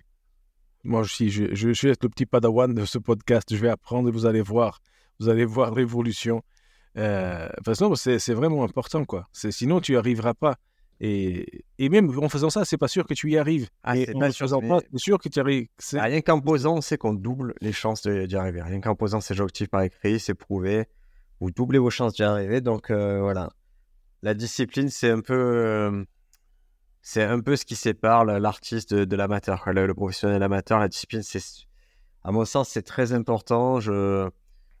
Moi 0.84 1.00
aussi, 1.00 1.30
je, 1.30 1.54
je, 1.54 1.72
suis 1.72 1.88
le 1.88 2.08
petit 2.08 2.26
padawan 2.26 2.74
de 2.74 2.84
ce 2.84 2.98
podcast. 2.98 3.54
Je 3.54 3.60
vais 3.60 3.70
apprendre 3.70 4.08
et 4.08 4.12
vous 4.12 4.26
allez 4.26 4.42
voir. 4.42 4.80
Vous 5.18 5.28
allez 5.28 5.46
voir 5.46 5.74
l'évolution. 5.74 6.42
Euh, 6.96 7.48
toute 7.56 7.64
façon, 7.64 7.94
c'est 7.94 8.34
vraiment 8.34 8.62
important, 8.64 9.04
quoi. 9.04 9.26
Sinon, 9.32 9.80
tu 9.80 9.92
n'y 9.92 9.98
arriveras 9.98 10.34
pas. 10.34 10.56
Et, 11.00 11.64
et, 11.78 11.88
même 11.88 12.16
en 12.18 12.28
faisant 12.28 12.50
ça, 12.50 12.64
c'est 12.64 12.76
pas 12.76 12.88
sûr 12.88 13.06
que 13.06 13.14
tu 13.14 13.30
y 13.30 13.36
arrives. 13.36 13.68
Ah, 13.82 13.96
c'est 13.96 14.12
pas 14.12 14.30
sûr, 14.30 14.48
c'est 14.48 14.98
sûr 14.98 15.18
que 15.18 15.28
tu 15.28 15.38
y 15.38 15.40
arrives. 15.40 15.68
Ah, 15.94 16.04
rien 16.04 16.20
qu'en 16.20 16.40
posant, 16.40 16.76
on 16.76 16.80
sait 16.80 16.98
qu'on 16.98 17.14
double 17.14 17.54
les 17.60 17.72
chances 17.72 18.06
d'y 18.06 18.36
arriver. 18.36 18.62
Rien 18.62 18.80
qu'en 18.80 18.94
posant 18.94 19.20
ces 19.20 19.40
objectifs 19.40 19.68
par 19.68 19.82
écrit, 19.82 20.20
c'est 20.20 20.34
prouvé. 20.34 20.86
Vous 21.44 21.50
doublez 21.50 21.78
vos 21.78 21.90
chances 21.90 22.14
d'y 22.14 22.22
arriver. 22.22 22.62
Donc 22.62 22.90
euh, 22.90 23.20
voilà. 23.20 23.50
La 24.22 24.32
discipline, 24.32 24.88
c'est 24.88 25.10
un 25.10 25.20
peu. 25.20 25.34
Euh, 25.34 26.02
c'est 27.02 27.22
un 27.22 27.40
peu 27.40 27.54
ce 27.54 27.66
qui 27.66 27.76
sépare 27.76 28.24
l'artiste 28.24 28.94
de, 28.94 29.14
l'amateur, 29.14 29.62
le, 29.66 29.92
professionnel 29.92 30.42
amateur. 30.42 30.78
La 30.78 30.88
discipline, 30.88 31.22
c'est, 31.22 31.42
à 32.22 32.32
mon 32.32 32.46
sens, 32.46 32.70
c'est 32.70 32.82
très 32.82 33.12
important. 33.12 33.78
Je 33.78 34.30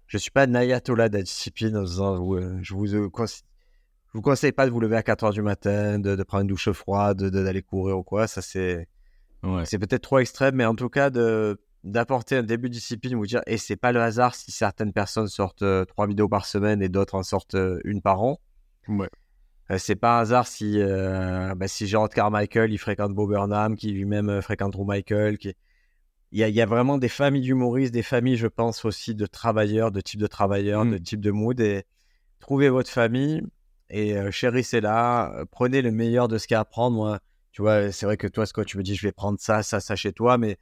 je 0.06 0.16
suis 0.16 0.30
pas 0.30 0.46
n'ayatollah 0.46 1.10
de 1.10 1.18
la 1.18 1.22
discipline. 1.22 1.76
Euh, 1.76 2.58
je 2.62 2.72
vous, 2.72 2.86
je 2.86 2.96
vous 2.96 4.22
conseille 4.22 4.52
pas 4.52 4.64
de 4.64 4.70
vous 4.70 4.80
lever 4.80 4.96
à 4.96 5.02
4 5.02 5.24
heures 5.24 5.32
du 5.34 5.42
matin, 5.42 5.98
de, 5.98 6.22
prendre 6.22 6.42
une 6.42 6.48
douche 6.48 6.72
froide, 6.72 7.24
d'aller 7.24 7.60
courir 7.60 7.98
ou 7.98 8.02
quoi. 8.02 8.26
Ça, 8.26 8.40
c'est 8.40 8.88
c'est 9.66 9.78
peut-être 9.78 10.00
trop 10.00 10.18
extrême, 10.18 10.54
mais 10.54 10.64
en 10.64 10.74
tout 10.74 10.88
cas, 10.88 11.10
de 11.10 11.60
d'apporter 11.84 12.36
un 12.36 12.42
début 12.42 12.68
de 12.68 12.74
discipline, 12.74 13.14
vous 13.14 13.26
dire, 13.26 13.42
et 13.46 13.58
c'est 13.58 13.76
pas 13.76 13.92
le 13.92 14.00
hasard 14.00 14.34
si 14.34 14.50
certaines 14.50 14.92
personnes 14.92 15.28
sortent 15.28 15.62
euh, 15.62 15.84
trois 15.84 16.06
vidéos 16.06 16.28
par 16.28 16.46
semaine 16.46 16.82
et 16.82 16.88
d'autres 16.88 17.14
en 17.14 17.22
sortent 17.22 17.54
euh, 17.54 17.78
une 17.84 18.00
par 18.00 18.22
an. 18.22 18.40
Ouais. 18.88 19.08
Euh, 19.70 19.76
c'est 19.78 19.94
pas 19.94 20.18
un 20.18 20.20
hasard 20.22 20.46
si, 20.46 20.80
euh, 20.80 21.54
bah, 21.54 21.68
si 21.68 21.86
Gerard 21.86 22.08
Carmichael, 22.08 22.72
il 22.72 22.78
fréquente 22.78 23.14
Bob 23.14 23.30
Burnham, 23.30 23.76
qui 23.76 23.92
lui-même 23.92 24.40
fréquente 24.40 24.72
Drew 24.72 24.86
Michael. 24.86 25.36
Qui... 25.36 25.54
Il, 26.32 26.38
y 26.38 26.42
a, 26.42 26.48
il 26.48 26.54
y 26.54 26.62
a 26.62 26.66
vraiment 26.66 26.96
des 26.96 27.08
familles 27.08 27.42
d'humoristes, 27.42 27.92
des 27.92 28.02
familles, 28.02 28.38
je 28.38 28.46
pense, 28.46 28.84
aussi 28.86 29.14
de 29.14 29.26
travailleurs, 29.26 29.92
de 29.92 30.00
type 30.00 30.20
de 30.20 30.26
travailleurs, 30.26 30.86
de 30.86 30.96
mm. 30.96 31.00
type 31.00 31.20
de 31.20 31.30
mood. 31.30 31.60
Et 31.60 31.84
trouvez 32.40 32.70
votre 32.70 32.90
famille 32.90 33.42
et 33.90 34.16
chérissez-la. 34.30 35.44
Prenez 35.50 35.82
le 35.82 35.92
meilleur 35.92 36.28
de 36.28 36.38
ce 36.38 36.46
qu'il 36.46 36.54
y 36.54 36.56
a 36.56 36.60
à 36.60 36.64
prendre. 36.64 36.96
Moi, 36.96 37.20
tu 37.52 37.60
vois, 37.60 37.92
c'est 37.92 38.06
vrai 38.06 38.16
que 38.16 38.26
toi, 38.26 38.46
Scott, 38.46 38.66
tu 38.66 38.78
me 38.78 38.82
dis, 38.82 38.94
je 38.96 39.06
vais 39.06 39.12
prendre 39.12 39.38
ça, 39.38 39.62
ça, 39.62 39.80
ça 39.80 39.96
chez 39.96 40.12
toi, 40.12 40.38
mais 40.38 40.56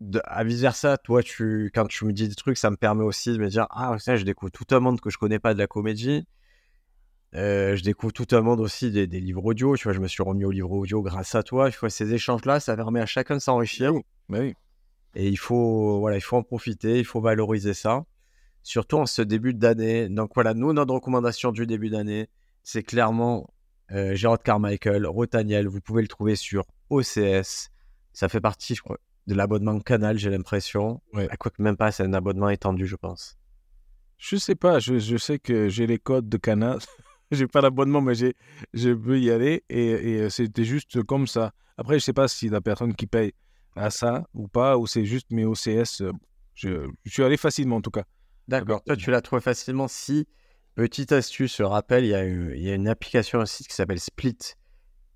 de, 0.00 0.20
à 0.24 0.44
vice 0.44 0.60
versa, 0.60 0.98
toi, 0.98 1.22
tu, 1.22 1.70
quand 1.74 1.86
tu 1.86 2.04
me 2.04 2.12
dis 2.12 2.28
des 2.28 2.34
trucs, 2.34 2.58
ça 2.58 2.70
me 2.70 2.76
permet 2.76 3.04
aussi 3.04 3.32
de 3.32 3.38
me 3.38 3.48
dire, 3.48 3.66
ah, 3.70 3.96
ça, 3.98 4.16
je 4.16 4.24
découvre 4.24 4.52
tout 4.52 4.66
un 4.74 4.80
monde 4.80 5.00
que 5.00 5.10
je 5.10 5.18
connais 5.18 5.38
pas 5.38 5.54
de 5.54 5.58
la 5.58 5.66
comédie 5.66 6.26
euh, 7.34 7.76
je 7.76 7.82
découvre 7.82 8.12
tout 8.12 8.34
un 8.34 8.40
monde 8.40 8.60
aussi 8.60 8.90
des, 8.90 9.06
livres 9.06 9.44
audio. 9.44 9.76
Tu 9.76 9.84
vois, 9.84 9.92
je 9.92 10.00
me 10.00 10.08
suis 10.08 10.22
remis 10.22 10.44
au 10.44 10.50
livre 10.50 10.70
audio 10.72 11.02
grâce 11.02 11.34
à 11.34 11.42
toi. 11.42 11.68
Il 11.68 11.72
faut 11.72 11.88
ces 11.88 12.14
échanges-là, 12.14 12.60
ça 12.60 12.76
permet 12.76 13.00
à 13.00 13.06
chacun 13.06 13.34
de 13.34 13.40
s'enrichir. 13.40 13.92
Bah 14.28 14.38
oui. 14.40 14.54
Et 15.14 15.28
il 15.28 15.36
faut, 15.36 16.00
voilà, 16.00 16.16
il 16.16 16.22
faut 16.22 16.36
en 16.36 16.42
profiter, 16.42 16.98
il 16.98 17.04
faut 17.04 17.20
valoriser 17.20 17.74
ça, 17.74 18.04
surtout 18.62 18.98
en 18.98 19.06
ce 19.06 19.22
début 19.22 19.54
d'année. 19.54 20.08
Donc 20.08 20.32
voilà, 20.34 20.54
nous, 20.54 20.72
notre 20.72 20.94
recommandation 20.94 21.52
du 21.52 21.66
début 21.66 21.90
d'année, 21.90 22.28
c'est 22.62 22.82
clairement 22.82 23.50
euh, 23.92 24.14
Gérard 24.14 24.42
Carmichael, 24.42 25.06
Rotaniel. 25.06 25.68
Vous 25.68 25.80
pouvez 25.80 26.02
le 26.02 26.08
trouver 26.08 26.36
sur 26.36 26.64
OCS. 26.90 27.70
Ça 28.12 28.28
fait 28.28 28.40
partie, 28.40 28.74
je 28.74 28.82
crois, 28.82 28.98
de 29.26 29.34
l'abonnement 29.34 29.78
Canal, 29.80 30.18
j'ai 30.18 30.30
l'impression. 30.30 31.00
Ouais. 31.12 31.28
Quoi 31.38 31.50
que 31.50 31.62
même 31.62 31.76
pas, 31.76 31.92
c'est 31.92 32.04
un 32.04 32.12
abonnement 32.12 32.48
étendu, 32.48 32.86
je 32.86 32.96
pense. 32.96 33.36
Je 34.18 34.36
sais 34.36 34.54
pas, 34.54 34.78
je, 34.78 34.98
je 34.98 35.16
sais 35.16 35.38
que 35.38 35.68
j'ai 35.68 35.86
les 35.86 35.98
codes 35.98 36.28
de 36.28 36.36
Canal. 36.36 36.78
j'ai 37.30 37.46
pas 37.46 37.60
l'abonnement, 37.60 38.00
mais 38.00 38.14
j'ai, 38.14 38.34
je 38.72 38.90
peux 38.90 39.18
y 39.18 39.30
aller. 39.30 39.64
Et, 39.68 39.90
et 39.90 40.30
c'était 40.30 40.64
juste 40.64 41.02
comme 41.02 41.26
ça. 41.26 41.52
Après, 41.76 41.98
je 41.98 42.04
sais 42.04 42.12
pas 42.12 42.28
si 42.28 42.48
la 42.48 42.60
personne 42.60 42.94
qui 42.94 43.06
paye 43.06 43.32
à 43.74 43.90
ça 43.90 44.24
ou 44.34 44.48
pas, 44.48 44.78
ou 44.78 44.86
c'est 44.86 45.04
juste 45.04 45.30
mes 45.30 45.44
OCS. 45.44 46.00
Euh, 46.00 46.12
je, 46.54 46.88
je 47.04 47.10
suis 47.10 47.22
allé 47.22 47.36
facilement 47.36 47.76
en 47.76 47.80
tout 47.82 47.90
cas. 47.90 48.04
D'accord. 48.48 48.82
Toi, 48.84 48.96
tu 48.96 49.10
l'as 49.10 49.20
trouvé 49.20 49.42
facilement. 49.42 49.88
Si, 49.88 50.26
petite 50.74 51.12
astuce, 51.12 51.58
je 51.58 51.62
rappelle, 51.62 52.04
il 52.04 52.10
y 52.10 52.14
a, 52.14 52.24
il 52.24 52.62
y 52.62 52.70
a 52.70 52.74
une 52.74 52.88
application, 52.88 53.40
un 53.40 53.46
site 53.46 53.68
qui 53.68 53.74
s'appelle 53.74 54.00
Split. 54.00 54.38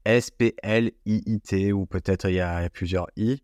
S-P-L-I-I-T, 0.05 1.73
ou 1.73 1.87
peut-être 1.87 2.29
il 2.29 2.37
y, 2.37 2.41
a, 2.41 2.69
plusieurs 2.71 3.07
I. 3.17 3.43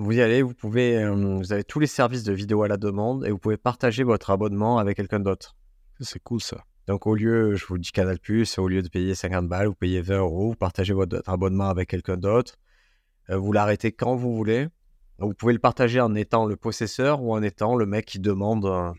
Vous 0.00 0.12
y 0.12 0.20
allez, 0.20 0.42
vous 0.42 0.54
pouvez, 0.54 1.02
euh, 1.02 1.12
vous 1.12 1.52
avez 1.52 1.64
tous 1.64 1.80
les 1.80 1.88
services 1.88 2.22
de 2.22 2.32
vidéo 2.32 2.62
à 2.62 2.68
la 2.68 2.76
demande 2.76 3.26
et 3.26 3.32
vous 3.32 3.38
pouvez 3.38 3.56
partager 3.56 4.04
votre 4.04 4.30
abonnement 4.30 4.78
avec 4.78 4.96
quelqu'un 4.96 5.18
d'autre. 5.18 5.56
C'est 5.98 6.22
cool 6.22 6.40
ça. 6.40 6.58
Donc, 6.86 7.08
au 7.08 7.16
lieu, 7.16 7.56
je 7.56 7.66
vous 7.66 7.78
dis 7.78 7.90
Canal 7.90 8.20
Plus, 8.20 8.58
au 8.58 8.68
lieu 8.68 8.80
de 8.80 8.88
payer 8.88 9.16
50 9.16 9.48
balles, 9.48 9.66
vous 9.66 9.74
payez 9.74 10.00
20 10.00 10.18
euros, 10.18 10.50
vous 10.50 10.54
partagez 10.54 10.94
votre 10.94 11.28
abonnement 11.28 11.68
avec 11.68 11.88
quelqu'un 11.88 12.16
d'autre. 12.16 12.54
Euh, 13.28 13.36
vous 13.38 13.50
l'arrêtez 13.50 13.90
quand 13.90 14.14
vous 14.14 14.36
voulez. 14.36 14.68
Vous 15.18 15.34
pouvez 15.34 15.52
le 15.52 15.58
partager 15.58 16.00
en 16.00 16.14
étant 16.14 16.46
le 16.46 16.54
possesseur 16.54 17.20
ou 17.20 17.32
en 17.32 17.42
étant 17.42 17.74
le 17.74 17.84
mec 17.84 18.06
qui 18.06 18.20
demande. 18.20 18.94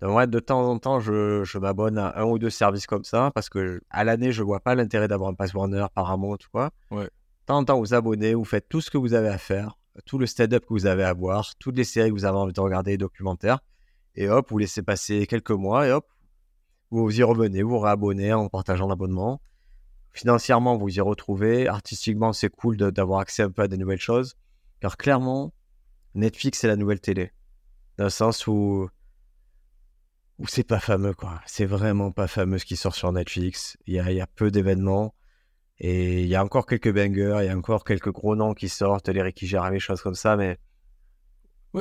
de 0.00 0.38
temps 0.38 0.70
en 0.70 0.78
temps, 0.78 1.00
je, 1.00 1.58
m'abonne 1.58 1.98
à 1.98 2.20
un 2.20 2.24
ou 2.26 2.38
deux 2.38 2.50
services 2.50 2.86
comme 2.86 3.02
ça 3.02 3.32
parce 3.34 3.48
que 3.48 3.80
à 3.90 4.04
l'année, 4.04 4.30
je 4.30 4.44
vois 4.44 4.60
pas 4.60 4.76
l'intérêt 4.76 5.08
d'avoir 5.08 5.30
un 5.30 5.34
pass 5.34 5.52
Warner, 5.54 5.86
Paramount 5.92 6.34
ou 6.34 6.50
quoi. 6.52 6.70
Ouais. 6.92 7.06
De 7.06 7.46
temps 7.46 7.58
en 7.58 7.64
temps, 7.64 7.80
vous 7.80 7.94
abonnez, 7.94 8.34
vous 8.34 8.44
faites 8.44 8.68
tout 8.68 8.80
ce 8.80 8.92
que 8.92 8.96
vous 8.96 9.14
avez 9.14 9.28
à 9.28 9.38
faire, 9.38 9.76
tout 10.04 10.18
le 10.18 10.26
stand-up 10.26 10.64
que 10.64 10.72
vous 10.72 10.86
avez 10.86 11.04
à 11.04 11.12
voir, 11.12 11.56
toutes 11.58 11.76
les 11.76 11.84
séries 11.84 12.10
que 12.10 12.14
vous 12.14 12.24
avez 12.24 12.38
envie 12.38 12.52
de 12.52 12.60
regarder, 12.60 12.92
les 12.92 12.98
documentaires. 12.98 13.60
Et 14.14 14.28
hop, 14.28 14.50
vous 14.50 14.58
laissez 14.58 14.82
passer 14.82 15.26
quelques 15.26 15.50
mois 15.50 15.86
et 15.86 15.92
hop, 15.92 16.06
vous 16.90 17.18
y 17.18 17.22
revenez, 17.22 17.62
vous 17.62 17.78
réabonnez 17.78 18.32
en 18.32 18.48
partageant 18.48 18.88
l'abonnement. 18.88 19.40
Financièrement, 20.12 20.76
vous 20.76 20.88
y 20.88 21.00
retrouvez. 21.00 21.68
Artistiquement, 21.68 22.32
c'est 22.32 22.48
cool 22.48 22.76
d'avoir 22.76 23.20
accès 23.20 23.44
un 23.44 23.50
peu 23.50 23.62
à 23.62 23.68
des 23.68 23.76
nouvelles 23.76 24.00
choses. 24.00 24.36
Car 24.80 24.96
clairement, 24.96 25.52
Netflix, 26.14 26.58
c'est 26.58 26.66
la 26.66 26.76
nouvelle 26.76 27.00
télé. 27.00 27.30
Dans 27.96 28.04
le 28.04 28.10
sens 28.10 28.46
où, 28.48 28.88
où 30.38 30.46
c'est 30.48 30.64
pas 30.64 30.80
fameux, 30.80 31.14
quoi. 31.14 31.40
C'est 31.46 31.66
vraiment 31.66 32.10
pas 32.10 32.26
fameux 32.26 32.58
ce 32.58 32.64
qui 32.64 32.76
sort 32.76 32.94
sur 32.94 33.12
Netflix. 33.12 33.76
Il 33.86 33.94
y 33.94 34.00
a, 34.00 34.10
y 34.10 34.20
a 34.20 34.26
peu 34.26 34.50
d'événements. 34.50 35.14
Et 35.80 36.20
il 36.20 36.28
y 36.28 36.34
a 36.34 36.44
encore 36.44 36.66
quelques 36.66 36.92
bangers, 36.92 37.38
il 37.40 37.46
y 37.46 37.48
a 37.48 37.56
encore 37.56 37.84
quelques 37.84 38.12
gros 38.12 38.36
noms 38.36 38.52
qui 38.52 38.68
sortent, 38.68 39.08
les 39.08 39.22
Ricky 39.22 39.46
Gervais, 39.46 39.78
choses 39.78 40.02
comme 40.02 40.14
ça, 40.14 40.36
mais 40.36 40.58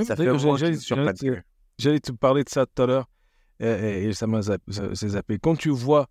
ça 0.03 0.15
fait 0.15 0.25
J'allais 1.77 1.99
te 1.99 2.11
parler 2.11 2.43
de 2.43 2.49
ça 2.49 2.65
tout 2.65 2.81
à 2.83 2.85
l'heure 2.85 3.09
et, 3.59 4.11
ça 4.13 4.27
m'a 4.27 4.41
zappé. 4.41 5.39
Quand 5.39 5.55
tu 5.55 5.69
vois 5.69 6.07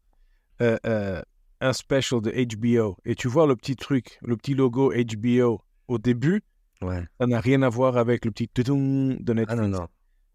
euh, 0.61 0.76
euh, 0.86 1.22
un 1.61 1.72
special 1.72 2.20
de 2.20 2.30
HBO 2.30 2.97
et 3.05 3.14
tu 3.14 3.28
vois 3.28 3.47
le 3.47 3.57
petit 3.57 3.76
truc, 3.76 4.18
le 4.22 4.36
petit 4.36 4.55
logo 4.55 4.93
HBO 4.93 5.62
au 5.89 5.99
début, 5.99 6.43
ouais. 6.82 7.03
ça 7.20 7.26
n'a 7.26 7.41
rien 7.41 7.62
à 7.62 7.68
voir 7.68 7.97
avec 7.97 8.24
le 8.24 8.30
petit 8.30 8.51
de 8.55 9.32
Netflix. 9.32 9.47
Ah 9.49 9.57
non, 9.57 9.68
non. 9.68 9.89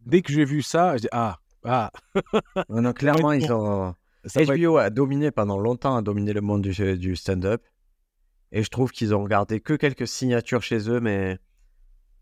Dès 0.05 0.21
que 0.21 0.33
j'ai 0.33 0.45
vu 0.45 0.61
ça, 0.61 0.97
je 0.97 1.03
dis 1.03 1.07
Ah, 1.11 1.37
ah. 1.63 1.91
non, 2.69 2.93
clairement, 2.93 3.31
ils 3.31 3.51
ont. 3.51 3.95
HBO 4.23 4.77
a 4.77 4.89
dominé 4.89 5.31
pendant 5.31 5.57
longtemps, 5.57 5.95
a 5.95 6.01
dominé 6.01 6.33
le 6.33 6.41
monde 6.41 6.61
du, 6.61 6.97
du 6.97 7.15
stand-up. 7.15 7.63
Et 8.51 8.63
je 8.63 8.69
trouve 8.69 8.91
qu'ils 8.91 9.15
ont 9.15 9.25
gardé 9.25 9.59
que 9.59 9.73
quelques 9.73 10.07
signatures 10.07 10.61
chez 10.61 10.89
eux, 10.89 10.99
mais 10.99 11.39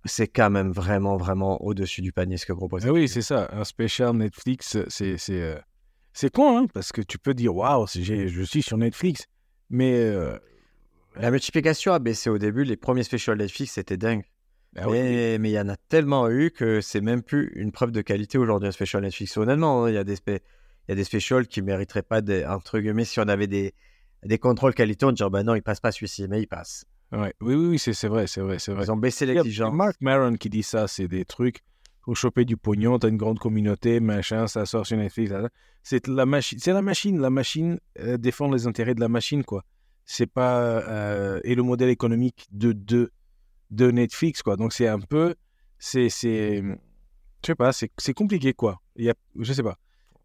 c'est 0.05 0.27
quand 0.27 0.49
même 0.49 0.71
vraiment, 0.71 1.17
vraiment 1.17 1.61
au-dessus 1.61 2.01
du 2.01 2.11
panier 2.11 2.37
ce 2.37 2.45
que 2.45 2.53
propose. 2.53 2.87
Ah 2.87 2.91
oui, 2.91 3.07
c'est 3.07 3.21
ça. 3.21 3.49
Un 3.51 3.63
spécial 3.63 4.15
Netflix, 4.15 4.77
c'est 4.87 5.17
c'est 5.17 5.41
euh, 5.41 5.59
c'est 6.13 6.31
con, 6.31 6.57
hein, 6.57 6.67
parce 6.73 6.91
que 6.91 7.01
tu 7.01 7.17
peux 7.19 7.33
dire 7.33 7.55
waouh, 7.55 7.85
je 7.87 8.43
suis 8.43 8.61
sur 8.61 8.77
Netflix, 8.77 9.27
mais 9.69 9.93
euh, 9.93 10.37
La 11.15 11.31
multiplication 11.31 11.93
a 11.93 11.99
baissé 11.99 12.29
au 12.29 12.37
début. 12.37 12.63
Les 12.63 12.77
premiers 12.77 13.03
specials 13.03 13.37
Netflix, 13.37 13.73
c'était 13.73 13.97
dingue. 13.97 14.23
ah 14.77 14.89
oui, 14.89 15.37
mais 15.37 15.49
il 15.49 15.53
y 15.53 15.59
en 15.59 15.69
a 15.69 15.75
tellement 15.75 16.29
eu 16.29 16.51
que 16.51 16.81
c'est 16.81 17.01
même 17.01 17.21
plus 17.21 17.51
une 17.55 17.71
preuve 17.71 17.91
de 17.91 18.01
qualité 18.01 18.37
aujourd'hui 18.37 18.69
un 18.69 18.71
special 18.71 19.03
Netflix. 19.03 19.37
Honnêtement, 19.37 19.83
hein, 19.83 19.89
il 19.89 19.95
y 19.95 19.97
a 19.97 20.03
des 20.03 20.15
y 20.91 20.93
a 20.93 20.95
des 20.95 21.03
specials 21.03 21.47
qui 21.47 21.61
mériteraient 21.61 22.03
pas 22.03 22.21
des, 22.21 22.45
entre 22.45 22.79
guillemets 22.79 23.05
si 23.05 23.19
on 23.19 23.27
avait 23.27 23.47
des 23.47 23.73
des 24.23 24.37
contrôles 24.37 24.73
qualité, 24.75 25.05
on 25.05 25.11
dirait 25.11 25.29
bah 25.29 25.43
non, 25.43 25.55
il 25.55 25.63
passe 25.63 25.79
pas 25.79 25.91
celui-ci, 25.91 26.27
mais 26.27 26.41
il 26.41 26.47
passe. 26.47 26.85
ouais. 27.11 27.33
oui, 27.41 27.55
oui, 27.55 27.67
oui, 27.69 27.79
c'est 27.79 27.93
c'est 27.93 28.07
vrai, 28.07 28.27
c'est 28.27 28.41
vrai, 28.41 28.59
c'est 28.59 28.71
vrai. 28.71 28.83
Ils 28.83 28.91
ont 28.91 28.97
baissé 28.97 29.25
l'exigence. 29.25 29.73
Mark 29.73 29.95
Maron 29.99 30.35
qui 30.35 30.49
dit 30.49 30.63
ça, 30.63 30.87
c'est 30.87 31.07
des 31.07 31.25
trucs 31.25 31.61
pour 32.01 32.15
choper 32.17 32.45
du 32.45 32.57
pognon, 32.57 32.97
t'as 32.99 33.09
une 33.09 33.17
grande 33.17 33.39
communauté, 33.39 33.99
machin, 33.99 34.47
ça 34.47 34.65
sort 34.65 34.85
sur 34.85 34.97
Netflix. 34.97 35.31
C'est 35.83 36.07
la 36.07 36.25
machine, 36.25 36.59
c'est 36.59 36.73
la 36.73 36.81
machine, 36.81 37.19
la 37.19 37.29
machine 37.29 37.79
euh, 37.99 38.17
défend 38.17 38.51
les 38.51 38.67
intérêts 38.67 38.95
de 38.95 38.99
la 38.99 39.09
machine, 39.09 39.43
quoi. 39.43 39.63
C'est 40.05 40.27
pas 40.27 40.61
euh, 40.61 41.39
et 41.43 41.55
le 41.55 41.63
modèle 41.63 41.89
économique 41.89 42.47
de 42.51 42.73
de, 42.73 43.11
de 43.69 43.91
Netflix, 43.91 44.41
quoi. 44.41 44.55
Donc 44.57 44.73
c'est 44.73 44.87
un 44.87 44.99
peu, 44.99 45.35
c'est 45.79 46.09
c'est, 46.09 46.61
je 46.61 47.47
sais 47.47 47.55
pas, 47.55 47.71
c'est 47.71 47.91
c'est 47.97 48.13
compliqué, 48.13 48.53
quoi. 48.53 48.81
Il 48.95 49.05
y 49.05 49.09
a, 49.09 49.15
je 49.39 49.53
sais 49.53 49.63
pas. 49.63 49.77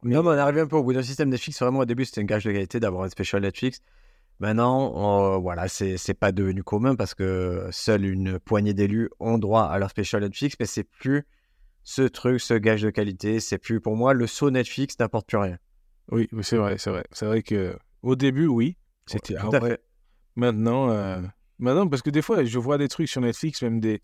Non, 0.06 0.22
mais 0.22 0.30
on 0.30 0.34
est 0.34 0.38
arrivé 0.38 0.60
un 0.60 0.66
peu 0.66 0.76
au 0.76 0.82
bout 0.82 0.92
d'un 0.92 1.02
système 1.02 1.28
Netflix. 1.28 1.60
Vraiment, 1.60 1.80
au 1.80 1.84
début, 1.84 2.04
c'était 2.04 2.20
un 2.20 2.24
gage 2.24 2.44
de 2.44 2.52
qualité 2.52 2.80
d'avoir 2.80 3.04
un 3.04 3.08
special 3.08 3.42
Netflix. 3.42 3.80
Maintenant, 4.38 4.92
on- 4.94 5.40
voilà, 5.40 5.68
c'est 5.68 6.14
pas 6.14 6.30
devenu 6.32 6.62
commun 6.62 6.94
parce 6.94 7.14
que 7.14 7.68
seule 7.70 8.04
une 8.04 8.38
poignée 8.38 8.74
d'élus 8.74 9.10
ont 9.18 9.38
droit 9.38 9.62
à 9.64 9.78
leur 9.78 9.90
special 9.90 10.22
Netflix, 10.22 10.56
mais 10.60 10.66
c'est 10.66 10.84
plus 10.84 11.24
ce 11.82 12.02
truc, 12.02 12.40
ce 12.40 12.54
gage 12.54 12.82
de 12.82 12.90
qualité. 12.90 13.40
C'est 13.40 13.58
plus 13.58 13.80
pour 13.80 13.96
moi 13.96 14.12
le 14.12 14.26
saut 14.26 14.50
Netflix 14.50 14.98
n'apporte 14.98 15.26
plus 15.26 15.38
rien. 15.38 15.58
Oui, 16.10 16.28
c'est 16.42 16.56
vrai, 16.56 16.78
c'est 16.78 16.90
vrai. 16.90 17.04
C'est 17.12 17.26
vrai 17.26 17.42
que 17.42 17.76
au 18.02 18.14
début, 18.14 18.46
oui, 18.46 18.76
c'était 19.06 19.36
ah 19.38 19.48
ouais. 19.60 19.78
Maintenant, 20.36 20.90
euh, 20.90 21.22
maintenant, 21.58 21.88
parce 21.88 22.02
que 22.02 22.10
des 22.10 22.22
fois, 22.22 22.44
je 22.44 22.58
vois 22.58 22.78
des 22.78 22.88
trucs 22.88 23.08
sur 23.08 23.20
Netflix, 23.22 23.62
même 23.62 23.80
des, 23.80 24.02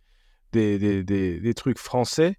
des, 0.53 0.78
des, 0.78 1.05
des, 1.05 1.40
des 1.40 1.55
trucs 1.55 1.78
français, 1.78 2.38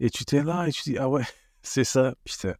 et 0.00 0.08
tu 0.10 0.24
t'es 0.24 0.42
là 0.42 0.66
et 0.68 0.72
tu 0.72 0.82
dis, 0.84 0.98
ah 0.98 1.08
ouais, 1.08 1.24
c'est 1.62 1.84
ça, 1.84 2.14
putain. 2.24 2.54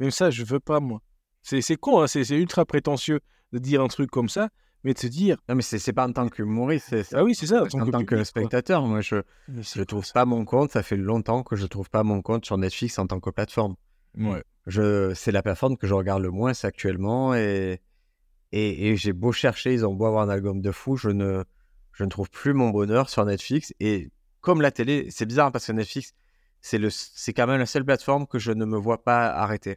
Même 0.00 0.10
ça, 0.10 0.30
je 0.30 0.44
veux 0.44 0.60
pas, 0.60 0.80
moi. 0.80 1.00
C'est 1.42 1.76
con, 1.76 2.00
hein, 2.02 2.06
c'est 2.06 2.28
ultra 2.30 2.64
prétentieux 2.64 3.20
de 3.52 3.58
dire 3.58 3.82
un 3.82 3.88
truc 3.88 4.10
comme 4.10 4.28
ça, 4.28 4.48
mais 4.82 4.94
de 4.94 4.98
se 4.98 5.06
dire, 5.06 5.36
Non, 5.48 5.54
mais 5.54 5.62
c'est 5.62 5.92
pas 5.92 6.06
en 6.06 6.12
tant 6.12 6.28
qu'humoriste, 6.28 6.86
c'est 6.88 7.04
c'est 7.04 7.16
ah 7.16 7.24
oui, 7.24 7.34
c'est 7.34 7.46
ça, 7.46 7.62
en 7.62 7.90
tant 7.90 8.04
que 8.04 8.24
spectateur. 8.24 8.84
Moi, 8.84 9.00
je 9.00 9.16
je 9.48 9.82
trouve 9.82 10.10
pas 10.12 10.24
mon 10.24 10.44
compte. 10.44 10.72
Ça 10.72 10.82
fait 10.82 10.96
longtemps 10.96 11.42
que 11.42 11.56
je 11.56 11.66
trouve 11.66 11.90
pas 11.90 12.02
mon 12.02 12.22
compte 12.22 12.44
sur 12.44 12.58
Netflix 12.58 12.98
en 12.98 13.06
tant 13.06 13.20
que 13.20 13.30
plateforme. 13.30 13.76
Ouais, 14.16 14.42
c'est 15.14 15.32
la 15.32 15.42
plateforme 15.42 15.76
que 15.76 15.86
je 15.86 15.94
regarde 15.94 16.22
le 16.22 16.30
moins 16.30 16.52
actuellement 16.64 17.34
et, 17.34 17.80
et, 18.52 18.88
et 18.88 18.96
j'ai 18.96 19.12
beau 19.12 19.32
chercher, 19.32 19.72
ils 19.72 19.86
ont 19.86 19.94
beau 19.94 20.06
avoir 20.06 20.22
un 20.22 20.28
album 20.28 20.60
de 20.60 20.72
fou, 20.72 20.96
je 20.96 21.10
ne, 21.10 21.44
je 21.92 22.04
ne 22.04 22.08
trouve 22.08 22.28
plus 22.30 22.52
mon 22.54 22.70
bonheur 22.70 23.08
sur 23.08 23.24
Netflix. 23.24 23.72
Et 23.80 24.10
comme 24.40 24.60
la 24.60 24.70
télé, 24.70 25.08
c'est 25.10 25.26
bizarre 25.26 25.52
parce 25.52 25.66
que 25.66 25.72
Netflix, 25.72 26.14
c'est 26.60 27.32
quand 27.32 27.46
même 27.46 27.58
la 27.58 27.66
seule 27.66 27.84
plateforme 27.84 28.26
que 28.26 28.38
je 28.38 28.52
ne 28.52 28.64
me 28.64 28.76
vois 28.76 29.04
pas 29.04 29.28
arrêter. 29.28 29.76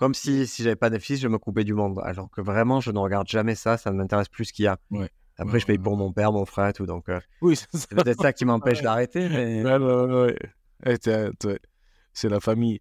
Comme 0.00 0.14
si, 0.14 0.46
si 0.46 0.62
j'avais 0.62 0.76
pas 0.76 0.88
Netflix, 0.88 1.20
je 1.20 1.28
me 1.28 1.36
coupais 1.38 1.62
du 1.62 1.74
monde. 1.74 2.00
Alors 2.02 2.30
que 2.30 2.40
vraiment, 2.40 2.80
je 2.80 2.90
ne 2.90 2.98
regarde 2.98 3.28
jamais 3.28 3.54
ça, 3.54 3.76
ça 3.76 3.90
ne 3.90 3.96
m'intéresse 3.98 4.30
plus 4.30 4.46
ce 4.46 4.52
qu'il 4.54 4.64
y 4.64 4.68
a. 4.68 4.78
Ouais. 4.90 5.10
Après, 5.36 5.52
Ouais, 5.52 5.60
je 5.60 5.66
paye 5.66 5.76
pour 5.76 5.94
mon 5.98 6.10
père, 6.10 6.32
mon 6.32 6.46
frère 6.46 6.68
et 6.68 6.72
tout. 6.72 6.86
Donc, 6.86 7.10
euh, 7.10 7.20
oui, 7.42 7.54
c'est 7.54 7.90
peut-être 7.90 8.22
ça 8.22 8.32
qui 8.32 8.44
m'empêche 8.46 8.80
d'arrêter. 8.80 9.28
Mais... 9.28 9.62
Eh, 10.86 10.96
C'est 12.14 12.28
la 12.30 12.40
famille, 12.40 12.80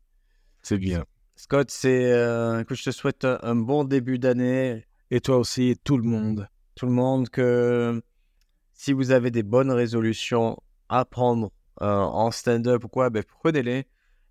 c'est 0.62 0.78
bien. 0.78 1.04
Scott, 1.36 1.70
c'est, 1.72 2.14
euh, 2.14 2.62
écoute, 2.62 2.78
je 2.78 2.86
te 2.86 2.92
souhaite 2.92 3.26
un, 3.26 3.38
un 3.44 3.56
bon 3.56 3.84
début 3.84 4.18
d'année. 4.18 4.86
Et 5.12 5.20
toi 5.20 5.36
aussi, 5.38 5.78
tout 5.84 5.98
le 5.98 6.04
monde. 6.04 6.48
tout 6.76 6.86
le 6.86 6.94
monde 6.94 7.28
que 7.28 8.02
si 8.74 8.94
vous 8.94 9.12
avez 9.12 9.30
des 9.30 9.44
bonnes 9.44 9.72
résolutions 9.72 10.58
à 10.88 11.04
prendre 11.04 11.52
euh, 11.82 11.86
en 11.98 12.32
stand-up 12.32 12.86
ou 12.86 12.88
quoi, 12.88 13.10
ben, 13.10 13.24
prenez-les, 13.42 13.88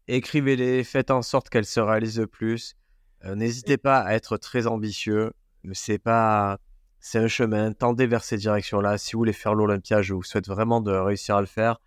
écrivez-les, 0.09 0.85
faites 0.85 1.11
en 1.11 1.23
sorte 1.23 1.49
qu'elles 1.49 1.65
se 1.65 1.81
réalisent 1.81 2.19
le 2.19 2.27
plus. 2.27 2.77
Euh, 3.25 3.35
N'hésitez 3.35 3.77
pas 3.77 3.99
à 4.01 4.15
être 4.15 4.37
très 4.37 4.67
ambitieux. 4.67 5.33
C'est 5.73 5.99
pas, 5.99 6.59
c'est 7.01 7.19
un 7.19 7.29
chemin. 7.29 7.73
Tendez 7.73 8.07
vers 8.07 8.25
ces 8.25 8.37
directions-là. 8.37 8.99
Si 8.99 9.13
vous 9.13 9.21
voulez 9.21 9.33
faire 9.33 9.55
l'Olympia, 9.55 10.03
je 10.03 10.15
vous 10.15 10.23
souhaite 10.23 10.49
vraiment 10.49 10.81
de 10.81 10.93
réussir 10.93 11.37
à 11.37 11.41
le 11.41 11.47
faire. 11.47 11.81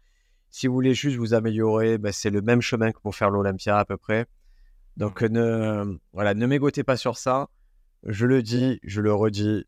Si 0.49 0.67
vous 0.67 0.73
voulez 0.73 0.93
juste 0.93 1.17
vous 1.17 1.33
améliorer, 1.33 1.97
ben, 1.97 2.11
c'est 2.11 2.29
le 2.29 2.41
même 2.41 2.61
chemin 2.61 2.91
que 2.91 2.99
pour 2.99 3.15
faire 3.15 3.29
l'Olympia 3.29 3.77
à 3.77 3.85
peu 3.85 3.97
près. 3.97 4.25
Donc 4.97 5.21
ne, 5.21 5.97
voilà, 6.13 6.33
ne 6.33 6.45
mégotez 6.45 6.83
pas 6.83 6.97
sur 6.97 7.17
ça. 7.17 7.47
Je 8.03 8.25
le 8.25 8.41
dis, 8.43 8.79
je 8.83 9.01
le 9.01 9.13
redis. 9.13 9.65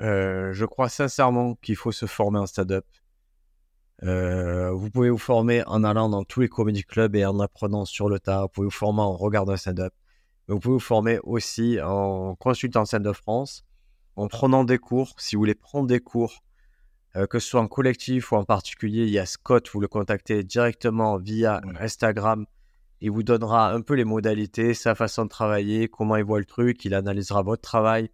Euh, 0.00 0.52
je 0.52 0.64
crois 0.64 0.88
sincèrement 0.88 1.56
qu'il 1.56 1.76
faut 1.76 1.92
se 1.92 2.06
former 2.06 2.38
en 2.38 2.46
stand-up. 2.46 2.84
Euh, 4.02 4.70
vous 4.72 4.90
pouvez 4.90 5.10
vous 5.10 5.18
former 5.18 5.62
en 5.66 5.84
allant 5.84 6.08
dans 6.08 6.24
tous 6.24 6.40
les 6.40 6.48
comedy 6.48 6.82
clubs 6.82 7.14
et 7.14 7.24
en 7.24 7.38
apprenant 7.40 7.84
sur 7.84 8.08
le 8.08 8.18
tas. 8.18 8.42
Vous 8.42 8.48
pouvez 8.48 8.64
vous 8.66 8.70
former 8.70 9.02
en 9.02 9.16
regardant 9.16 9.52
un 9.52 9.56
stand-up. 9.56 9.92
Vous 10.48 10.58
pouvez 10.58 10.74
vous 10.74 10.80
former 10.80 11.18
aussi 11.22 11.80
en 11.80 12.34
consultant 12.34 12.84
Stand-up 12.84 13.14
France, 13.14 13.64
en 14.16 14.26
prenant 14.26 14.64
des 14.64 14.78
cours. 14.78 15.14
Si 15.18 15.36
vous 15.36 15.42
voulez 15.42 15.54
prendre 15.54 15.86
des 15.86 16.00
cours, 16.00 16.42
euh, 17.16 17.26
que 17.26 17.38
ce 17.38 17.48
soit 17.48 17.60
en 17.60 17.68
collectif 17.68 18.32
ou 18.32 18.36
en 18.36 18.44
particulier, 18.44 19.04
il 19.04 19.10
y 19.10 19.18
a 19.18 19.26
Scott, 19.26 19.68
vous 19.72 19.80
le 19.80 19.88
contactez 19.88 20.42
directement 20.42 21.16
via. 21.18 21.60
Instagram. 21.78 22.46
Il 23.00 23.10
vous 23.10 23.22
donnera 23.22 23.72
un 23.72 23.80
peu 23.80 23.94
les 23.94 24.04
modalités, 24.04 24.74
sa 24.74 24.94
façon 24.94 25.24
de 25.24 25.28
travailler, 25.28 25.88
comment 25.88 26.16
il 26.16 26.24
voit 26.24 26.38
le 26.38 26.44
truc. 26.44 26.84
Il 26.84 26.94
analysera 26.94 27.42
votre 27.42 27.62
travail 27.62 28.10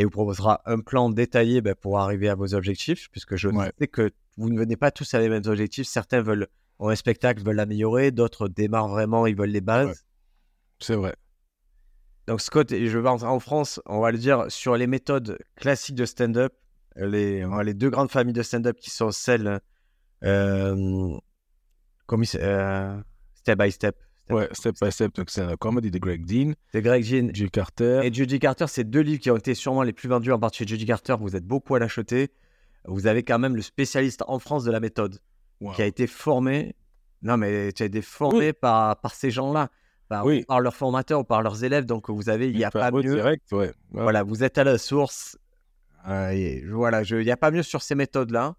et 0.00 0.04
vous 0.04 0.10
proposera 0.10 0.62
un 0.64 0.80
plan 0.80 1.10
détaillé 1.10 1.60
ben, 1.60 1.74
pour 1.74 1.98
arriver 1.98 2.30
à 2.30 2.34
vos 2.34 2.54
objectifs, 2.54 3.10
puisque 3.10 3.36
je 3.36 3.48
Ouais. 3.48 3.70
sais 3.78 3.86
que 3.86 4.10
vous 4.38 4.48
ne 4.48 4.58
venez 4.58 4.74
pas 4.76 4.90
tous 4.90 5.12
à 5.12 5.20
les 5.20 5.28
mêmes 5.28 5.42
objectifs. 5.44 5.86
Certains 5.86 6.22
veulent, 6.22 6.48
ont 6.78 6.88
un 6.88 6.96
spectacle, 6.96 7.42
veulent 7.44 7.56
l'améliorer, 7.56 8.10
d'autres 8.10 8.48
démarrent 8.48 8.88
vraiment, 8.88 9.26
ils 9.26 9.36
veulent 9.36 9.50
les 9.50 9.60
bases. 9.60 9.88
Ouais. 9.88 9.94
C'est 10.78 10.94
vrai. 10.94 11.14
Donc 12.26 12.40
Scott, 12.40 12.72
et 12.72 12.86
je 12.86 12.98
vais 12.98 13.10
en 13.10 13.40
France, 13.40 13.78
on 13.84 14.00
va 14.00 14.10
le 14.10 14.16
dire, 14.16 14.46
sur 14.48 14.74
les 14.74 14.86
méthodes 14.86 15.38
classiques 15.56 15.96
de 15.96 16.06
stand-up, 16.06 16.54
les, 16.96 17.44
les 17.62 17.74
deux 17.74 17.90
grandes 17.90 18.10
familles 18.10 18.32
de 18.32 18.42
stand-up 18.42 18.78
qui 18.80 18.88
sont 18.88 19.10
celles, 19.10 19.60
euh, 20.24 21.14
comme 22.06 22.24
euh, 22.36 23.02
step 23.34 23.58
by 23.58 23.70
step. 23.70 23.96
Ouais, 24.32 24.48
step 24.52 24.76
by 24.80 24.90
step, 24.92 25.14
donc 25.14 25.30
c'est 25.30 25.44
la 25.46 25.56
comedy 25.56 25.90
de 25.90 25.98
Greg 25.98 26.24
Dean, 26.24 26.52
C'est 26.72 26.82
Greg 26.82 27.02
Ginn 27.04 27.30
Jill 27.34 27.50
Carter. 27.50 28.00
et 28.04 28.12
Judy 28.12 28.38
Carter, 28.38 28.66
c'est 28.68 28.84
deux 28.84 29.00
livres 29.00 29.20
qui 29.20 29.30
ont 29.30 29.36
été 29.36 29.54
sûrement 29.54 29.82
les 29.82 29.92
plus 29.92 30.08
vendus, 30.08 30.32
en 30.32 30.38
particulier 30.38 30.68
Judy 30.70 30.86
Carter, 30.86 31.16
vous 31.20 31.36
êtes 31.36 31.44
beaucoup 31.46 31.74
à 31.74 31.78
l'acheter. 31.78 32.30
Vous 32.86 33.06
avez 33.06 33.22
quand 33.22 33.38
même 33.38 33.56
le 33.56 33.62
spécialiste 33.62 34.22
en 34.26 34.38
France 34.38 34.64
de 34.64 34.70
la 34.70 34.80
méthode, 34.80 35.18
Wow. 35.60 35.72
qui 35.72 35.82
a 35.82 35.86
été 35.86 36.06
formé, 36.06 36.74
non 37.22 37.36
mais 37.36 37.72
qui 37.74 37.82
a 37.82 37.86
été 37.86 38.00
formé 38.00 38.52
par, 38.54 38.98
par 39.00 39.14
ces 39.14 39.30
gens-là, 39.30 39.68
par, 40.08 40.24
Oui. 40.24 40.44
par 40.48 40.60
leurs 40.60 40.74
formateurs 40.74 41.20
ou 41.20 41.24
par 41.24 41.42
leurs 41.42 41.62
élèves, 41.64 41.84
donc 41.84 42.08
vous 42.08 42.30
avez, 42.30 42.48
il 42.48 42.56
n'y 42.56 42.64
a 42.64 42.70
pas 42.70 42.90
mieux. 42.90 43.02
direct, 43.02 43.52
ouais. 43.52 43.58
Ouais. 43.66 43.72
Voilà, 43.90 44.22
vous 44.22 44.42
êtes 44.42 44.56
à 44.56 44.64
la 44.64 44.78
source. 44.78 45.36
Euh, 46.08 46.30
et 46.30 46.64
voilà, 46.66 47.02
il 47.02 47.18
n'y 47.18 47.30
a 47.30 47.36
pas 47.36 47.50
mieux 47.50 47.62
sur 47.62 47.82
ces 47.82 47.94
méthodes-là 47.94 48.54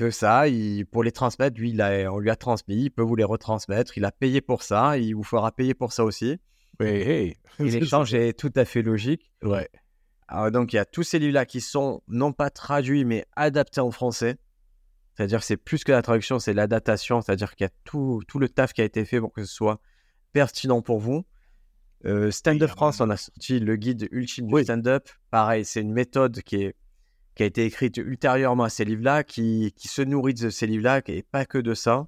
que 0.00 0.10
ça. 0.10 0.48
Il- 0.48 0.86
pour 0.86 1.02
les 1.04 1.12
transmettre, 1.12 1.58
lui, 1.60 1.70
il 1.70 1.80
a- 1.82 2.10
on 2.12 2.18
lui 2.18 2.30
a 2.30 2.36
transmis, 2.36 2.84
il 2.84 2.90
peut 2.90 3.02
vous 3.02 3.16
les 3.16 3.24
retransmettre. 3.24 3.98
Il 3.98 4.04
a 4.06 4.12
payé 4.12 4.40
pour 4.40 4.62
ça, 4.62 4.96
il 4.96 5.14
vous 5.14 5.22
fera 5.22 5.52
payer 5.52 5.74
pour 5.74 5.92
ça 5.92 6.04
aussi. 6.04 6.38
Ouais, 6.80 7.06
hey. 7.06 7.36
Et 7.58 7.64
l'échange 7.94 8.14
est 8.14 8.32
tout 8.32 8.52
à 8.56 8.64
fait 8.64 8.80
logique. 8.82 9.30
Ouais. 9.42 9.68
Alors, 10.26 10.50
donc, 10.50 10.72
il 10.72 10.76
y 10.76 10.78
a 10.78 10.84
tous 10.86 11.02
ces 11.02 11.18
livres-là 11.18 11.44
qui 11.44 11.60
sont 11.60 12.02
non 12.08 12.32
pas 12.32 12.48
traduits, 12.50 13.04
mais 13.04 13.26
adaptés 13.36 13.80
en 13.80 13.90
français. 13.90 14.36
C'est-à-dire 15.16 15.42
c'est 15.42 15.58
plus 15.58 15.84
que 15.84 15.92
la 15.92 16.00
traduction, 16.00 16.38
c'est 16.38 16.54
l'adaptation. 16.54 17.20
C'est-à-dire 17.20 17.54
qu'il 17.54 17.64
y 17.64 17.68
a 17.68 17.72
tout, 17.84 18.22
tout 18.26 18.38
le 18.38 18.48
taf 18.48 18.72
qui 18.72 18.80
a 18.80 18.84
été 18.84 19.04
fait 19.04 19.20
pour 19.20 19.32
que 19.32 19.44
ce 19.44 19.52
soit 19.52 19.80
pertinent 20.32 20.80
pour 20.80 20.98
vous. 20.98 21.26
Euh, 22.06 22.30
Stand 22.30 22.56
Oui, 22.56 22.62
Up 22.62 22.70
ah, 22.72 22.76
France, 22.76 23.00
on 23.02 23.10
a 23.10 23.16
sorti 23.18 23.60
le 23.60 23.76
guide 23.76 24.08
ultime 24.12 24.46
du 24.46 24.54
Oui. 24.54 24.64
stand-up. 24.64 25.10
Pareil, 25.30 25.66
c'est 25.66 25.82
une 25.82 25.92
méthode 25.92 26.40
qui, 26.42 26.62
est, 26.62 26.74
qui 27.34 27.42
a 27.42 27.46
été 27.46 27.64
écrite 27.64 27.96
ultérieurement 27.96 28.64
à 28.64 28.68
ces 28.68 28.84
livres-là, 28.84 29.24
qui, 29.24 29.72
qui 29.76 29.88
se 29.88 30.02
nourrit 30.02 30.34
de 30.34 30.50
ces 30.50 30.66
livres-là, 30.66 31.00
et 31.06 31.22
pas 31.22 31.44
que 31.44 31.58
de 31.58 31.74
ça. 31.74 32.06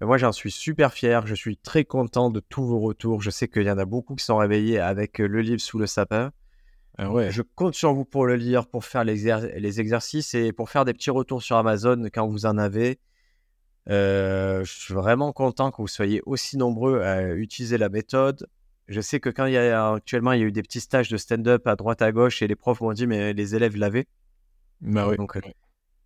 Moi, 0.00 0.18
j'en 0.18 0.32
suis 0.32 0.50
super 0.50 0.92
fier. 0.92 1.26
Je 1.26 1.34
suis 1.34 1.56
très 1.56 1.84
content 1.84 2.30
de 2.30 2.40
tous 2.40 2.66
vos 2.66 2.80
retours. 2.80 3.22
Je 3.22 3.30
sais 3.30 3.48
qu'il 3.48 3.62
y 3.62 3.70
en 3.70 3.78
a 3.78 3.86
beaucoup 3.86 4.14
qui 4.14 4.24
sont 4.24 4.36
réveillés 4.36 4.78
avec 4.78 5.20
euh, 5.20 5.26
le 5.26 5.40
livre 5.40 5.60
sous 5.60 5.78
le 5.78 5.86
sapin. 5.86 6.32
Ah 6.98 7.10
ouais. 7.10 7.30
Je 7.30 7.42
compte 7.42 7.74
sur 7.74 7.94
vous 7.94 8.04
pour 8.04 8.26
le 8.26 8.36
lire, 8.36 8.66
pour 8.66 8.84
faire 8.84 9.04
les 9.04 9.80
exercices 9.80 10.34
et 10.34 10.52
pour 10.52 10.70
faire 10.70 10.84
des 10.84 10.92
petits 10.92 11.10
retours 11.10 11.42
sur 11.42 11.56
Amazon 11.56 12.08
quand 12.12 12.26
vous 12.26 12.46
en 12.46 12.58
avez. 12.58 12.98
Euh, 13.88 14.64
je 14.64 14.72
suis 14.72 14.94
vraiment 14.94 15.32
content 15.32 15.70
que 15.70 15.76
vous 15.80 15.88
soyez 15.88 16.20
aussi 16.26 16.56
nombreux 16.56 17.00
à 17.02 17.34
utiliser 17.34 17.78
la 17.78 17.88
méthode. 17.88 18.48
Je 18.88 19.00
sais 19.00 19.20
que 19.20 19.28
quand 19.28 19.46
il 19.46 19.52
y 19.52 19.58
a 19.58 19.92
actuellement 19.92 20.32
il 20.32 20.40
y 20.40 20.42
a 20.42 20.46
eu 20.46 20.52
des 20.52 20.62
petits 20.62 20.80
stages 20.80 21.08
de 21.08 21.16
stand-up 21.16 21.66
à 21.66 21.76
droite 21.76 22.02
à 22.02 22.12
gauche 22.12 22.42
et 22.42 22.46
les 22.46 22.56
profs 22.56 22.80
m'ont 22.80 22.92
dit 22.92 23.06
mais 23.06 23.32
les 23.32 23.54
élèves 23.54 23.76
l'avaient. 23.76 24.06
Bah 24.80 25.08
oui. 25.08 25.16
Donc, 25.16 25.36
euh, 25.36 25.40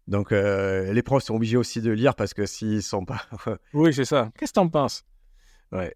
donc 0.09 0.33
euh, 0.33 0.93
les 0.93 1.03
profs 1.03 1.25
sont 1.25 1.35
obligés 1.35 1.57
aussi 1.57 1.81
de 1.81 1.91
lire 1.91 2.15
parce 2.15 2.35
que 2.35 2.47
s'ils 2.47 2.83
sont 2.83 3.05
pas. 3.05 3.23
Oui, 3.75 3.93
c'est 3.95 4.05
ça. 4.05 4.31
Qu'est-ce 4.39 4.53
que 4.53 4.55
t'en 4.57 4.69
penses? 4.69 5.03
Ouais. 5.73 5.93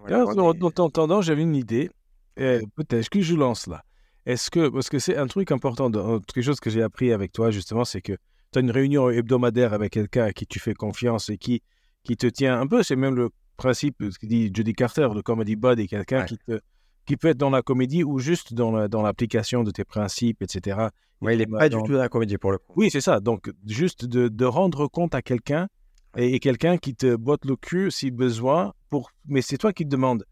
Voilà, 0.00 0.24
en 0.24 0.70
t'entendant, 0.70 1.20
j'avais 1.22 1.42
une 1.42 1.56
idée. 1.56 1.90
Euh, 2.38 2.60
Peut-être 2.76 3.08
que 3.08 3.20
je 3.22 3.34
lance 3.34 3.66
là. 3.66 3.82
Est-ce 4.26 4.50
que, 4.50 4.68
parce 4.68 4.88
que 4.88 4.98
c'est 4.98 5.16
un 5.16 5.26
truc 5.26 5.50
important, 5.52 5.88
de- 5.88 5.98
euh, 5.98 6.18
quelque 6.20 6.44
chose 6.44 6.60
que 6.60 6.68
j'ai 6.70 6.82
appris 6.82 7.12
avec 7.12 7.32
toi 7.32 7.50
justement, 7.50 7.84
c'est 7.84 8.00
que 8.02 8.12
tu 8.52 8.58
as 8.58 8.60
une 8.60 8.70
réunion 8.70 9.08
hebdomadaire 9.10 9.72
avec 9.72 9.92
quelqu'un 9.92 10.24
à 10.24 10.32
qui 10.32 10.46
tu 10.46 10.58
fais 10.58 10.74
confiance 10.74 11.28
et 11.30 11.38
qui, 11.38 11.62
qui 12.04 12.16
te 12.16 12.26
tient 12.26 12.60
un 12.60 12.66
peu, 12.66 12.82
c'est 12.82 12.96
même 12.96 13.14
le 13.14 13.30
principe, 13.56 13.96
ce 14.10 14.18
que 14.18 14.26
dit 14.26 14.50
Judy 14.54 14.74
Carter, 14.74 15.08
le 15.14 15.22
comedy 15.22 15.56
buddy, 15.56 15.86
quelqu'un 15.88 16.20
Ouais. 16.20 16.26
qui, 16.26 16.38
te, 16.38 16.60
qui 17.06 17.16
peut 17.16 17.28
être 17.28 17.38
dans 17.38 17.50
la 17.50 17.62
comédie 17.62 18.04
ou 18.04 18.18
juste 18.18 18.52
dans 18.54 18.72
la- 18.72 18.88
dans 18.88 19.02
l'application 19.02 19.62
de 19.64 19.70
tes 19.70 19.84
principes, 19.84 20.42
etc. 20.42 20.88
Ouais, 21.22 21.34
il 21.34 21.40
est 21.40 21.46
Dans- 21.46 21.58
pas 21.58 21.68
du 21.68 21.76
tout 21.76 21.92
dans 21.92 21.98
la 21.98 22.08
comédie 22.08 22.36
pour 22.36 22.52
le 22.52 22.58
coup. 22.58 22.72
Oui, 22.76 22.90
c'est 22.90 23.00
ça. 23.00 23.20
Donc, 23.20 23.50
juste 23.66 24.04
de, 24.04 24.28
de 24.28 24.44
rendre 24.44 24.86
compte 24.88 25.14
à 25.14 25.22
quelqu'un 25.22 25.68
et, 26.16 26.34
et 26.34 26.40
quelqu'un 26.40 26.76
qui 26.78 26.94
te 26.94 27.14
botte 27.16 27.44
le 27.46 27.56
cul 27.56 27.90
si 27.90 28.10
besoin, 28.10 28.72
pour... 28.90 29.10
mais 29.26 29.40
c'est 29.40 29.56
toi 29.56 29.72
qui 29.72 29.84
te 29.84 29.88
demandes. 29.88 30.24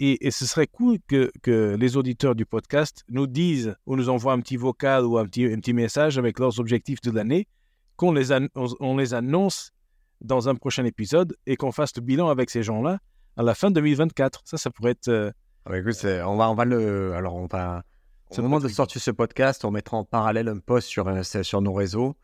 Et, 0.00 0.26
et 0.26 0.30
ce 0.30 0.46
serait 0.46 0.68
cool 0.68 0.98
que, 1.08 1.32
que 1.42 1.74
les 1.76 1.96
auditeurs 1.96 2.36
du 2.36 2.46
podcast 2.46 3.02
nous 3.08 3.26
disent 3.26 3.74
ou 3.86 3.96
nous 3.96 4.08
envoient 4.08 4.32
un 4.32 4.40
petit 4.40 4.56
vocal 4.56 5.04
ou 5.04 5.18
un 5.18 5.24
petit, 5.24 5.46
un 5.46 5.56
petit 5.58 5.72
message 5.72 6.18
avec 6.18 6.38
leurs 6.38 6.60
objectifs 6.60 7.00
de 7.00 7.10
l'année, 7.10 7.48
qu'on 7.96 8.12
les, 8.12 8.30
an- 8.32 8.46
on, 8.54 8.66
on 8.78 8.96
les 8.96 9.12
annonce 9.14 9.72
dans 10.20 10.48
un 10.48 10.54
prochain 10.54 10.84
épisode 10.84 11.36
et 11.46 11.56
qu'on 11.56 11.72
fasse 11.72 11.96
le 11.96 12.02
bilan 12.02 12.28
avec 12.28 12.48
ces 12.50 12.62
gens-là 12.62 13.00
à 13.36 13.42
la 13.42 13.54
fin 13.56 13.72
2024. 13.72 14.42
Ça, 14.44 14.56
ça 14.56 14.70
pourrait 14.70 14.92
être... 14.92 15.32
bah 15.68 15.78
écoute, 15.78 15.94
c'est- 15.94 16.22
on 16.22 16.36
va, 16.36 16.50
on 16.50 16.54
va 16.54 16.64
le. 16.64 17.12
Alors, 17.14 17.34
on 17.34 17.46
va. 17.46 17.82
Ça 18.30 18.40
Au 18.40 18.42
moment 18.42 18.60
de 18.60 18.68
sortir 18.68 19.00
ce 19.00 19.10
podcast, 19.10 19.64
on 19.64 19.70
mettra 19.70 19.96
en 19.96 20.04
parallèle 20.04 20.48
un 20.48 20.58
post 20.58 20.88
sur, 20.88 21.08
euh, 21.08 21.22
sur 21.22 21.62
nos 21.62 21.72
réseaux 21.72 22.16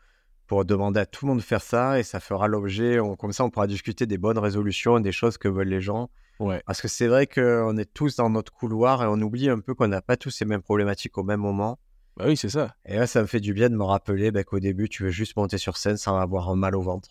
pour 0.45 0.63
demander 0.63 0.99
à 0.99 1.05
tout 1.07 1.25
le 1.25 1.29
monde 1.31 1.39
de 1.39 1.43
faire 1.43 1.61
ça 1.61 1.99
et 1.99 2.03
ça 2.03 2.19
fera 2.19 2.47
l'objet. 2.47 2.99
Comme 3.17 3.31
ça, 3.31 3.43
on 3.43 3.49
pourra 3.49 3.65
discuter 3.65 4.05
des 4.05 4.19
bonnes 4.19 4.37
résolutions, 4.37 4.99
des 4.99 5.11
choses 5.11 5.37
que 5.39 5.47
veulent 5.47 5.67
les 5.69 5.81
gens. 5.81 6.09
Ouais. 6.39 6.61
Parce 6.67 6.81
que 6.81 6.87
c'est 6.87 7.07
vrai 7.07 7.25
qu'on 7.25 7.75
est 7.77 7.91
tous 7.91 8.17
dans 8.17 8.29
notre 8.29 8.51
couloir 8.53 9.01
et 9.01 9.07
on 9.07 9.19
oublie 9.21 9.49
un 9.49 9.59
peu 9.59 9.73
qu'on 9.73 9.87
n'a 9.87 10.01
pas 10.01 10.15
tous 10.17 10.29
ces 10.29 10.45
mêmes 10.45 10.61
problématiques 10.61 11.17
au 11.17 11.23
même 11.23 11.39
moment. 11.39 11.79
Bah 12.17 12.25
oui, 12.27 12.37
c'est 12.37 12.49
ça. 12.49 12.75
Et 12.85 12.97
là, 12.97 13.07
ça 13.07 13.21
me 13.21 13.25
fait 13.27 13.39
du 13.39 13.53
bien 13.53 13.69
de 13.69 13.75
me 13.75 13.83
rappeler 13.83 14.29
bah, 14.31 14.43
qu'au 14.43 14.59
début, 14.59 14.87
tu 14.89 15.03
veux 15.03 15.09
juste 15.09 15.35
monter 15.37 15.57
sur 15.57 15.75
scène 15.77 15.97
sans 15.97 16.17
avoir 16.17 16.49
un 16.49 16.55
mal 16.55 16.75
au 16.75 16.81
ventre. 16.81 17.09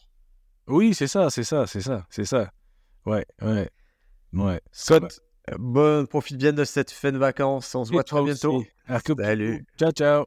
Oui, 0.68 0.94
c'est 0.94 1.08
ça, 1.08 1.30
c'est 1.30 1.44
ça, 1.44 1.66
c'est 1.66 1.80
ça, 1.80 2.06
c'est 2.10 2.24
ça. 2.24 2.50
Ouais, 3.06 3.26
ouais. 3.42 3.68
Ouais. 4.32 4.60
Scott, 4.72 5.20
bon, 5.58 6.06
profite 6.06 6.36
bien 6.38 6.52
de 6.52 6.64
cette 6.64 6.90
fin 6.90 7.12
de 7.12 7.18
vacances. 7.18 7.74
On 7.74 7.84
se 7.84 7.92
voit 7.92 8.04
très 8.04 8.22
bientôt. 8.24 8.56
aussi. 8.58 8.68
À 8.86 9.00
que- 9.00 9.12
Salut. 9.22 9.64
Ciao, 9.78 9.90
ciao. 9.92 10.24